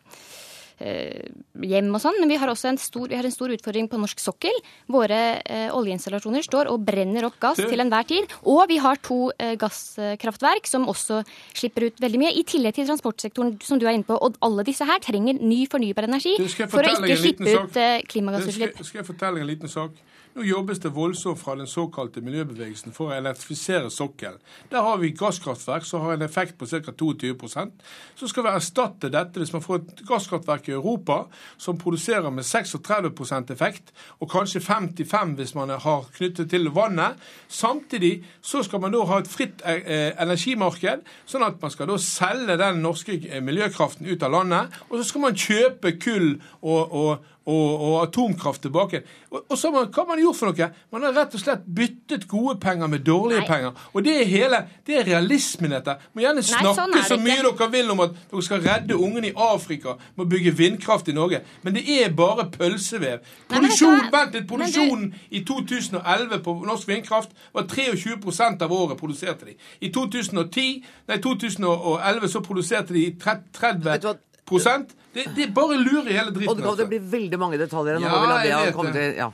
hjem 0.85 1.91
og 1.95 2.03
sånn, 2.03 2.19
men 2.21 2.31
vi 2.31 2.39
har 2.41 2.51
også 2.51 2.71
en 2.71 2.79
stor, 2.81 3.13
en 3.15 3.33
stor 3.33 3.53
utfordring 3.55 3.89
på 3.91 4.01
norsk 4.01 4.21
sokkel. 4.23 4.57
Våre 4.93 5.21
eh, 5.43 5.69
oljeinstallasjoner 5.75 6.45
står 6.47 6.71
og 6.73 6.85
brenner 6.87 7.29
opp 7.29 7.39
gass 7.43 7.61
til 7.61 7.83
enhver 7.85 8.07
tid. 8.09 8.31
Og 8.51 8.65
vi 8.71 8.81
har 8.83 9.01
to 9.05 9.19
eh, 9.39 9.55
gasskraftverk 9.61 10.69
som 10.71 10.89
også 10.91 11.23
slipper 11.57 11.89
ut 11.89 12.03
veldig 12.05 12.23
mye, 12.25 12.35
i 12.35 12.45
tillegg 12.49 12.79
til 12.79 12.89
transportsektoren 12.89 13.57
som 13.65 13.81
du 13.81 13.87
er 13.89 13.97
inne 13.97 14.09
på. 14.09 14.19
Og 14.19 14.39
alle 14.45 14.67
disse 14.67 14.87
her 14.89 15.03
trenger 15.05 15.41
ny 15.41 15.65
fornybar 15.71 16.09
energi 16.09 16.37
for 16.65 16.83
å 16.83 16.97
ikke 16.99 17.21
slippe 17.21 17.55
ut 17.61 17.81
eh, 17.81 18.01
klimagassutslipp. 18.11 18.77
Skal, 18.79 18.91
skal 18.91 19.03
jeg 19.03 19.11
fortelle 19.13 19.45
en 19.45 19.51
liten 19.51 19.73
sak? 19.73 19.97
Nå 20.35 20.43
jobbes 20.43 20.81
det 20.83 20.91
voldsomt 20.91 21.39
fra 21.39 21.55
den 21.55 21.69
såkalte 21.71 22.19
miljøbevegelsen 22.27 22.91
for 22.95 23.13
å 23.13 23.15
elektrifisere 23.15 23.87
sokkelen. 23.95 24.41
Der 24.73 24.83
har 24.83 24.97
vi 24.99 25.13
gasskraftverk 25.15 25.85
som 25.87 26.03
har 26.03 26.17
en 26.17 26.25
effekt 26.27 26.57
på 26.59 26.67
ca. 26.67 26.91
22% 26.91 27.85
Så 28.19 28.29
skal 28.29 28.43
vi 28.43 28.51
erstatte 28.51 29.13
dette 29.15 29.39
hvis 29.39 29.53
man 29.55 29.63
får 29.63 29.77
et 29.79 30.03
gasskraftverk 30.09 30.69
i 30.69 30.75
Europa 30.75 31.21
som 31.57 31.79
produserer 31.79 32.35
med 32.35 32.43
36% 32.43 33.53
effekt, 33.55 33.93
og 34.19 34.31
kanskje 34.31 34.61
55 34.61 35.37
hvis 35.39 35.55
man 35.55 35.71
har 35.71 36.09
knyttet 36.17 36.51
til 36.51 36.67
vannet. 36.75 37.15
Samtidig 37.49 38.25
så 38.43 38.65
skal 38.67 38.83
man 38.83 38.93
da 38.93 39.05
ha 39.07 39.21
et 39.23 39.31
fritt 39.31 39.63
eh, 39.63 40.11
energimarked, 40.19 41.07
sånn 41.31 41.47
at 41.47 41.63
man 41.63 41.71
skal 41.71 41.93
da 41.93 42.01
selge 42.03 42.59
den 42.59 42.83
norske 42.83 43.21
eh, 43.23 43.39
miljøkraften 43.39 44.11
ut 44.11 44.27
av 44.27 44.35
landet. 44.35 44.83
Og 44.91 44.99
så 44.99 45.07
skal 45.13 45.27
man 45.29 45.39
kjøpe 45.39 45.95
kull 46.03 46.33
og, 46.59 46.91
og 46.91 47.34
og, 47.47 47.81
og 47.81 47.95
atomkraft 48.03 48.63
tilbake. 48.63 49.03
Og, 49.31 49.45
og 49.49 49.59
så 49.59 49.71
man, 49.75 49.89
hva 49.93 50.05
man 50.09 50.21
gjort 50.23 50.39
for 50.39 50.51
noe? 50.51 50.69
Man 50.95 51.05
har 51.07 51.15
rett 51.17 51.37
og 51.37 51.43
slett 51.43 51.65
byttet 51.77 52.27
gode 52.31 52.57
penger 52.63 52.91
med 52.91 53.05
dårlige 53.07 53.43
Nei. 53.43 53.49
penger. 53.49 53.85
Og 53.93 54.05
det 54.07 54.17
er 54.21 54.29
hele, 54.31 54.61
det 54.87 54.99
er 55.01 55.09
realismen 55.09 55.73
i 55.73 55.77
dette. 55.77 55.97
Må 56.15 56.25
gjerne 56.25 56.45
snakke 56.45 56.71
Nei, 56.71 57.05
sånn 57.05 57.15
så 57.15 57.21
mye 57.21 57.45
dere 57.45 57.71
vil 57.75 57.93
om 57.95 58.05
at 58.07 58.17
dere 58.33 58.45
skal 58.47 58.65
redde 58.65 58.99
ungene 58.99 59.31
i 59.31 59.35
Afrika 59.49 59.97
med 60.15 60.27
å 60.27 60.29
bygge 60.31 60.55
vindkraft 60.59 61.09
i 61.13 61.17
Norge, 61.17 61.43
men 61.63 61.77
det 61.77 61.85
er 61.99 62.13
bare 62.17 62.49
pølsevev. 62.55 63.25
Produksjon, 63.53 64.07
vent 64.13 64.39
litt, 64.39 64.49
Produksjonen 64.49 65.09
i 65.31 65.45
2011 65.47 66.43
på 66.45 66.57
norsk 66.67 66.89
vindkraft 66.89 67.35
var 67.55 67.69
23% 67.71 68.65
av 68.65 68.73
året 68.73 69.01
produserte 69.01 69.49
de. 69.49 69.57
I 69.85 69.91
2010, 69.95 70.85
nei 71.11 71.19
2011 71.25 72.31
så 72.33 72.45
produserte 72.45 72.97
de 72.97 73.09
30 73.21 74.25
prosent. 74.49 74.93
Det, 75.15 75.29
det, 75.37 75.47
er 75.47 75.55
bare 75.55 75.79
lurer 75.79 76.11
i 76.11 76.17
hele 76.17 76.35
dritten. 76.35 76.65
Og 76.67 76.77
det, 76.77 76.85
det 76.85 76.91
blir 76.91 77.09
veldig 77.15 77.41
mange 77.41 77.61
detaljer. 77.61 78.01
Nå 78.03 78.09
ja, 78.09 78.21
vil 78.21 78.35
jeg, 78.35 78.53
jeg 78.69 78.77
komme 78.77 78.95
til, 78.95 79.19
ja. 79.21 79.31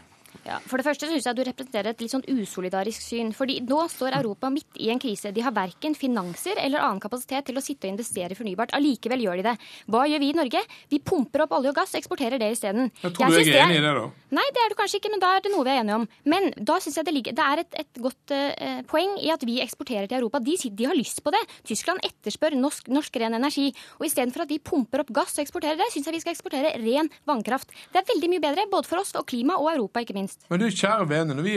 Ja, 0.51 0.57
for 0.67 0.81
det 0.81 0.87
første 0.89 1.07
syns 1.07 1.27
jeg 1.29 1.37
du 1.39 1.45
representerer 1.47 1.93
et 1.93 2.01
litt 2.03 2.11
sånn 2.11 2.25
usolidarisk 2.27 3.05
syn. 3.05 3.29
fordi 3.37 3.61
nå 3.63 3.85
står 3.93 4.17
Europa 4.19 4.49
midt 4.51 4.81
i 4.83 4.89
en 4.91 4.99
krise. 4.99 5.31
De 5.31 5.45
har 5.47 5.55
verken 5.55 5.95
finanser 5.95 6.59
eller 6.59 6.83
annen 6.83 6.99
kapasitet 7.03 7.47
til 7.47 7.61
å 7.61 7.63
sitte 7.63 7.87
og 7.87 7.95
investere 7.95 8.35
fornybart. 8.35 8.75
Allikevel 8.75 9.23
gjør 9.23 9.39
de 9.39 9.45
det. 9.47 9.55
Hva 9.87 10.09
gjør 10.11 10.23
vi 10.25 10.31
i 10.33 10.35
Norge? 10.35 10.63
Vi 10.91 10.99
pumper 10.99 11.45
opp 11.45 11.55
olje 11.55 11.71
og 11.71 11.79
gass, 11.79 11.95
eksporterer 11.95 12.43
det 12.43 12.51
isteden. 12.57 12.91
Jeg 13.05 13.15
tror 13.15 13.37
jeg 13.37 13.47
du 13.47 13.53
er 13.53 13.63
enig 13.69 13.79
i 13.79 13.85
det, 13.85 13.95
da? 14.01 14.09
Nei, 14.41 14.47
det 14.57 14.65
er 14.65 14.75
du 14.75 14.77
kanskje 14.79 14.99
ikke, 14.99 15.13
men 15.15 15.23
da 15.23 15.31
er 15.37 15.45
det 15.45 15.53
noe 15.55 15.67
vi 15.67 15.71
er 15.71 15.85
enige 15.85 16.01
om. 16.01 16.09
Men 16.35 16.51
da 16.57 16.81
syns 16.83 16.99
jeg 16.99 17.07
det, 17.07 17.15
ligger, 17.15 17.39
det 17.39 17.47
er 17.47 17.63
et, 17.63 17.79
et 17.85 18.03
godt 18.03 18.35
uh, 18.35 18.83
poeng 18.91 19.15
i 19.23 19.31
at 19.31 19.47
vi 19.47 19.61
eksporterer 19.63 20.11
til 20.11 20.19
Europa. 20.19 20.43
De, 20.43 20.59
de, 20.67 20.91
har 20.91 20.99
lyst 20.99 21.23
på 21.23 21.31
det. 21.35 21.45
Tyskland 21.71 22.03
etterspør 22.11 22.59
norsk, 22.59 22.91
norsk 22.91 23.23
ren 23.23 23.39
energi. 23.39 23.69
Og 24.01 24.09
istedenfor 24.11 24.49
at 24.49 24.51
vi 24.51 24.59
pumper 24.59 25.05
opp 25.05 25.15
gass 25.15 25.39
og 25.39 25.47
eksporterer 25.47 25.79
det, 25.79 25.93
syns 25.95 26.11
jeg 26.11 26.19
vi 26.19 26.25
skal 26.27 26.35
eksportere 26.35 26.75
ren 26.83 27.11
vannkraft. 27.31 27.71
Det 27.95 28.03
er 28.03 28.11
veldig 28.11 28.35
mye 28.35 28.47
bedre, 28.49 28.71
både 28.75 28.91
for 28.91 29.05
oss 29.05 29.15
og 29.15 29.29
klima 29.31 29.59
og 29.63 29.71
Europa, 29.77 30.03
ikke 30.03 30.19
minst. 30.19 30.40
Men 30.49 30.63
du, 30.63 30.67
kjære 30.71 31.09
vene, 31.11 31.37
når 31.37 31.47
vi, 31.47 31.57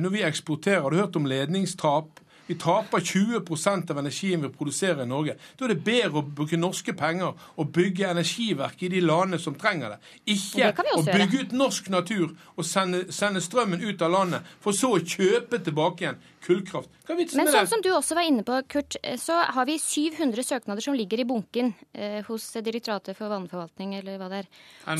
når 0.00 0.12
vi 0.12 0.26
eksporterer, 0.26 0.82
har 0.84 0.90
du 0.92 1.00
hørt 1.00 1.16
om 1.16 1.28
ledningstap? 1.28 2.20
Vi 2.46 2.54
taper 2.60 3.00
20% 3.00 3.90
av 3.90 3.98
energien 3.98 4.42
vi 4.42 4.50
produserer 4.52 5.02
i 5.02 5.08
Norge. 5.08 5.36
Da 5.56 5.64
er 5.64 5.72
det 5.72 5.84
bedre 5.86 6.20
å 6.20 6.24
bruke 6.40 6.58
norske 6.60 6.92
penger 6.96 7.32
og 7.32 7.70
bygge 7.72 8.10
energiverk 8.10 8.82
i 8.84 8.90
de 8.92 9.00
landene 9.00 9.40
som 9.40 9.56
trenger 9.56 9.94
det. 9.94 9.98
Ikke 10.34 10.72
det 10.76 10.92
å 10.92 11.06
bygge 11.06 11.40
ut 11.46 11.56
norsk 11.56 11.88
natur 11.94 12.34
og 12.34 12.68
sende, 12.68 13.06
sende 13.16 13.40
strømmen 13.44 13.80
ut 13.80 14.04
av 14.04 14.12
landet, 14.12 14.52
for 14.60 14.76
så 14.76 14.92
å 14.98 15.00
kjøpe 15.00 15.62
tilbake 15.64 16.04
igjen 16.04 16.20
kullkraft. 16.44 16.90
Men 17.08 17.48
sånn 17.50 17.68
som 17.68 17.82
du 17.84 17.90
også 17.92 18.16
var 18.16 18.26
inne 18.28 18.44
på, 18.46 18.56
Kurt, 18.70 18.96
så 19.20 19.36
har 19.56 19.68
vi 19.68 19.76
700 19.80 20.44
søknader 20.46 20.84
som 20.84 20.96
ligger 20.96 21.20
i 21.20 21.26
bunken 21.28 21.72
eh, 21.92 22.20
hos 22.28 22.46
Direktoratet 22.64 23.16
for 23.18 23.32
vannforvaltning, 23.32 23.96
eller 23.98 24.18
hva 24.20 24.30
det 24.32 24.42
er. 24.42 24.50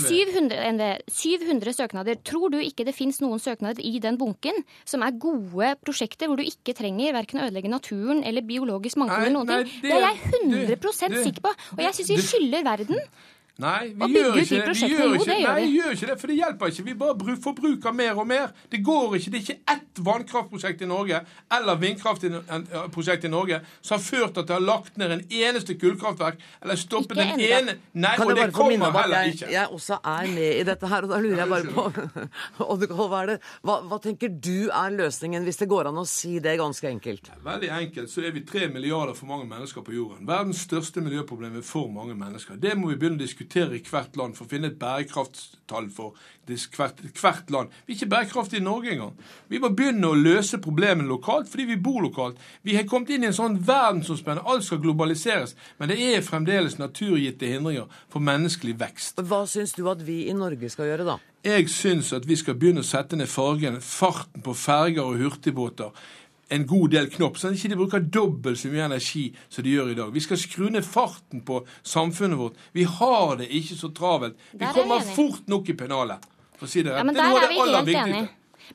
700, 0.04 0.58
NV, 0.74 0.84
700 1.08 1.76
søknader. 1.76 2.20
Tror 2.26 2.52
du 2.54 2.58
ikke 2.60 2.86
det 2.88 2.96
fins 2.96 3.20
noen 3.24 3.42
søknader 3.42 3.84
i 3.84 3.98
den 4.02 4.18
bunken 4.20 4.62
som 4.88 5.04
er 5.06 5.16
gode 5.20 5.74
prosjekter, 5.84 6.30
hvor 6.30 6.40
du 6.40 6.46
ikke 6.46 6.76
trenger 6.76 7.16
verken 7.16 7.42
å 7.42 7.48
ødelegge 7.48 7.72
naturen 7.72 8.24
eller 8.24 8.46
biologisk 8.46 9.00
mangfold 9.00 9.28
eller 9.28 9.36
noen 9.38 9.52
ting? 9.52 9.70
Det, 9.70 9.92
det, 9.92 9.94
er 9.94 10.08
jeg 10.08 10.34
100 10.42 11.14
det, 11.14 11.24
sikker 11.28 11.46
på. 11.46 11.54
Og 11.76 11.86
jeg 11.86 11.98
syns 12.00 12.12
vi 12.14 12.20
skylder 12.28 12.66
verden 12.66 13.00
Nei, 13.62 13.92
vi 13.94 14.08
gjør 14.16 14.36
ikke 14.40 14.56
det. 14.66 14.72
Vi 14.74 14.88
gjør 14.90 15.12
ikke, 15.14 15.34
nei, 15.44 15.58
vi 15.62 15.74
gjør 15.76 15.92
ikke 15.94 16.06
det, 16.10 16.14
for 16.18 16.30
det 16.30 16.36
hjelper 16.40 16.70
ikke. 16.72 16.84
Vi 16.88 16.94
bare 16.98 17.34
forbruker 17.44 17.92
mer 17.94 18.18
og 18.18 18.26
mer. 18.26 18.48
Det 18.72 18.80
går 18.82 19.14
ikke. 19.14 19.30
Det 19.30 19.38
er 19.38 19.44
ikke 19.44 19.74
ett 19.76 20.00
vannkraftprosjekt 20.08 20.80
i 20.82 20.88
Norge 20.90 21.20
eller 21.54 21.78
vindkraftprosjekt 21.78 23.28
i 23.28 23.30
Norge 23.30 23.60
som 23.78 23.94
har 23.94 24.02
ført 24.02 24.34
til 24.34 24.42
at 24.42 24.48
det 24.48 24.56
har 24.56 24.64
lagt 24.64 24.98
ned 24.98 25.14
en 25.14 25.22
eneste 25.30 25.76
kullkraftverk 25.78 26.42
eller 26.64 26.80
stoppet 26.80 27.20
en 27.22 27.38
ene 27.38 27.76
Nei, 27.94 28.16
og 28.18 28.32
det 28.34 28.48
kommer 28.56 28.90
heller 28.98 29.30
ikke. 29.30 29.52
Jeg 29.54 29.70
også 29.70 30.00
er 30.02 30.26
med 30.34 30.58
i 30.58 30.66
dette 30.66 30.90
her, 30.90 31.06
og 31.06 31.14
da 31.14 31.20
lurer 31.22 31.44
jeg 31.44 31.52
bare 31.54 31.70
på 31.70 31.84
hva, 33.68 33.78
hva 33.86 34.00
tenker 34.02 34.34
du 34.34 34.66
er 34.66 34.98
løsningen, 34.98 35.46
hvis 35.46 35.62
det 35.62 35.70
går 35.70 35.92
an 35.92 36.02
å 36.02 36.06
si 36.08 36.40
det 36.42 36.56
ganske 36.58 36.90
enkelt? 36.90 37.30
Veldig 37.46 37.70
enkelt 37.78 38.10
så 38.10 38.26
er 38.26 38.34
vi 38.34 38.42
tre 38.48 38.66
milliarder 38.72 39.14
for 39.14 39.30
mange 39.30 39.46
mennesker 39.46 39.86
på 39.86 39.94
jorden. 39.94 40.26
Verdens 40.26 40.66
største 40.66 41.04
miljøproblem 41.04 41.60
er 41.62 41.66
for 41.66 41.86
mange 41.94 42.18
mennesker. 42.18 42.58
Det 42.58 42.74
må 42.74 42.90
vi 42.90 42.98
begynne 42.98 43.20
å 43.20 43.22
diskutere 43.22 43.43
diskutere 43.44 43.76
i 43.76 43.82
hvert 43.90 44.16
land 44.16 44.34
for 44.36 44.46
å 44.46 44.50
finne 44.50 44.70
et 44.70 44.78
bærekraftstall 44.78 45.88
for 45.92 46.14
hvert, 46.46 47.00
hvert 47.20 47.50
land. 47.50 47.68
Vi 47.86 47.94
er 47.94 47.96
ikke 47.96 48.10
bærekraftige 48.10 48.60
i 48.60 48.64
Norge 48.64 48.92
engang. 48.92 49.14
Vi 49.48 49.58
må 49.58 49.70
begynne 49.70 50.08
å 50.08 50.14
løse 50.14 50.58
problemene 50.58 51.08
lokalt 51.08 51.48
fordi 51.50 51.68
vi 51.72 51.76
bor 51.76 52.02
lokalt. 52.02 52.38
Vi 52.62 52.76
har 52.76 52.86
kommet 52.88 53.10
inn 53.10 53.24
i 53.24 53.30
en 53.30 53.36
sånn 53.36 53.60
verdensomspennende 53.64 54.44
Alt 54.48 54.66
skal 54.66 54.82
globaliseres. 54.82 55.54
Men 55.78 55.90
det 55.90 56.00
er 56.00 56.24
fremdeles 56.24 56.78
naturgitte 56.78 57.48
hindringer 57.48 57.88
for 58.12 58.24
menneskelig 58.24 58.76
vekst. 58.80 59.22
Hva 59.22 59.44
syns 59.48 59.74
du 59.76 59.86
at 59.90 60.02
vi 60.04 60.24
i 60.28 60.36
Norge 60.36 60.70
skal 60.72 60.90
gjøre, 60.90 61.06
da? 61.14 61.20
Jeg 61.44 61.68
syns 61.68 62.12
at 62.16 62.24
vi 62.24 62.38
skal 62.40 62.56
begynne 62.56 62.80
å 62.80 62.86
sette 62.88 63.18
ned 63.20 63.28
fargen, 63.28 63.76
farten 63.84 64.44
på 64.44 64.54
ferger 64.56 65.04
og 65.04 65.18
hurtigbåter 65.20 65.92
en 66.52 66.66
god 66.68 66.92
del 66.92 67.08
knopp, 67.12 67.38
sånn 67.40 67.54
at 67.54 67.58
de 67.58 67.68
ikke 67.70 67.80
bruker 67.80 68.04
dobbelt 68.12 68.60
så 68.60 68.70
mye 68.72 68.84
energi 68.86 69.24
som 69.48 69.64
de 69.64 69.74
gjør 69.74 69.92
i 69.94 69.98
dag. 69.98 70.12
Vi 70.14 70.22
skal 70.24 70.40
skru 70.40 70.68
ned 70.72 70.84
farten 70.86 71.42
på 71.46 71.62
samfunnet 71.86 72.40
vårt. 72.40 72.60
Vi 72.76 72.84
har 72.84 73.36
det 73.40 73.48
ikke 73.48 73.78
så 73.78 73.90
travelt. 73.96 74.38
Vi 74.52 74.72
kommer 74.76 75.04
fort 75.14 75.48
nok 75.50 75.68
i 75.72 75.76
pennalet, 75.78 76.24
for 76.58 76.68
å 76.68 76.70
si 76.70 76.84
det 76.84 76.92
rett. 76.92 77.00
Ja, 77.00 77.06
men 77.08 77.16
der 77.18 77.38
er 77.40 77.48
vi 77.48 77.60
helt 77.62 77.94
enige. 77.94 78.24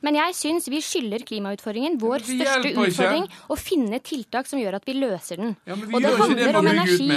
Men 0.06 0.14
jeg 0.14 0.34
syns 0.38 0.68
vi 0.70 0.78
skylder 0.84 1.24
klimautfordringen, 1.26 1.96
vår 1.98 2.22
største 2.22 2.70
utfordring, 2.78 3.24
å 3.50 3.56
finne 3.58 3.98
tiltak 4.06 4.46
som 4.46 4.60
gjør 4.60 4.78
at 4.78 4.86
vi 4.86 4.94
løser 5.00 5.42
den. 5.42 5.56
Ja, 5.66 5.74
og 5.74 5.98
det 6.04 6.12
handler 6.20 6.60
om 6.60 6.70
energi. 6.70 7.08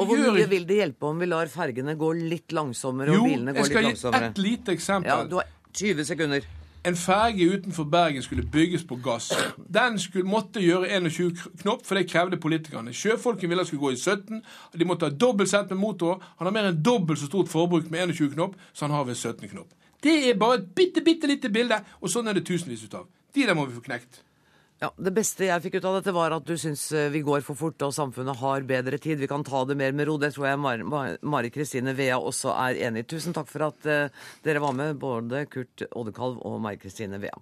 Og 0.00 0.06
hvor 0.08 0.22
mye 0.32 0.46
vil 0.48 0.62
det 0.68 0.78
hjelpe 0.78 1.10
om 1.10 1.18
vi 1.20 1.26
lar 1.28 1.50
fergene 1.52 1.96
gå 1.98 2.12
litt 2.16 2.54
langsommere 2.56 3.18
og 3.18 3.26
bilene 3.26 3.52
gå 3.52 3.66
litt 3.66 3.76
langsommere? 3.90 3.90
Jo, 3.90 3.98
jeg 3.98 3.98
skal 3.98 4.22
gi 4.22 4.30
et 4.30 4.40
lite 4.46 4.76
eksempel. 4.78 5.10
Ja, 5.10 5.26
du 5.28 5.36
har 5.40 5.50
20 5.76 6.06
sekunder. 6.08 6.46
En 6.84 6.96
ferge 6.96 7.44
utenfor 7.44 7.84
Bergen 7.84 8.22
skulle 8.22 8.42
bygges 8.42 8.84
på 8.84 8.96
gass. 9.04 9.32
Den 9.74 9.98
skulle, 9.98 10.28
måtte 10.28 10.62
gjøre 10.64 10.88
21 10.88 11.36
knop, 11.60 11.84
for 11.86 11.98
det 11.98 12.06
krevde 12.08 12.38
politikerne. 12.40 12.94
Sjøfolkene 12.96 13.48
ville 13.52 13.60
at 13.60 13.68
skulle 13.68 13.82
gå 13.82 13.90
i 13.92 13.98
17. 14.00 14.40
De 14.78 14.86
måtte 14.88 15.10
ha 15.10 15.12
dobbelt 15.12 15.50
sett 15.50 15.68
med 15.70 15.78
motorer. 15.82 16.24
Han 16.38 16.48
har 16.48 16.56
mer 16.56 16.70
enn 16.70 16.80
dobbelt 16.80 17.20
så 17.20 17.28
stort 17.28 17.52
forbruk 17.52 17.90
med 17.92 18.14
21 18.14 18.32
knop 18.32 18.56
så 18.72 18.88
han 18.88 18.96
har 18.96 19.04
ved 19.04 19.14
17 19.14 19.48
knop. 19.52 19.68
Det 20.00 20.16
er 20.30 20.40
bare 20.40 20.62
et 20.62 20.72
bitte, 20.74 21.04
bitte 21.04 21.28
lite 21.28 21.52
bilde, 21.52 21.82
og 22.00 22.08
sånn 22.08 22.32
er 22.32 22.38
det 22.38 22.46
tusenvis 22.48 22.86
ut 22.88 22.96
av. 22.96 23.04
De 23.34 23.44
der 23.44 23.54
må 23.54 23.66
vi 23.68 23.76
få 23.76 23.84
knekt. 23.84 24.22
Ja, 24.80 24.88
Det 24.96 25.10
beste 25.12 25.44
jeg 25.44 25.60
fikk 25.60 25.74
ut 25.76 25.86
av 25.90 25.98
dette, 25.98 26.12
var 26.16 26.32
at 26.32 26.46
du 26.48 26.54
syns 26.56 26.86
eh, 26.96 27.10
vi 27.12 27.20
går 27.20 27.42
for 27.44 27.58
fort 27.58 27.82
og 27.84 27.92
samfunnet 27.92 28.38
har 28.40 28.64
bedre 28.64 28.96
tid. 28.96 29.18
Vi 29.20 29.28
kan 29.28 29.44
ta 29.44 29.60
det 29.68 29.76
mer 29.76 29.92
med 29.92 30.08
ro. 30.08 30.14
Det 30.16 30.30
tror 30.32 30.46
jeg 30.48 30.60
Mari 31.20 31.50
Kristine 31.52 31.92
Vea 31.98 32.16
også 32.16 32.54
er 32.54 32.80
enig 32.88 33.02
i. 33.04 33.08
Tusen 33.12 33.36
takk 33.36 33.50
for 33.50 33.66
at 33.66 33.84
uh, 33.84 34.08
dere 34.46 34.62
var 34.64 34.72
med, 34.78 34.96
både 35.02 35.42
Kurt 35.52 35.84
Oddekalv 35.90 36.40
og 36.48 36.56
Mari 36.64 36.80
Kristine 36.80 37.20
Vea. 37.20 37.36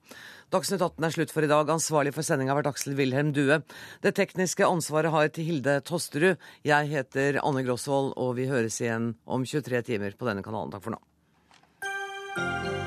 Dagsnytt 0.51 0.83
18 0.83 1.07
er 1.07 1.15
slutt 1.15 1.35
for 1.35 1.47
i 1.47 1.51
dag. 1.53 1.71
Ansvarlig 1.71 2.17
for 2.17 2.27
sendinga 2.27 2.57
har 2.57 2.59
vært 2.59 2.73
Aksel 2.73 2.99
Wilhelm 2.99 3.31
Due. 3.37 3.61
Det 4.03 4.17
tekniske 4.19 4.67
ansvaret 4.67 5.15
har 5.15 5.31
til 5.31 5.47
Hilde 5.47 5.79
Tosterud. 5.87 6.43
Jeg 6.67 6.91
heter 6.91 7.39
Anne 7.45 7.63
Grosvold, 7.63 8.17
og 8.19 8.35
vi 8.41 8.49
høres 8.51 8.81
igjen 8.83 9.13
om 9.31 9.47
23 9.47 9.85
timer 9.93 10.19
på 10.19 10.27
denne 10.27 10.43
kanalen. 10.43 10.75
Takk 10.75 10.89
for 10.89 10.99
nå. 10.99 12.78